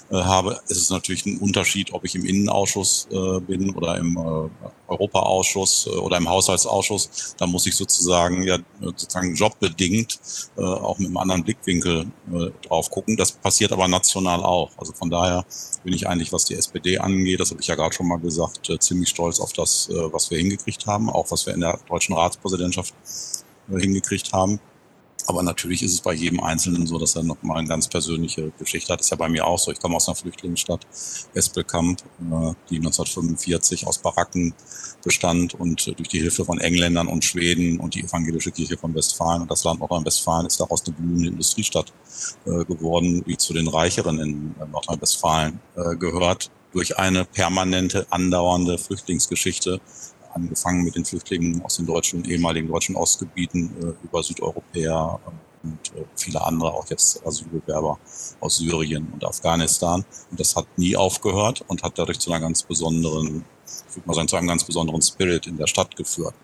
äh, 0.09 0.15
habe. 0.15 0.59
Es 0.67 0.77
ist 0.77 0.91
natürlich 0.91 1.25
ein 1.25 1.39
Unterschied, 1.39 1.93
ob 1.93 2.05
ich 2.05 2.15
im 2.15 2.25
Innenausschuss 2.25 3.07
äh, 3.11 3.39
bin 3.39 3.73
oder 3.75 3.97
im 3.97 4.17
äh, 4.17 4.69
Europaausschuss 4.87 5.87
äh, 5.87 5.97
oder 5.97 6.17
im 6.17 6.29
Haushaltsausschuss. 6.29 7.35
Da 7.37 7.47
muss 7.47 7.65
ich 7.65 7.75
sozusagen 7.75 8.43
ja 8.43 8.59
sozusagen 8.81 9.35
jobbedingt 9.35 10.19
auch 10.57 10.97
mit 10.99 11.07
einem 11.07 11.17
anderen 11.17 11.43
Blickwinkel 11.43 12.07
drauf 12.67 12.89
gucken. 12.89 13.15
Das 13.17 13.31
passiert 13.31 13.71
aber 13.71 13.87
national 13.87 14.43
auch. 14.43 14.71
Also 14.77 14.93
von 14.93 15.09
daher 15.09 15.45
bin 15.83 15.93
ich 15.93 16.07
eigentlich, 16.07 16.33
was 16.33 16.45
die 16.45 16.55
SPD 16.55 16.97
angeht, 16.97 17.39
das 17.39 17.51
habe 17.51 17.61
ich 17.61 17.67
ja 17.67 17.75
gerade 17.75 17.93
schon 17.93 18.07
mal 18.07 18.19
gesagt, 18.19 18.71
ziemlich 18.79 19.09
stolz 19.09 19.39
auf 19.39 19.53
das, 19.53 19.89
was 19.89 20.29
wir 20.31 20.37
hingekriegt 20.37 20.85
haben, 20.85 21.09
auch 21.09 21.31
was 21.31 21.45
wir 21.45 21.53
in 21.53 21.62
der 21.63 21.79
deutschen 21.87 22.15
Ratspräsidentschaft 22.15 22.93
äh, 23.71 23.79
hingekriegt 23.79 24.31
haben. 24.33 24.59
Aber 25.25 25.41
natürlich 25.41 25.81
ist 25.83 25.93
es 25.93 26.01
bei 26.01 26.13
jedem 26.13 26.41
Einzelnen 26.41 26.85
so, 26.85 26.99
dass 26.99 27.15
er 27.15 27.23
nochmal 27.23 27.59
eine 27.59 27.67
ganz 27.67 27.87
persönliche 27.87 28.51
Geschichte 28.59 28.91
hat. 28.91 28.99
Das 28.99 29.07
ist 29.07 29.11
ja 29.11 29.15
bei 29.15 29.29
mir 29.29 29.47
auch 29.47 29.57
so. 29.57 29.71
Ich 29.71 29.79
komme 29.79 29.95
aus 29.95 30.09
einer 30.09 30.15
Flüchtlingsstadt, 30.15 30.85
Espelkamp, 31.33 32.03
die 32.69 32.75
1945 32.75 33.87
aus 33.87 33.99
Baracken 33.99 34.53
bestand 35.01 35.53
und 35.53 35.97
durch 35.97 36.09
die 36.09 36.19
Hilfe 36.19 36.43
von 36.43 36.59
Engländern 36.59 37.07
und 37.07 37.23
Schweden 37.23 37.79
und 37.79 37.95
die 37.95 38.03
evangelische 38.03 38.51
Kirche 38.51 38.77
von 38.77 38.93
Westfalen 38.95 39.43
und 39.43 39.51
das 39.51 39.63
Land 39.63 39.79
Nordrhein-Westfalen 39.79 40.47
ist 40.47 40.59
daraus 40.59 40.85
eine 40.85 40.95
blühende 40.95 41.29
Industriestadt 41.29 41.93
geworden, 42.45 43.23
die 43.25 43.37
zu 43.37 43.53
den 43.53 43.69
reicheren 43.69 44.19
in 44.19 44.55
Nordrhein-Westfalen 44.71 45.59
gehört 45.99 46.51
durch 46.73 46.97
eine 46.97 47.23
permanente, 47.23 48.07
andauernde 48.09 48.77
Flüchtlingsgeschichte 48.77 49.79
angefangen 50.33 50.83
mit 50.83 50.95
den 50.95 51.05
Flüchtlingen 51.05 51.63
aus 51.63 51.77
den 51.77 51.85
deutschen, 51.85 52.25
ehemaligen 52.25 52.67
deutschen 52.67 52.95
Ostgebieten 52.95 53.71
äh, 53.81 54.05
über 54.05 54.23
Südeuropäer 54.23 55.19
äh, 55.25 55.67
und 55.67 55.95
äh, 55.95 56.03
viele 56.15 56.43
andere, 56.43 56.73
auch 56.73 56.87
jetzt 56.89 57.25
Asylbewerber 57.25 57.97
aus 58.39 58.57
Syrien 58.57 59.07
und 59.13 59.23
Afghanistan. 59.23 60.05
Und 60.29 60.39
das 60.39 60.55
hat 60.55 60.67
nie 60.77 60.95
aufgehört 60.95 61.63
und 61.67 61.83
hat 61.83 61.97
dadurch 61.97 62.19
zu 62.19 62.31
einer 62.31 62.41
ganz 62.41 62.63
besonderen, 62.63 63.45
ich 63.65 63.95
würde 63.95 64.07
mal 64.07 64.13
sagen, 64.13 64.27
zu 64.27 64.35
einem 64.35 64.47
ganz 64.47 64.63
besonderen 64.63 65.01
Spirit 65.01 65.47
in 65.47 65.57
der 65.57 65.67
Stadt 65.67 65.95
geführt. 65.95 66.35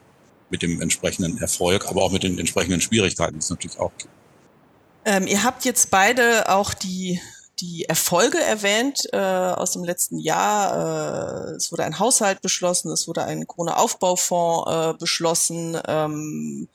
Mit 0.51 0.63
dem 0.63 0.81
entsprechenden 0.81 1.37
Erfolg, 1.37 1.87
aber 1.87 2.01
auch 2.01 2.11
mit 2.11 2.23
den 2.23 2.39
entsprechenden 2.39 2.81
Schwierigkeiten, 2.81 3.33
die 3.33 3.39
es 3.39 3.51
natürlich 3.51 3.77
auch 3.77 3.91
gibt. 3.97 4.09
Ähm, 5.05 5.27
ihr 5.27 5.43
habt 5.43 5.63
jetzt 5.63 5.91
beide 5.91 6.49
auch 6.49 6.73
die 6.73 7.21
die 7.61 7.85
Erfolge 7.85 8.39
erwähnt 8.39 9.07
äh, 9.11 9.17
aus 9.17 9.71
dem 9.71 9.83
letzten 9.83 10.17
Jahr. 10.17 11.49
Äh, 11.49 11.55
es 11.55 11.71
wurde 11.71 11.83
ein 11.83 11.99
Haushalt 11.99 12.41
beschlossen, 12.41 12.91
es 12.91 13.07
wurde 13.07 13.23
ein 13.23 13.47
Corona-Aufbaufonds 13.47 14.71
äh, 14.71 14.93
beschlossen. 14.97 15.77
Ähm, 15.87 16.67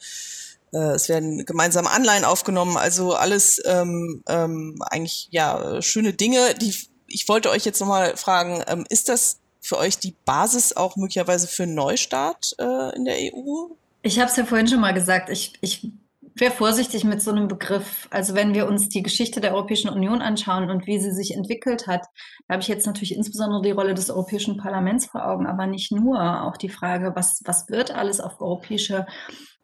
äh, 0.73 0.95
es 0.95 1.09
werden 1.09 1.45
gemeinsame 1.47 1.91
Anleihen 1.91 2.25
aufgenommen. 2.25 2.77
Also 2.77 3.15
alles 3.15 3.63
ähm, 3.65 4.23
ähm, 4.29 4.83
eigentlich 4.91 5.29
ja 5.31 5.81
schöne 5.81 6.13
Dinge. 6.13 6.55
Die, 6.55 6.75
ich 7.07 7.29
wollte 7.29 7.51
euch 7.51 7.65
jetzt 7.65 7.81
nochmal 7.81 8.17
fragen, 8.17 8.63
ähm, 8.67 8.85
ist 8.89 9.09
das 9.09 9.39
für 9.61 9.79
euch 9.79 9.99
die 9.99 10.15
Basis 10.25 10.77
auch 10.77 10.97
möglicherweise 10.97 11.49
für 11.49 11.63
einen 11.63 11.75
Neustart 11.75 12.55
äh, 12.59 12.95
in 12.97 13.05
der 13.07 13.17
EU? 13.17 13.69
Ich 14.03 14.19
habe 14.19 14.31
es 14.31 14.37
ja 14.37 14.45
vorhin 14.45 14.69
schon 14.69 14.81
mal 14.81 14.93
gesagt. 14.93 15.31
Ich, 15.31 15.55
ich 15.63 15.89
wäre 16.35 16.53
vorsichtig 16.53 17.05
mit 17.05 17.23
so 17.23 17.31
einem 17.31 17.49
Begriff. 17.49 18.09
Also 18.11 18.35
wenn 18.35 18.55
wir 18.55 18.67
uns 18.67 18.89
die 18.89 19.03
Geschichte 19.03 19.41
der 19.41 19.55
Europäischen 19.55 19.89
Union 19.89 20.21
anschauen 20.21 20.71
und 20.71 20.87
wie 20.87 20.99
sie 20.99 21.13
sich 21.13 21.35
entwickelt 21.35 21.87
hat, 21.87 22.07
da 22.47 22.55
habe 22.55 22.63
ich 22.63 22.69
jetzt 22.69 22.87
natürlich 22.87 23.15
insbesondere 23.15 23.63
die 23.63 23.71
Rolle 23.71 23.95
des 23.95 24.11
Europäischen 24.11 24.57
Parlaments 24.57 25.07
vor 25.07 25.27
Augen, 25.27 25.47
aber 25.47 25.67
nicht 25.67 25.93
nur. 25.93 26.45
Auch 26.45 26.57
die 26.57 26.69
Frage, 26.69 27.13
was, 27.15 27.41
was 27.45 27.69
wird 27.69 27.95
alles 27.95 28.21
auf 28.21 28.41
europäischer 28.41 29.07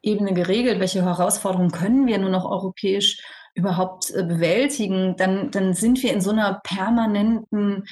Ebene 0.02 0.32
geregelt? 0.32 0.80
Welche 0.80 1.04
Herausforderungen 1.04 1.72
können 1.72 2.06
wir 2.06 2.18
nur 2.18 2.30
noch 2.30 2.44
europäisch 2.44 3.20
überhaupt 3.54 4.10
äh, 4.10 4.22
bewältigen? 4.22 5.16
Dann, 5.16 5.50
dann 5.50 5.74
sind 5.74 6.02
wir 6.02 6.12
in 6.12 6.20
so 6.20 6.30
einer 6.30 6.60
permanenten 6.62 7.84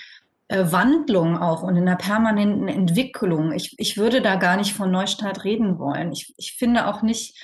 äh, 0.47 0.71
Wandlung 0.71 1.37
auch 1.37 1.63
und 1.63 1.77
in 1.77 1.89
einer 1.89 1.97
permanenten 1.97 2.69
Entwicklung. 2.69 3.53
Ich, 3.53 3.75
ich 3.79 3.97
würde 3.97 4.23
da 4.23 4.37
gar 4.37 4.57
nicht 4.57 4.73
von 4.73 4.91
Neustart 4.91 5.45
reden 5.45 5.79
wollen. 5.79 6.13
Ich, 6.13 6.33
ich 6.39 6.55
finde 6.57 6.87
auch 6.87 7.03
nicht, 7.03 7.37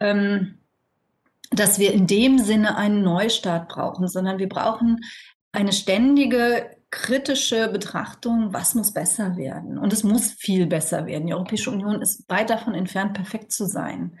ähm, 0.00 0.58
dass 1.50 1.78
wir 1.78 1.92
in 1.92 2.06
dem 2.06 2.38
Sinne 2.38 2.76
einen 2.76 3.02
Neustart 3.02 3.68
brauchen, 3.68 4.08
sondern 4.08 4.38
wir 4.38 4.48
brauchen 4.48 5.00
eine 5.52 5.72
ständige 5.72 6.70
kritische 6.90 7.68
Betrachtung, 7.68 8.52
was 8.52 8.74
muss 8.74 8.92
besser 8.92 9.36
werden. 9.36 9.78
Und 9.78 9.92
es 9.92 10.04
muss 10.04 10.32
viel 10.32 10.66
besser 10.66 11.06
werden. 11.06 11.26
Die 11.26 11.34
Europäische 11.34 11.70
Union 11.70 12.00
ist 12.00 12.28
weit 12.28 12.50
davon 12.50 12.74
entfernt, 12.74 13.14
perfekt 13.14 13.52
zu 13.52 13.66
sein. 13.66 14.18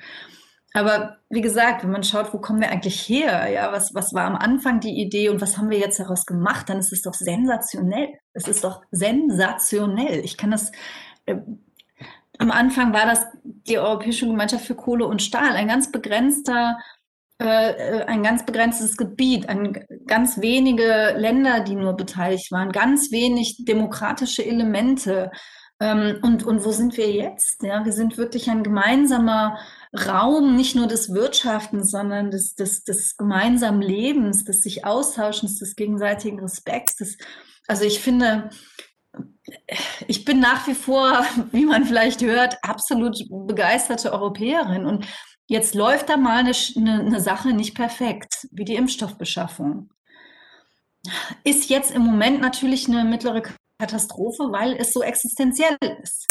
Aber 0.74 1.16
wie 1.30 1.40
gesagt, 1.40 1.82
wenn 1.82 1.90
man 1.90 2.04
schaut, 2.04 2.32
wo 2.34 2.38
kommen 2.38 2.60
wir 2.60 2.70
eigentlich 2.70 3.08
her? 3.08 3.48
Ja, 3.50 3.72
was, 3.72 3.94
was 3.94 4.12
war 4.12 4.24
am 4.24 4.36
Anfang 4.36 4.80
die 4.80 5.00
Idee 5.00 5.30
und 5.30 5.40
was 5.40 5.56
haben 5.56 5.70
wir 5.70 5.78
jetzt 5.78 5.98
daraus 5.98 6.26
gemacht? 6.26 6.68
Dann 6.68 6.78
ist 6.78 6.92
es 6.92 7.02
doch 7.02 7.14
sensationell. 7.14 8.10
Es 8.34 8.46
ist 8.46 8.64
doch 8.64 8.82
sensationell. 8.90 10.20
Ich 10.24 10.36
kann 10.36 10.50
das, 10.50 10.70
äh, 11.24 11.36
am 12.38 12.50
Anfang 12.50 12.92
war 12.92 13.06
das 13.06 13.26
die 13.42 13.78
Europäische 13.78 14.26
Gemeinschaft 14.26 14.66
für 14.66 14.74
Kohle 14.74 15.06
und 15.06 15.22
Stahl, 15.22 15.52
ein 15.52 15.68
ganz 15.68 15.90
begrenzter 15.90 16.78
äh, 17.38 18.04
ein 18.04 18.22
ganz 18.22 18.44
begrenztes 18.44 18.96
Gebiet, 18.96 19.48
ein, 19.48 19.84
ganz 20.06 20.40
wenige 20.40 21.14
Länder, 21.16 21.60
die 21.60 21.76
nur 21.76 21.96
beteiligt 21.96 22.50
waren, 22.50 22.72
ganz 22.72 23.12
wenig 23.12 23.64
demokratische 23.64 24.44
Elemente. 24.44 25.30
Ähm, 25.80 26.18
und, 26.22 26.42
und 26.42 26.64
wo 26.64 26.72
sind 26.72 26.96
wir 26.96 27.10
jetzt? 27.12 27.62
Ja, 27.62 27.84
wir 27.84 27.92
sind 27.92 28.18
wirklich 28.18 28.50
ein 28.50 28.64
gemeinsamer 28.64 29.56
Raum, 30.06 30.56
nicht 30.56 30.74
nur 30.74 30.88
des 30.88 31.14
Wirtschaftens, 31.14 31.92
sondern 31.92 32.32
des, 32.32 32.56
des, 32.56 32.82
des 32.82 33.16
gemeinsamen 33.16 33.82
Lebens, 33.82 34.44
des 34.44 34.62
sich 34.62 34.84
Austauschens, 34.84 35.58
des 35.60 35.76
gegenseitigen 35.76 36.40
Respekts. 36.40 36.96
Des, 36.96 37.18
also 37.68 37.84
ich 37.84 38.00
finde, 38.00 38.50
ich 40.08 40.24
bin 40.24 40.40
nach 40.40 40.66
wie 40.66 40.74
vor, 40.74 41.24
wie 41.52 41.66
man 41.66 41.84
vielleicht 41.84 42.22
hört, 42.22 42.58
absolut 42.62 43.16
begeisterte 43.30 44.12
Europäerin. 44.12 44.84
Und 44.86 45.06
Jetzt 45.48 45.74
läuft 45.74 46.10
da 46.10 46.18
mal 46.18 46.40
eine, 46.40 46.52
eine, 46.76 47.00
eine 47.00 47.20
Sache 47.20 47.54
nicht 47.54 47.74
perfekt, 47.74 48.46
wie 48.52 48.66
die 48.66 48.74
Impfstoffbeschaffung. 48.74 49.90
Ist 51.42 51.70
jetzt 51.70 51.90
im 51.90 52.02
Moment 52.02 52.42
natürlich 52.42 52.86
eine 52.86 53.04
mittlere 53.04 53.42
Katastrophe, 53.78 54.52
weil 54.52 54.76
es 54.76 54.92
so 54.92 55.02
existenziell 55.02 55.78
ist. 56.02 56.26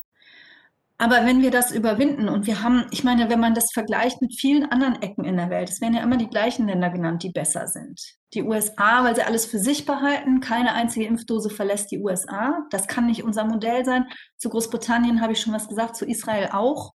Aber 0.99 1.25
wenn 1.25 1.41
wir 1.41 1.51
das 1.51 1.71
überwinden 1.71 2.29
und 2.29 2.45
wir 2.47 2.61
haben, 2.61 2.85
ich 2.91 3.03
meine, 3.03 3.29
wenn 3.29 3.39
man 3.39 3.55
das 3.55 3.71
vergleicht 3.71 4.21
mit 4.21 4.33
vielen 4.39 4.65
anderen 4.71 5.01
Ecken 5.01 5.25
in 5.25 5.37
der 5.37 5.49
Welt, 5.49 5.69
es 5.69 5.81
werden 5.81 5.93
ja 5.95 6.01
immer 6.01 6.17
die 6.17 6.29
gleichen 6.29 6.67
Länder 6.67 6.89
genannt, 6.89 7.23
die 7.23 7.31
besser 7.31 7.67
sind. 7.67 7.99
Die 8.33 8.43
USA, 8.43 9.03
weil 9.03 9.15
sie 9.15 9.21
alles 9.21 9.45
für 9.45 9.59
sich 9.59 9.85
behalten, 9.85 10.41
keine 10.41 10.73
einzige 10.73 11.05
Impfdose 11.05 11.49
verlässt 11.49 11.91
die 11.91 11.99
USA. 11.99 12.65
Das 12.71 12.87
kann 12.87 13.07
nicht 13.07 13.23
unser 13.23 13.45
Modell 13.45 13.85
sein. 13.85 14.05
Zu 14.37 14.49
Großbritannien 14.49 15.21
habe 15.21 15.33
ich 15.33 15.41
schon 15.41 15.53
was 15.53 15.67
gesagt, 15.67 15.95
zu 15.95 16.05
Israel 16.05 16.49
auch. 16.51 16.93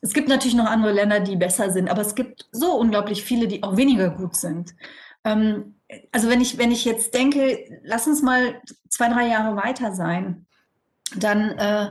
Es 0.00 0.12
gibt 0.12 0.28
natürlich 0.28 0.56
noch 0.56 0.66
andere 0.66 0.92
Länder, 0.92 1.20
die 1.20 1.36
besser 1.36 1.70
sind, 1.70 1.88
aber 1.90 2.02
es 2.02 2.14
gibt 2.14 2.46
so 2.52 2.74
unglaublich 2.76 3.24
viele, 3.24 3.48
die 3.48 3.62
auch 3.62 3.76
weniger 3.76 4.10
gut 4.10 4.36
sind. 4.36 4.74
Ähm, 5.24 5.74
also 6.12 6.28
wenn 6.28 6.40
ich, 6.40 6.58
wenn 6.58 6.70
ich 6.70 6.84
jetzt 6.84 7.14
denke, 7.14 7.80
lass 7.82 8.06
uns 8.06 8.22
mal 8.22 8.60
zwei, 8.88 9.08
drei 9.08 9.28
Jahre 9.28 9.56
weiter 9.56 9.94
sein, 9.94 10.46
dann, 11.16 11.50
äh, 11.52 11.90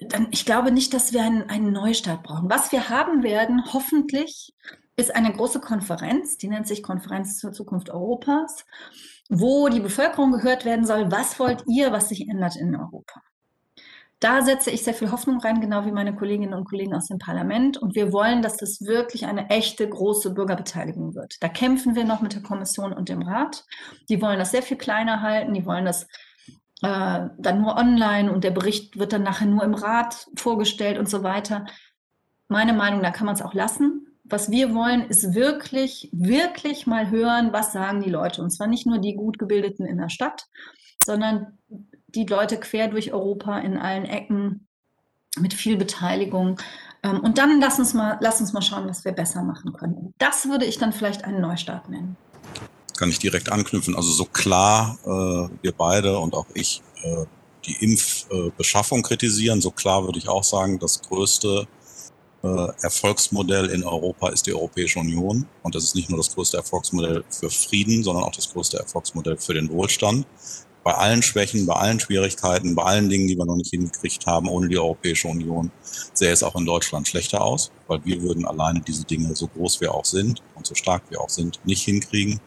dann 0.00 0.28
ich 0.30 0.44
glaube 0.44 0.70
nicht, 0.70 0.94
dass 0.94 1.12
wir 1.12 1.22
einen, 1.22 1.48
einen 1.50 1.72
Neustart 1.72 2.22
brauchen. 2.22 2.50
Was 2.50 2.70
wir 2.72 2.88
haben 2.88 3.22
werden, 3.22 3.64
hoffentlich, 3.72 4.54
ist 4.96 5.14
eine 5.14 5.32
große 5.32 5.60
Konferenz, 5.60 6.36
die 6.36 6.48
nennt 6.48 6.68
sich 6.68 6.82
Konferenz 6.82 7.38
zur 7.38 7.52
Zukunft 7.52 7.90
Europas, 7.90 8.66
wo 9.30 9.68
die 9.68 9.80
Bevölkerung 9.80 10.32
gehört 10.32 10.64
werden 10.64 10.84
soll, 10.84 11.10
was 11.10 11.38
wollt 11.38 11.64
ihr, 11.66 11.90
was 11.90 12.10
sich 12.10 12.28
ändert 12.28 12.56
in 12.56 12.76
Europa 12.76 13.22
da 14.20 14.42
setze 14.42 14.70
ich 14.70 14.84
sehr 14.84 14.92
viel 14.92 15.10
Hoffnung 15.10 15.40
rein, 15.40 15.62
genau 15.62 15.86
wie 15.86 15.92
meine 15.92 16.14
Kolleginnen 16.14 16.52
und 16.52 16.66
Kollegen 16.68 16.94
aus 16.94 17.06
dem 17.06 17.18
Parlament. 17.18 17.78
Und 17.78 17.94
wir 17.94 18.12
wollen, 18.12 18.42
dass 18.42 18.58
das 18.58 18.82
wirklich 18.82 19.26
eine 19.26 19.48
echte 19.48 19.88
große 19.88 20.34
Bürgerbeteiligung 20.34 21.14
wird. 21.14 21.42
Da 21.42 21.48
kämpfen 21.48 21.96
wir 21.96 22.04
noch 22.04 22.20
mit 22.20 22.34
der 22.34 22.42
Kommission 22.42 22.92
und 22.92 23.08
dem 23.08 23.22
Rat. 23.22 23.64
Die 24.10 24.20
wollen 24.20 24.38
das 24.38 24.50
sehr 24.50 24.62
viel 24.62 24.76
kleiner 24.76 25.22
halten. 25.22 25.54
Die 25.54 25.64
wollen 25.64 25.86
das 25.86 26.06
äh, 26.82 27.28
dann 27.38 27.62
nur 27.62 27.76
online 27.76 28.30
und 28.30 28.44
der 28.44 28.50
Bericht 28.50 28.98
wird 28.98 29.14
dann 29.14 29.22
nachher 29.22 29.46
nur 29.46 29.64
im 29.64 29.74
Rat 29.74 30.26
vorgestellt 30.36 30.98
und 30.98 31.08
so 31.08 31.22
weiter. 31.22 31.64
Meine 32.48 32.74
Meinung, 32.74 33.02
da 33.02 33.10
kann 33.10 33.26
man 33.26 33.34
es 33.34 33.42
auch 33.42 33.54
lassen. 33.54 34.06
Was 34.24 34.50
wir 34.50 34.74
wollen, 34.74 35.08
ist 35.08 35.34
wirklich, 35.34 36.10
wirklich 36.12 36.86
mal 36.86 37.10
hören, 37.10 37.52
was 37.52 37.72
sagen 37.72 38.02
die 38.02 38.10
Leute. 38.10 38.42
Und 38.42 38.50
zwar 38.50 38.66
nicht 38.66 38.86
nur 38.86 38.98
die 38.98 39.14
gut 39.14 39.38
gebildeten 39.38 39.86
in 39.86 39.96
der 39.96 40.10
Stadt, 40.10 40.46
sondern 41.02 41.58
die 42.14 42.26
Leute 42.26 42.58
quer 42.58 42.88
durch 42.88 43.12
Europa 43.12 43.58
in 43.58 43.76
allen 43.76 44.04
Ecken 44.04 44.66
mit 45.38 45.54
viel 45.54 45.76
Beteiligung. 45.76 46.60
Ähm, 47.02 47.20
und 47.20 47.38
dann 47.38 47.60
lass 47.60 47.78
uns, 47.78 47.94
mal, 47.94 48.18
lass 48.20 48.40
uns 48.40 48.52
mal 48.52 48.62
schauen, 48.62 48.88
was 48.88 49.04
wir 49.04 49.12
besser 49.12 49.42
machen 49.42 49.72
können. 49.72 50.14
Das 50.18 50.48
würde 50.48 50.64
ich 50.64 50.78
dann 50.78 50.92
vielleicht 50.92 51.24
einen 51.24 51.40
Neustart 51.40 51.88
nennen. 51.88 52.16
Kann 52.96 53.08
ich 53.08 53.18
direkt 53.18 53.50
anknüpfen. 53.50 53.96
Also 53.96 54.10
so 54.10 54.24
klar 54.24 54.98
äh, 55.04 55.48
wir 55.62 55.72
beide 55.72 56.18
und 56.18 56.34
auch 56.34 56.46
ich 56.54 56.82
äh, 57.02 57.24
die 57.66 57.76
Impfbeschaffung 57.84 59.00
äh, 59.00 59.02
kritisieren, 59.02 59.60
so 59.60 59.70
klar 59.70 60.04
würde 60.04 60.18
ich 60.18 60.28
auch 60.28 60.44
sagen, 60.44 60.78
das 60.78 61.00
größte 61.02 61.66
äh, 62.42 62.66
Erfolgsmodell 62.82 63.66
in 63.66 63.84
Europa 63.84 64.30
ist 64.30 64.46
die 64.46 64.54
Europäische 64.54 64.98
Union. 64.98 65.46
Und 65.62 65.74
das 65.74 65.84
ist 65.84 65.94
nicht 65.94 66.08
nur 66.08 66.18
das 66.18 66.34
größte 66.34 66.56
Erfolgsmodell 66.56 67.24
für 67.30 67.50
Frieden, 67.50 68.02
sondern 68.02 68.24
auch 68.24 68.32
das 68.32 68.50
größte 68.52 68.78
Erfolgsmodell 68.78 69.36
für 69.36 69.54
den 69.54 69.70
Wohlstand 69.70 70.26
bei 70.82 70.92
allen 70.94 71.22
Schwächen, 71.22 71.66
bei 71.66 71.74
allen 71.74 72.00
Schwierigkeiten, 72.00 72.74
bei 72.74 72.84
allen 72.84 73.08
Dingen, 73.08 73.28
die 73.28 73.36
wir 73.36 73.44
noch 73.44 73.56
nicht 73.56 73.70
hingekriegt 73.70 74.26
haben, 74.26 74.48
ohne 74.48 74.68
die 74.68 74.78
Europäische 74.78 75.28
Union, 75.28 75.70
sähe 76.14 76.32
es 76.32 76.42
auch 76.42 76.56
in 76.56 76.66
Deutschland 76.66 77.06
schlechter 77.08 77.42
aus, 77.42 77.70
weil 77.90 78.04
wir 78.04 78.22
würden 78.22 78.46
alleine 78.46 78.80
diese 78.80 79.04
Dinge, 79.04 79.34
so 79.34 79.48
groß 79.48 79.80
wir 79.80 79.92
auch 79.92 80.04
sind 80.04 80.42
und 80.54 80.64
so 80.64 80.76
stark 80.76 81.02
wir 81.10 81.20
auch 81.20 81.28
sind, 81.28 81.58
nicht 81.64 81.82
hinkriegen. 81.82 82.40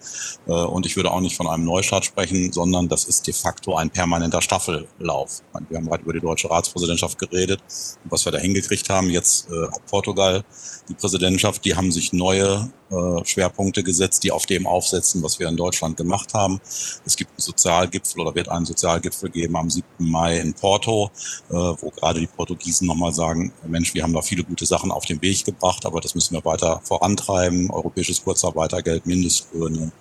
Äh, 0.47 0.51
und 0.51 0.85
ich 0.85 0.95
würde 0.95 1.11
auch 1.11 1.19
nicht 1.19 1.35
von 1.35 1.47
einem 1.47 1.65
Neustart 1.65 2.05
sprechen, 2.05 2.53
sondern 2.53 2.87
das 2.87 3.03
ist 3.03 3.27
de 3.27 3.33
facto 3.33 3.75
ein 3.75 3.89
permanenter 3.89 4.41
Staffellauf. 4.41 5.41
Wir 5.67 5.77
haben 5.77 5.87
gerade 5.87 6.03
über 6.03 6.13
die 6.13 6.21
deutsche 6.21 6.49
Ratspräsidentschaft 6.49 7.19
geredet 7.19 7.59
und 8.03 8.11
was 8.11 8.23
wir 8.23 8.31
da 8.31 8.37
hingekriegt 8.37 8.89
haben. 8.89 9.09
Jetzt 9.09 9.49
äh, 9.49 9.67
hat 9.67 9.85
Portugal 9.87 10.45
die 10.87 10.93
Präsidentschaft, 10.93 11.65
die 11.65 11.75
haben 11.75 11.91
sich 11.91 12.13
neue 12.13 12.71
äh, 12.89 13.25
Schwerpunkte 13.25 13.83
gesetzt, 13.83 14.23
die 14.23 14.31
auf 14.31 14.45
dem 14.45 14.65
aufsetzen, 14.65 15.21
was 15.23 15.39
wir 15.39 15.49
in 15.49 15.57
Deutschland 15.57 15.97
gemacht 15.97 16.33
haben. 16.33 16.61
Es 17.05 17.17
gibt 17.17 17.31
einen 17.31 17.39
Sozialgipfel 17.39 18.21
oder 18.21 18.33
wird 18.33 18.47
einen 18.47 18.65
Sozialgipfel 18.65 19.29
geben 19.29 19.57
am 19.57 19.69
7. 19.69 19.85
Mai 19.97 20.39
in 20.39 20.53
Porto, 20.53 21.11
wo 21.49 21.89
gerade 21.89 22.19
die 22.19 22.27
Portugiesen 22.27 22.87
nochmal 22.87 23.13
sagen, 23.13 23.51
Mensch, 23.67 23.93
wir 23.93 24.03
haben 24.03 24.13
da 24.13 24.21
viele 24.21 24.43
gute 24.43 24.65
Sachen 24.65 24.91
auf 24.91 25.05
den 25.05 25.21
Weg 25.21 25.32
gebracht, 25.41 25.86
aber 25.86 26.01
das 26.01 26.15
müssen 26.15 26.36
wir 26.36 26.45
weiter 26.45 26.81
vorantreiben. 26.84 27.71
Europäisches 27.71 28.23
Kurzarbeitergeld, 28.23 29.05
Mindestlöhne, 29.05 29.91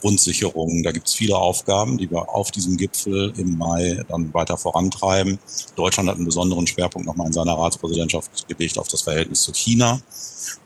Grundsicherung, 0.00 0.82
da 0.82 0.92
gibt 0.92 1.08
es 1.08 1.14
viele 1.14 1.36
Aufgaben, 1.36 1.96
die 1.98 2.10
wir 2.10 2.28
auf 2.28 2.50
diesem 2.50 2.76
Gipfel 2.76 3.32
im 3.36 3.56
Mai 3.56 4.02
dann 4.08 4.32
weiter 4.34 4.58
vorantreiben. 4.58 5.38
Deutschland 5.76 6.08
hat 6.08 6.16
einen 6.16 6.26
besonderen 6.26 6.66
Schwerpunkt 6.66 7.06
nochmal 7.06 7.28
in 7.28 7.32
seiner 7.32 7.54
Ratspräsidentschaft 7.54 8.46
gelegt 8.48 8.78
auf 8.78 8.88
das 8.88 9.02
Verhältnis 9.02 9.42
zu 9.42 9.52
China. 9.52 10.00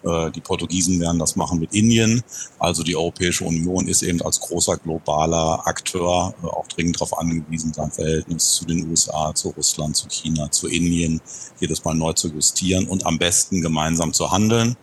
Äh, 0.03 0.31
die 0.31 0.41
Portugiesen 0.41 1.01
werden 1.01 1.19
das 1.19 1.37
machen 1.37 1.61
mit 1.61 1.75
Indien. 1.75 2.23
Also 2.59 2.83
die 2.83 2.97
Europäische 2.97 3.45
Union 3.45 3.89
ist 3.89 4.03
eben 4.03 4.23
als 4.23 4.41
großer 4.41 4.77
globaler 4.77 5.67
Akteur 5.67 6.35
äh, 6.43 6.47
auch 6.47 6.67
dringend 6.69 6.97
darauf 6.97 7.19
angewiesen, 7.19 7.73
sein 7.73 7.91
Verhältnis 7.91 8.55
zu 8.55 8.65
den 8.65 8.89
USA, 8.91 9.35
zu 9.35 9.51
Russland, 9.51 9.97
zu 9.97 10.09
China, 10.09 10.51
zu 10.51 10.69
Indien 10.69 11.21
jedes 11.61 11.85
Mal 11.85 11.95
neu 11.95 12.13
zu 12.13 12.29
justieren 12.29 12.87
und 12.89 13.07
am 13.07 13.19
besten 13.19 13.61
gemeinsam 13.61 14.08
zu 14.13 14.31
handeln. 14.31 14.77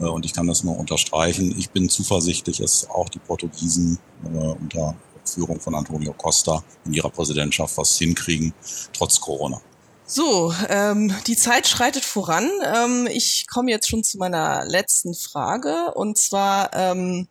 Äh, 0.00 0.04
und 0.04 0.24
ich 0.24 0.32
kann 0.32 0.46
das 0.46 0.64
nur 0.64 0.78
unterstreichen. 0.78 1.54
Ich 1.58 1.70
bin 1.70 1.88
zuversichtlich, 1.88 2.58
dass 2.58 2.88
auch 2.88 3.08
die 3.08 3.18
Portugiesen 3.18 3.98
unter 4.22 4.94
Führung 5.24 5.60
von 5.60 5.74
Antonio 5.74 6.12
Costa 6.12 6.62
in 6.84 6.92
ihrer 6.92 7.10
Präsidentschaft 7.10 7.76
was 7.76 7.96
hinkriegen, 7.98 8.54
trotz 8.92 9.20
Corona. 9.20 9.60
So, 10.04 10.52
ähm, 10.68 11.14
die 11.26 11.36
Zeit 11.36 11.66
schreitet 11.66 12.04
voran. 12.04 12.50
Ähm, 12.64 13.08
ich 13.10 13.46
komme 13.48 13.70
jetzt 13.70 13.88
schon 13.88 14.04
zu 14.04 14.18
meiner 14.18 14.64
letzten 14.66 15.14
Frage. 15.14 15.92
Und 15.94 16.18
zwar 16.18 16.74
ähm, 16.74 17.28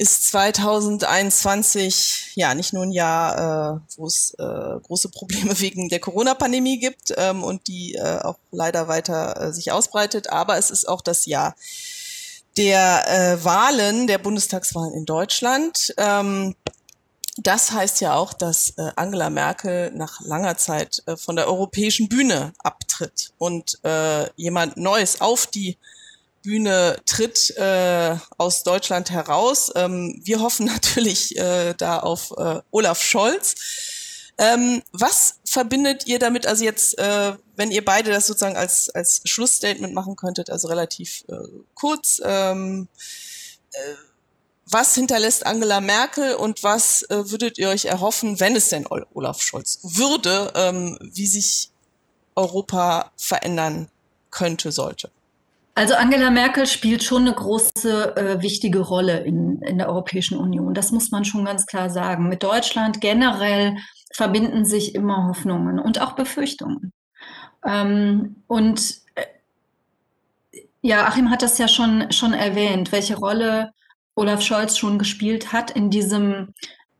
ist 0.00 0.28
2021 0.28 2.32
ja 2.34 2.54
nicht 2.54 2.72
nur 2.72 2.84
ein 2.84 2.90
Jahr, 2.90 3.76
äh, 3.76 3.80
wo 3.98 4.06
es 4.06 4.32
äh, 4.38 4.80
große 4.82 5.10
Probleme 5.10 5.60
wegen 5.60 5.90
der 5.90 6.00
Corona-Pandemie 6.00 6.78
gibt 6.78 7.12
ähm, 7.18 7.44
und 7.44 7.66
die 7.66 7.96
äh, 7.96 8.20
auch 8.20 8.38
leider 8.50 8.88
weiter 8.88 9.38
äh, 9.38 9.52
sich 9.52 9.72
ausbreitet, 9.72 10.30
aber 10.30 10.56
es 10.56 10.70
ist 10.70 10.88
auch 10.88 11.02
das 11.02 11.26
Jahr 11.26 11.54
der 12.56 13.08
äh, 13.08 13.44
Wahlen, 13.44 14.06
der 14.06 14.16
Bundestagswahlen 14.16 14.94
in 14.94 15.04
Deutschland. 15.04 15.92
Ähm, 15.98 16.56
das 17.36 17.72
heißt 17.72 18.00
ja 18.00 18.14
auch, 18.14 18.32
dass 18.32 18.70
äh, 18.78 18.92
Angela 18.96 19.28
Merkel 19.28 19.92
nach 19.94 20.22
langer 20.22 20.56
Zeit 20.56 21.02
äh, 21.04 21.18
von 21.18 21.36
der 21.36 21.46
europäischen 21.46 22.08
Bühne 22.08 22.54
abtritt 22.58 23.34
und 23.36 23.78
äh, 23.84 24.30
jemand 24.36 24.78
Neues 24.78 25.20
auf 25.20 25.46
die 25.46 25.76
Bühne 26.42 26.98
tritt 27.06 27.50
äh, 27.56 28.16
aus 28.38 28.62
Deutschland 28.62 29.10
heraus. 29.10 29.70
Ähm, 29.74 30.20
wir 30.24 30.40
hoffen 30.40 30.66
natürlich 30.74 31.36
äh, 31.38 31.74
da 31.76 31.98
auf 31.98 32.32
äh, 32.36 32.60
Olaf 32.70 33.02
Scholz. 33.02 33.54
Ähm, 34.38 34.82
was 34.92 35.40
verbindet 35.44 36.06
ihr 36.06 36.18
damit, 36.18 36.46
also 36.46 36.64
jetzt, 36.64 36.98
äh, 36.98 37.34
wenn 37.56 37.70
ihr 37.70 37.84
beide 37.84 38.10
das 38.10 38.26
sozusagen 38.26 38.56
als, 38.56 38.88
als 38.88 39.20
Schlussstatement 39.26 39.92
machen 39.92 40.16
könntet, 40.16 40.48
also 40.48 40.68
relativ 40.68 41.24
äh, 41.28 41.34
kurz, 41.74 42.22
ähm, 42.24 42.88
äh, 43.72 43.94
was 44.70 44.94
hinterlässt 44.94 45.44
Angela 45.44 45.80
Merkel 45.80 46.36
und 46.36 46.62
was 46.62 47.02
äh, 47.10 47.30
würdet 47.30 47.58
ihr 47.58 47.68
euch 47.68 47.84
erhoffen, 47.84 48.40
wenn 48.40 48.56
es 48.56 48.70
denn 48.70 48.86
Olaf 48.86 49.42
Scholz 49.42 49.80
würde, 49.82 50.52
ähm, 50.54 50.96
wie 51.02 51.26
sich 51.26 51.70
Europa 52.34 53.12
verändern 53.18 53.90
könnte, 54.30 54.72
sollte? 54.72 55.10
Also 55.80 55.94
Angela 55.94 56.28
Merkel 56.28 56.66
spielt 56.66 57.02
schon 57.02 57.22
eine 57.22 57.32
große, 57.32 58.14
äh, 58.14 58.42
wichtige 58.42 58.80
Rolle 58.80 59.20
in, 59.20 59.62
in 59.62 59.78
der 59.78 59.88
Europäischen 59.88 60.36
Union. 60.36 60.74
Das 60.74 60.92
muss 60.92 61.10
man 61.10 61.24
schon 61.24 61.46
ganz 61.46 61.64
klar 61.64 61.88
sagen. 61.88 62.28
Mit 62.28 62.42
Deutschland 62.42 63.00
generell 63.00 63.78
verbinden 64.12 64.66
sich 64.66 64.94
immer 64.94 65.26
Hoffnungen 65.26 65.78
und 65.78 65.98
auch 66.02 66.12
Befürchtungen. 66.12 66.92
Ähm, 67.64 68.42
und 68.46 69.00
äh, 69.14 69.24
ja, 70.82 71.06
Achim 71.06 71.30
hat 71.30 71.40
das 71.40 71.56
ja 71.56 71.66
schon, 71.66 72.12
schon 72.12 72.34
erwähnt, 72.34 72.92
welche 72.92 73.16
Rolle 73.16 73.72
Olaf 74.16 74.42
Scholz 74.42 74.76
schon 74.76 74.98
gespielt 74.98 75.50
hat 75.50 75.70
in 75.70 75.88
diesem 75.88 76.52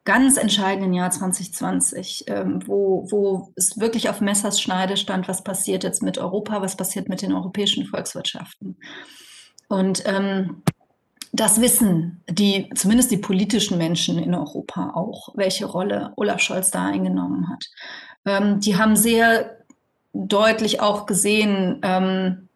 ganz 0.04 0.36
entscheidenden 0.36 0.92
Jahr 0.92 1.10
2020, 1.10 2.24
ähm, 2.28 2.60
wo, 2.66 3.06
wo 3.10 3.52
es 3.56 3.78
wirklich 3.78 4.08
auf 4.08 4.20
Messers 4.20 4.60
Schneide 4.60 4.96
stand, 4.96 5.28
was 5.28 5.44
passiert 5.44 5.84
jetzt 5.84 6.02
mit 6.02 6.18
Europa, 6.18 6.62
was 6.62 6.76
passiert 6.76 7.08
mit 7.08 7.22
den 7.22 7.32
europäischen 7.32 7.86
Volkswirtschaften. 7.86 8.76
Und 9.68 10.02
ähm, 10.06 10.62
das 11.32 11.60
wissen 11.60 12.22
die, 12.28 12.70
zumindest 12.74 13.10
die 13.10 13.18
politischen 13.18 13.78
Menschen 13.78 14.18
in 14.18 14.34
Europa 14.34 14.92
auch, 14.94 15.28
welche 15.36 15.66
Rolle 15.66 16.12
Olaf 16.16 16.40
Scholz 16.40 16.70
da 16.70 16.86
eingenommen 16.86 17.48
hat. 17.48 17.66
Ähm, 18.24 18.60
die 18.60 18.76
haben 18.76 18.96
sehr 18.96 19.58
deutlich 20.12 20.80
auch 20.80 21.06
gesehen, 21.06 21.80
ähm, 21.82 22.48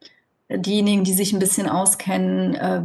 diejenigen, 0.51 1.05
die 1.05 1.13
sich 1.13 1.33
ein 1.33 1.39
bisschen 1.39 1.69
auskennen, 1.69 2.55
äh, 2.55 2.83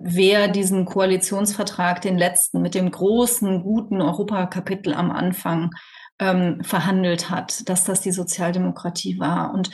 wer 0.00 0.48
diesen 0.48 0.84
Koalitionsvertrag, 0.84 2.00
den 2.00 2.18
letzten, 2.18 2.62
mit 2.62 2.74
dem 2.74 2.90
großen, 2.90 3.62
guten 3.62 4.00
Europakapitel 4.00 4.94
am 4.94 5.10
Anfang 5.10 5.70
ähm, 6.18 6.62
verhandelt 6.62 7.30
hat, 7.30 7.68
dass 7.68 7.84
das 7.84 8.00
die 8.00 8.12
Sozialdemokratie 8.12 9.18
war. 9.18 9.52
Und 9.52 9.70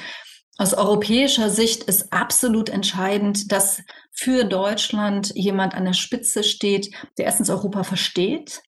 aus 0.57 0.75
europäischer 0.75 1.51
Sicht 1.51 1.85
ist 1.85 2.13
absolut 2.13 2.69
entscheidend, 2.69 3.51
dass 3.51 3.83
für 4.13 4.45
Deutschland 4.45 5.33
jemand 5.35 5.75
an 5.75 5.85
der 5.85 5.95
Spitze 5.95 6.45
steht, 6.45 6.95
der 7.19 7.27
erstens 7.27 7.51
Europa 7.51 7.83
versteht, 7.83 8.63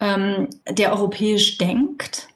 ähm, 0.00 0.48
der 0.68 0.92
europäisch 0.92 1.58
denkt, 1.58 2.28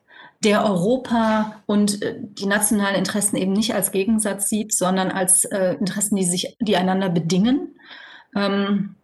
der 0.44 0.64
Europa 0.64 1.62
und 1.66 2.02
äh, 2.02 2.16
die 2.18 2.46
nationalen 2.46 2.96
Interessen 2.96 3.36
eben 3.36 3.52
nicht 3.52 3.74
als 3.74 3.92
Gegensatz 3.92 4.48
sieht, 4.48 4.74
sondern 4.74 5.10
als 5.10 5.44
äh, 5.44 5.74
Interessen, 5.74 6.16
die 6.16 6.24
sich, 6.24 6.56
die 6.60 6.76
einander 6.76 7.08
bedingen 7.08 7.78
ähm, 8.34 8.94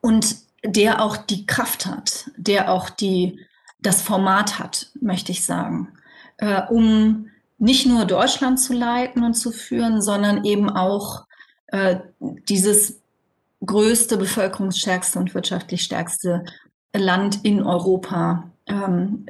und 0.00 0.36
der 0.64 1.02
auch 1.02 1.16
die 1.16 1.46
Kraft 1.46 1.86
hat, 1.86 2.30
der 2.36 2.72
auch 2.72 2.90
die, 2.90 3.40
das 3.80 4.02
Format 4.02 4.58
hat, 4.58 4.88
möchte 5.00 5.32
ich 5.32 5.44
sagen, 5.44 5.88
äh, 6.38 6.62
um 6.68 7.30
nicht 7.58 7.86
nur 7.86 8.04
Deutschland 8.04 8.58
zu 8.58 8.72
leiten 8.72 9.24
und 9.24 9.34
zu 9.34 9.52
führen, 9.52 10.02
sondern 10.02 10.44
eben 10.44 10.70
auch 10.70 11.26
äh, 11.68 12.00
dieses 12.20 13.00
größte, 13.64 14.16
bevölkerungsstärkste 14.16 15.18
und 15.18 15.34
wirtschaftlich 15.34 15.82
stärkste 15.82 16.44
Land 16.94 17.44
in 17.44 17.62
Europa 17.62 18.50
ähm, 18.66 19.26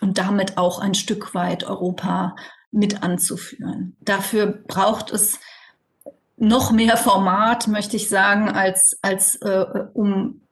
und 0.00 0.18
damit 0.18 0.58
auch 0.58 0.80
ein 0.80 0.94
Stück 0.94 1.34
weit 1.34 1.64
Europa 1.64 2.36
mit 2.70 3.02
anzuführen. 3.02 3.96
Dafür 4.00 4.46
braucht 4.46 5.10
es 5.10 5.40
noch 6.36 6.70
mehr 6.70 6.96
Format, 6.96 7.66
möchte 7.68 7.96
ich 7.96 8.08
sagen, 8.08 8.48
als, 8.48 8.98
als 9.02 9.36
äh, 9.36 9.64
um, 9.94 10.42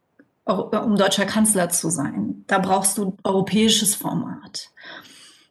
um 0.46 0.96
deutscher 0.96 1.26
Kanzler 1.26 1.68
zu 1.70 1.90
sein. 1.90 2.44
Da 2.46 2.58
brauchst 2.58 2.98
du 2.98 3.16
europäisches 3.22 3.94
Format. 3.94 4.70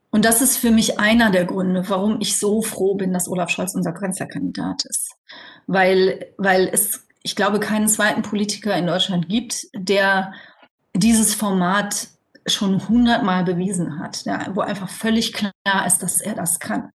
Und 0.09 0.25
das 0.25 0.41
ist 0.41 0.57
für 0.57 0.69
mich 0.69 0.99
einer 0.99 1.31
der 1.31 1.45
Gründe, 1.45 1.85
warum 1.87 2.21
ich 2.21 2.37
so 2.37 2.61
froh 2.61 2.95
bin, 2.95 3.13
dass 3.13 3.27
Olaf 3.27 3.49
Scholz 3.49 3.73
unser 3.73 3.93
Kanzlerkandidat 3.93 4.85
ist. 4.85 5.15
Weil, 5.65 6.27
weil 6.37 6.69
es, 6.71 7.07
ich 7.23 7.35
glaube, 7.35 7.59
keinen 7.59 7.87
zweiten 7.87 8.21
Politiker 8.21 8.75
in 8.75 8.85
Deutschland 8.85 9.27
gibt, 9.27 9.67
der 9.73 10.33
dieses 10.95 11.33
Format 11.33 12.09
schon 12.45 12.87
hundertmal 12.87 13.43
bewiesen 13.43 13.99
hat, 13.99 14.25
ja, 14.25 14.47
wo 14.53 14.61
einfach 14.61 14.89
völlig 14.89 15.33
klar 15.33 15.51
ist, 15.87 16.03
dass 16.03 16.21
er 16.21 16.35
das 16.35 16.59
kann. 16.59 16.91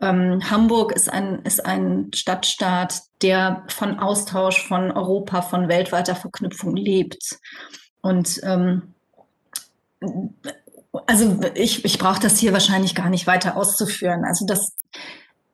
Ähm, 0.00 0.50
Hamburg 0.50 0.92
ist 0.92 1.12
ein, 1.12 1.42
ist 1.42 1.64
ein 1.64 2.10
Stadtstaat, 2.14 3.02
der 3.22 3.64
von 3.68 3.98
Austausch, 3.98 4.66
von 4.66 4.90
Europa, 4.92 5.42
von 5.42 5.68
weltweiter 5.68 6.14
Verknüpfung 6.14 6.76
lebt. 6.76 7.38
Und 8.00 8.40
ähm, 8.44 8.94
also 11.06 11.40
ich, 11.54 11.84
ich 11.84 11.98
brauche 11.98 12.20
das 12.20 12.38
hier 12.38 12.52
wahrscheinlich 12.52 12.94
gar 12.94 13.10
nicht 13.10 13.26
weiter 13.26 13.56
auszuführen. 13.56 14.24
Also 14.24 14.46
das, 14.46 14.76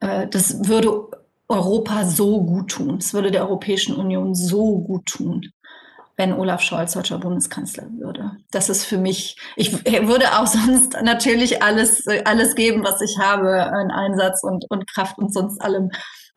äh, 0.01 0.29
das 0.29 0.69
würde 0.69 1.09
Europa 1.49 2.05
so 2.05 2.43
gut 2.43 2.71
tun. 2.71 2.99
Es 2.99 3.15
würde 3.15 3.31
der 3.31 3.43
Europäischen 3.43 3.97
Union 3.97 4.35
so 4.35 4.79
gut 4.79 5.07
tun 5.07 5.53
wenn 6.17 6.33
Olaf 6.33 6.61
Scholz 6.61 6.93
deutscher 6.93 7.19
Bundeskanzler 7.19 7.85
würde. 7.99 8.33
Das 8.51 8.69
ist 8.69 8.85
für 8.85 8.99
mich, 8.99 9.37
ich 9.57 9.73
würde 9.85 10.39
auch 10.39 10.47
sonst 10.47 10.97
natürlich 11.03 11.62
alles, 11.62 12.07
alles 12.25 12.55
geben, 12.55 12.85
was 12.85 13.01
ich 13.01 13.19
habe, 13.19 13.49
in 13.83 13.91
Einsatz 13.91 14.43
und, 14.43 14.65
und 14.71 14.91
Kraft 14.91 15.19
und 15.19 15.33
sonst 15.33 15.61
allem, 15.61 15.91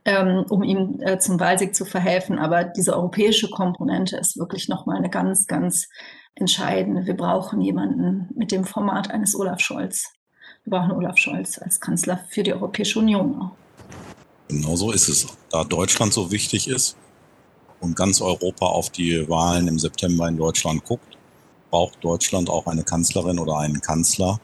ähm, 0.06 0.46
um 0.50 0.64
ihm 0.64 1.00
äh, 1.02 1.20
zum 1.20 1.40
Wahlsieg 1.40 1.76
zu 1.76 1.86
verhelfen. 1.86 2.40
Aber 2.40 2.64
diese 2.64 2.96
europäische 2.96 3.50
Komponente 3.50 4.18
ist 4.18 4.38
wirklich 4.38 4.68
nochmal 4.68 4.98
eine 4.98 5.10
ganz, 5.10 5.48
ganz 5.48 5.88
entscheidende. 6.36 7.06
Wir 7.06 7.16
brauchen 7.16 7.62
jemanden 7.62 8.30
mit 8.36 8.52
dem 8.52 8.64
Format 8.64 9.12
eines 9.12 9.36
Olaf 9.36 9.60
Scholz. 9.60 10.12
Wir 10.64 10.72
brauchen 10.72 10.92
Olaf 10.92 11.18
Scholz 11.18 11.60
als 11.60 11.80
Kanzler 11.80 12.20
für 12.30 12.44
die 12.44 12.54
Europäische 12.54 13.00
Union 13.00 13.42
auch. 13.42 13.52
Genau 14.48 14.76
so 14.76 14.92
ist 14.92 15.10
es. 15.10 15.28
Da 15.52 15.64
Deutschland 15.64 16.14
so 16.14 16.32
wichtig 16.32 16.68
ist, 16.68 16.96
und 17.80 17.96
ganz 17.96 18.22
Europa 18.22 18.66
auf 18.66 18.90
die 18.90 19.28
Wahlen 19.30 19.68
im 19.68 19.80
September 19.80 20.28
in 20.28 20.38
Deutschland 20.38 20.84
guckt, 20.86 21.18
braucht 21.70 22.04
Deutschland 22.04 22.50
auch 22.50 22.66
eine 22.68 22.84
Kanzlerin 22.84 23.40
oder 23.40 23.58
einen 23.58 23.82
Kanzler, 23.82 24.40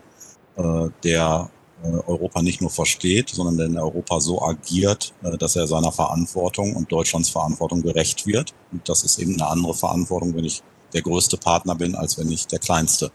äh, 0.56 0.90
der 1.04 1.50
äh, 1.84 1.88
Europa 1.88 2.42
nicht 2.42 2.62
nur 2.62 2.70
versteht, 2.70 3.30
sondern 3.30 3.58
der 3.58 3.66
in 3.68 3.78
Europa 3.78 4.20
so 4.20 4.42
agiert, 4.42 5.14
äh, 5.24 5.38
dass 5.38 5.56
er 5.56 5.68
seiner 5.68 5.92
Verantwortung 5.92 6.76
und 6.76 6.92
Deutschlands 6.92 7.30
Verantwortung 7.30 7.82
gerecht 7.82 8.26
wird. 8.28 8.54
Und 8.72 8.88
das 8.88 9.04
ist 9.04 9.20
eben 9.20 9.34
eine 9.34 9.48
andere 9.48 9.74
Verantwortung, 9.74 10.36
wenn 10.36 10.46
ich 10.46 10.62
der 10.94 11.02
größte 11.02 11.38
Partner 11.38 11.76
bin, 11.76 11.96
als 11.96 12.18
wenn 12.18 12.32
ich 12.32 12.48
der 12.48 12.60
kleinste 12.60 13.12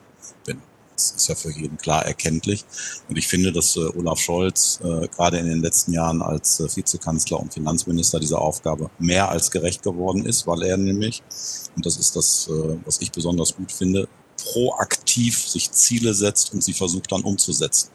Das 0.98 1.12
ist 1.12 1.28
ja 1.28 1.34
für 1.36 1.50
jeden 1.50 1.76
klar 1.76 2.04
erkenntlich. 2.04 2.64
Und 3.08 3.16
ich 3.16 3.28
finde, 3.28 3.52
dass 3.52 3.76
äh, 3.76 3.80
Olaf 3.96 4.18
Scholz 4.18 4.80
äh, 4.82 5.06
gerade 5.08 5.38
in 5.38 5.46
den 5.46 5.62
letzten 5.62 5.92
Jahren 5.92 6.22
als 6.22 6.58
äh, 6.58 6.76
Vizekanzler 6.76 7.38
und 7.38 7.54
Finanzminister 7.54 8.18
dieser 8.18 8.40
Aufgabe 8.40 8.90
mehr 8.98 9.28
als 9.28 9.50
gerecht 9.50 9.82
geworden 9.82 10.26
ist, 10.26 10.46
weil 10.46 10.62
er 10.62 10.76
nämlich, 10.76 11.22
und 11.76 11.86
das 11.86 11.96
ist 11.96 12.16
das, 12.16 12.48
äh, 12.48 12.76
was 12.84 13.00
ich 13.00 13.12
besonders 13.12 13.54
gut 13.54 13.70
finde, 13.70 14.08
proaktiv 14.52 15.48
sich 15.48 15.70
Ziele 15.70 16.14
setzt 16.14 16.52
und 16.52 16.64
sie 16.64 16.74
versucht 16.74 17.12
dann 17.12 17.22
umzusetzen. 17.22 17.90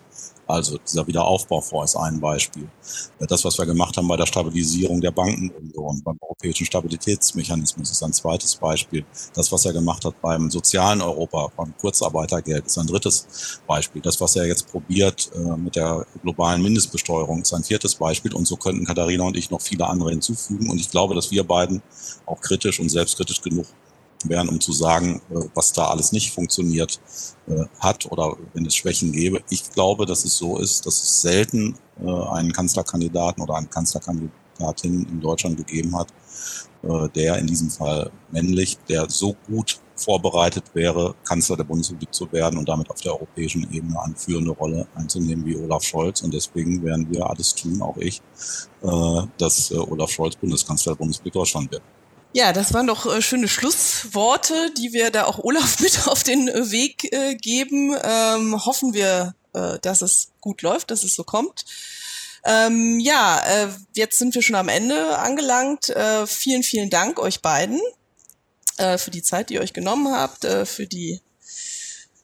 Also 0.53 0.77
dieser 0.77 1.07
Wiederaufbaufonds 1.07 1.93
ist 1.93 1.99
ein 1.99 2.19
Beispiel. 2.19 2.67
Das, 3.27 3.43
was 3.43 3.57
wir 3.57 3.65
gemacht 3.65 3.97
haben 3.97 4.07
bei 4.07 4.17
der 4.17 4.27
Stabilisierung 4.27 5.01
der 5.01 5.09
Bankenunion, 5.09 6.03
beim 6.03 6.15
europäischen 6.21 6.67
Stabilitätsmechanismus 6.67 7.89
ist 7.89 8.03
ein 8.03 8.13
zweites 8.13 8.55
Beispiel. 8.57 9.03
Das, 9.33 9.51
was 9.51 9.65
er 9.65 9.73
gemacht 9.73 10.05
hat 10.05 10.13
beim 10.21 10.51
sozialen 10.51 11.01
Europa, 11.01 11.49
beim 11.57 11.75
Kurzarbeitergeld 11.75 12.67
ist 12.67 12.77
ein 12.77 12.85
drittes 12.85 13.61
Beispiel. 13.65 14.03
Das, 14.03 14.21
was 14.21 14.35
er 14.35 14.45
jetzt 14.45 14.69
probiert 14.69 15.31
äh, 15.33 15.57
mit 15.57 15.75
der 15.75 16.05
globalen 16.21 16.61
Mindestbesteuerung 16.61 17.41
ist 17.41 17.53
ein 17.55 17.63
viertes 17.63 17.95
Beispiel. 17.95 18.35
Und 18.35 18.45
so 18.45 18.55
könnten 18.55 18.85
Katharina 18.85 19.23
und 19.23 19.35
ich 19.35 19.49
noch 19.49 19.61
viele 19.61 19.87
andere 19.87 20.11
hinzufügen. 20.11 20.69
Und 20.69 20.79
ich 20.79 20.91
glaube, 20.91 21.15
dass 21.15 21.31
wir 21.31 21.43
beiden 21.43 21.81
auch 22.27 22.39
kritisch 22.41 22.79
und 22.79 22.89
selbstkritisch 22.89 23.41
genug 23.41 23.65
wären, 24.29 24.49
um 24.49 24.59
zu 24.59 24.71
sagen, 24.71 25.21
äh, 25.29 25.39
was 25.53 25.71
da 25.73 25.87
alles 25.87 26.11
nicht 26.11 26.31
funktioniert 26.33 26.99
äh, 27.47 27.65
hat 27.79 28.11
oder 28.11 28.35
wenn 28.53 28.65
es 28.65 28.75
Schwächen 28.75 29.11
gäbe. 29.11 29.41
Ich 29.49 29.71
glaube, 29.71 30.05
dass 30.05 30.25
es 30.25 30.37
so 30.37 30.57
ist, 30.57 30.85
dass 30.85 31.01
es 31.01 31.21
selten 31.21 31.75
äh, 32.01 32.09
einen 32.09 32.51
Kanzlerkandidaten 32.51 33.43
oder 33.43 33.55
eine 33.55 33.67
Kanzlerkandidatin 33.67 35.07
in 35.09 35.21
Deutschland 35.21 35.57
gegeben 35.57 35.97
hat, 35.97 36.07
der 37.15 37.37
in 37.37 37.47
diesem 37.47 37.69
Fall 37.69 38.11
männlich, 38.31 38.77
der 38.89 39.09
so 39.09 39.37
gut 39.47 39.79
vorbereitet 39.95 40.65
wäre, 40.73 41.15
Kanzler 41.23 41.55
der 41.55 41.63
Bundesrepublik 41.63 42.13
zu 42.13 42.29
werden 42.33 42.59
und 42.59 42.67
damit 42.67 42.89
auf 42.89 42.99
der 42.99 43.13
europäischen 43.13 43.65
Ebene 43.73 44.01
eine 44.01 44.15
führende 44.15 44.51
Rolle 44.51 44.85
einzunehmen 44.93 45.45
wie 45.45 45.55
Olaf 45.55 45.83
Scholz. 45.83 46.21
Und 46.23 46.33
deswegen 46.33 46.83
werden 46.83 47.07
wir 47.09 47.29
alles 47.29 47.55
tun, 47.55 47.81
auch 47.81 47.95
ich, 47.95 48.21
dass 49.37 49.71
Olaf 49.71 50.09
Scholz 50.09 50.35
Bundeskanzler 50.35 50.91
der 50.91 50.97
Bundesrepublik 50.97 51.33
Deutschland 51.33 51.71
wird. 51.71 51.83
Ja, 52.35 52.51
das 52.51 52.73
waren 52.73 52.87
doch 52.87 53.05
äh, 53.05 53.21
schöne 53.21 53.47
Schlussworte, 53.47 54.71
die 54.75 54.91
wir 54.91 55.11
da 55.11 55.25
auch 55.25 55.37
Olaf 55.37 55.79
mit 55.81 56.07
auf 56.07 56.23
den 56.23 56.47
äh, 56.47 56.71
Weg 56.71 57.13
äh, 57.13 57.35
geben. 57.35 57.95
Ähm, 58.03 58.65
hoffen 58.65 58.95
wir, 58.95 59.35
äh, 59.53 59.77
dass 59.79 60.01
es 60.01 60.31
gut 60.41 60.63
läuft, 60.63 60.89
dass 60.89 61.03
es 61.03 61.13
so 61.13 61.23
kommt. 61.23 61.63
Ähm, 62.43 62.99
ja, 62.99 63.39
äh, 63.45 63.67
jetzt 63.93 64.17
sind 64.17 64.33
wir 64.33 64.41
schon 64.41 64.55
am 64.55 64.67
Ende 64.67 65.19
angelangt. 65.19 65.89
Äh, 65.89 66.25
vielen, 66.25 66.63
vielen 66.63 66.89
Dank 66.89 67.19
euch 67.19 67.41
beiden. 67.41 67.79
für 68.97 69.11
die 69.11 69.21
Zeit, 69.21 69.49
die 69.49 69.53
ihr 69.53 69.61
euch 69.61 69.73
genommen 69.73 70.11
habt, 70.11 70.47
für 70.65 70.87
die 70.87 71.21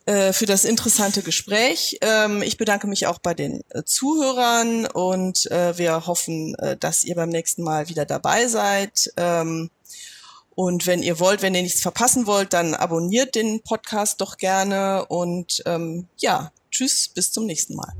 für 0.07 0.47
das 0.47 0.65
interessante 0.65 1.21
Gespräch. 1.21 1.99
Ähm, 2.01 2.41
ich 2.41 2.57
bedanke 2.57 2.87
mich 2.87 3.05
auch 3.05 3.19
bei 3.19 3.35
den 3.35 3.61
Zuhörern 3.85 4.87
und 4.87 5.45
wir 5.45 6.07
hoffen, 6.07 6.57
dass 6.79 7.03
ihr 7.03 7.13
beim 7.13 7.29
nächsten 7.29 7.61
Mal 7.61 7.87
wieder 7.87 8.05
dabei 8.05 8.47
seid. 8.47 9.11
Und 10.59 10.87
wenn 10.87 11.01
ihr 11.01 11.21
wollt, 11.21 11.41
wenn 11.41 11.55
ihr 11.55 11.61
nichts 11.61 11.79
verpassen 11.79 12.27
wollt, 12.27 12.51
dann 12.51 12.73
abonniert 12.73 13.33
den 13.33 13.61
Podcast 13.61 14.19
doch 14.19 14.35
gerne 14.35 15.05
und 15.05 15.63
ähm, 15.65 16.09
ja, 16.17 16.51
tschüss, 16.69 17.07
bis 17.07 17.31
zum 17.31 17.45
nächsten 17.45 17.77
Mal. 17.77 17.93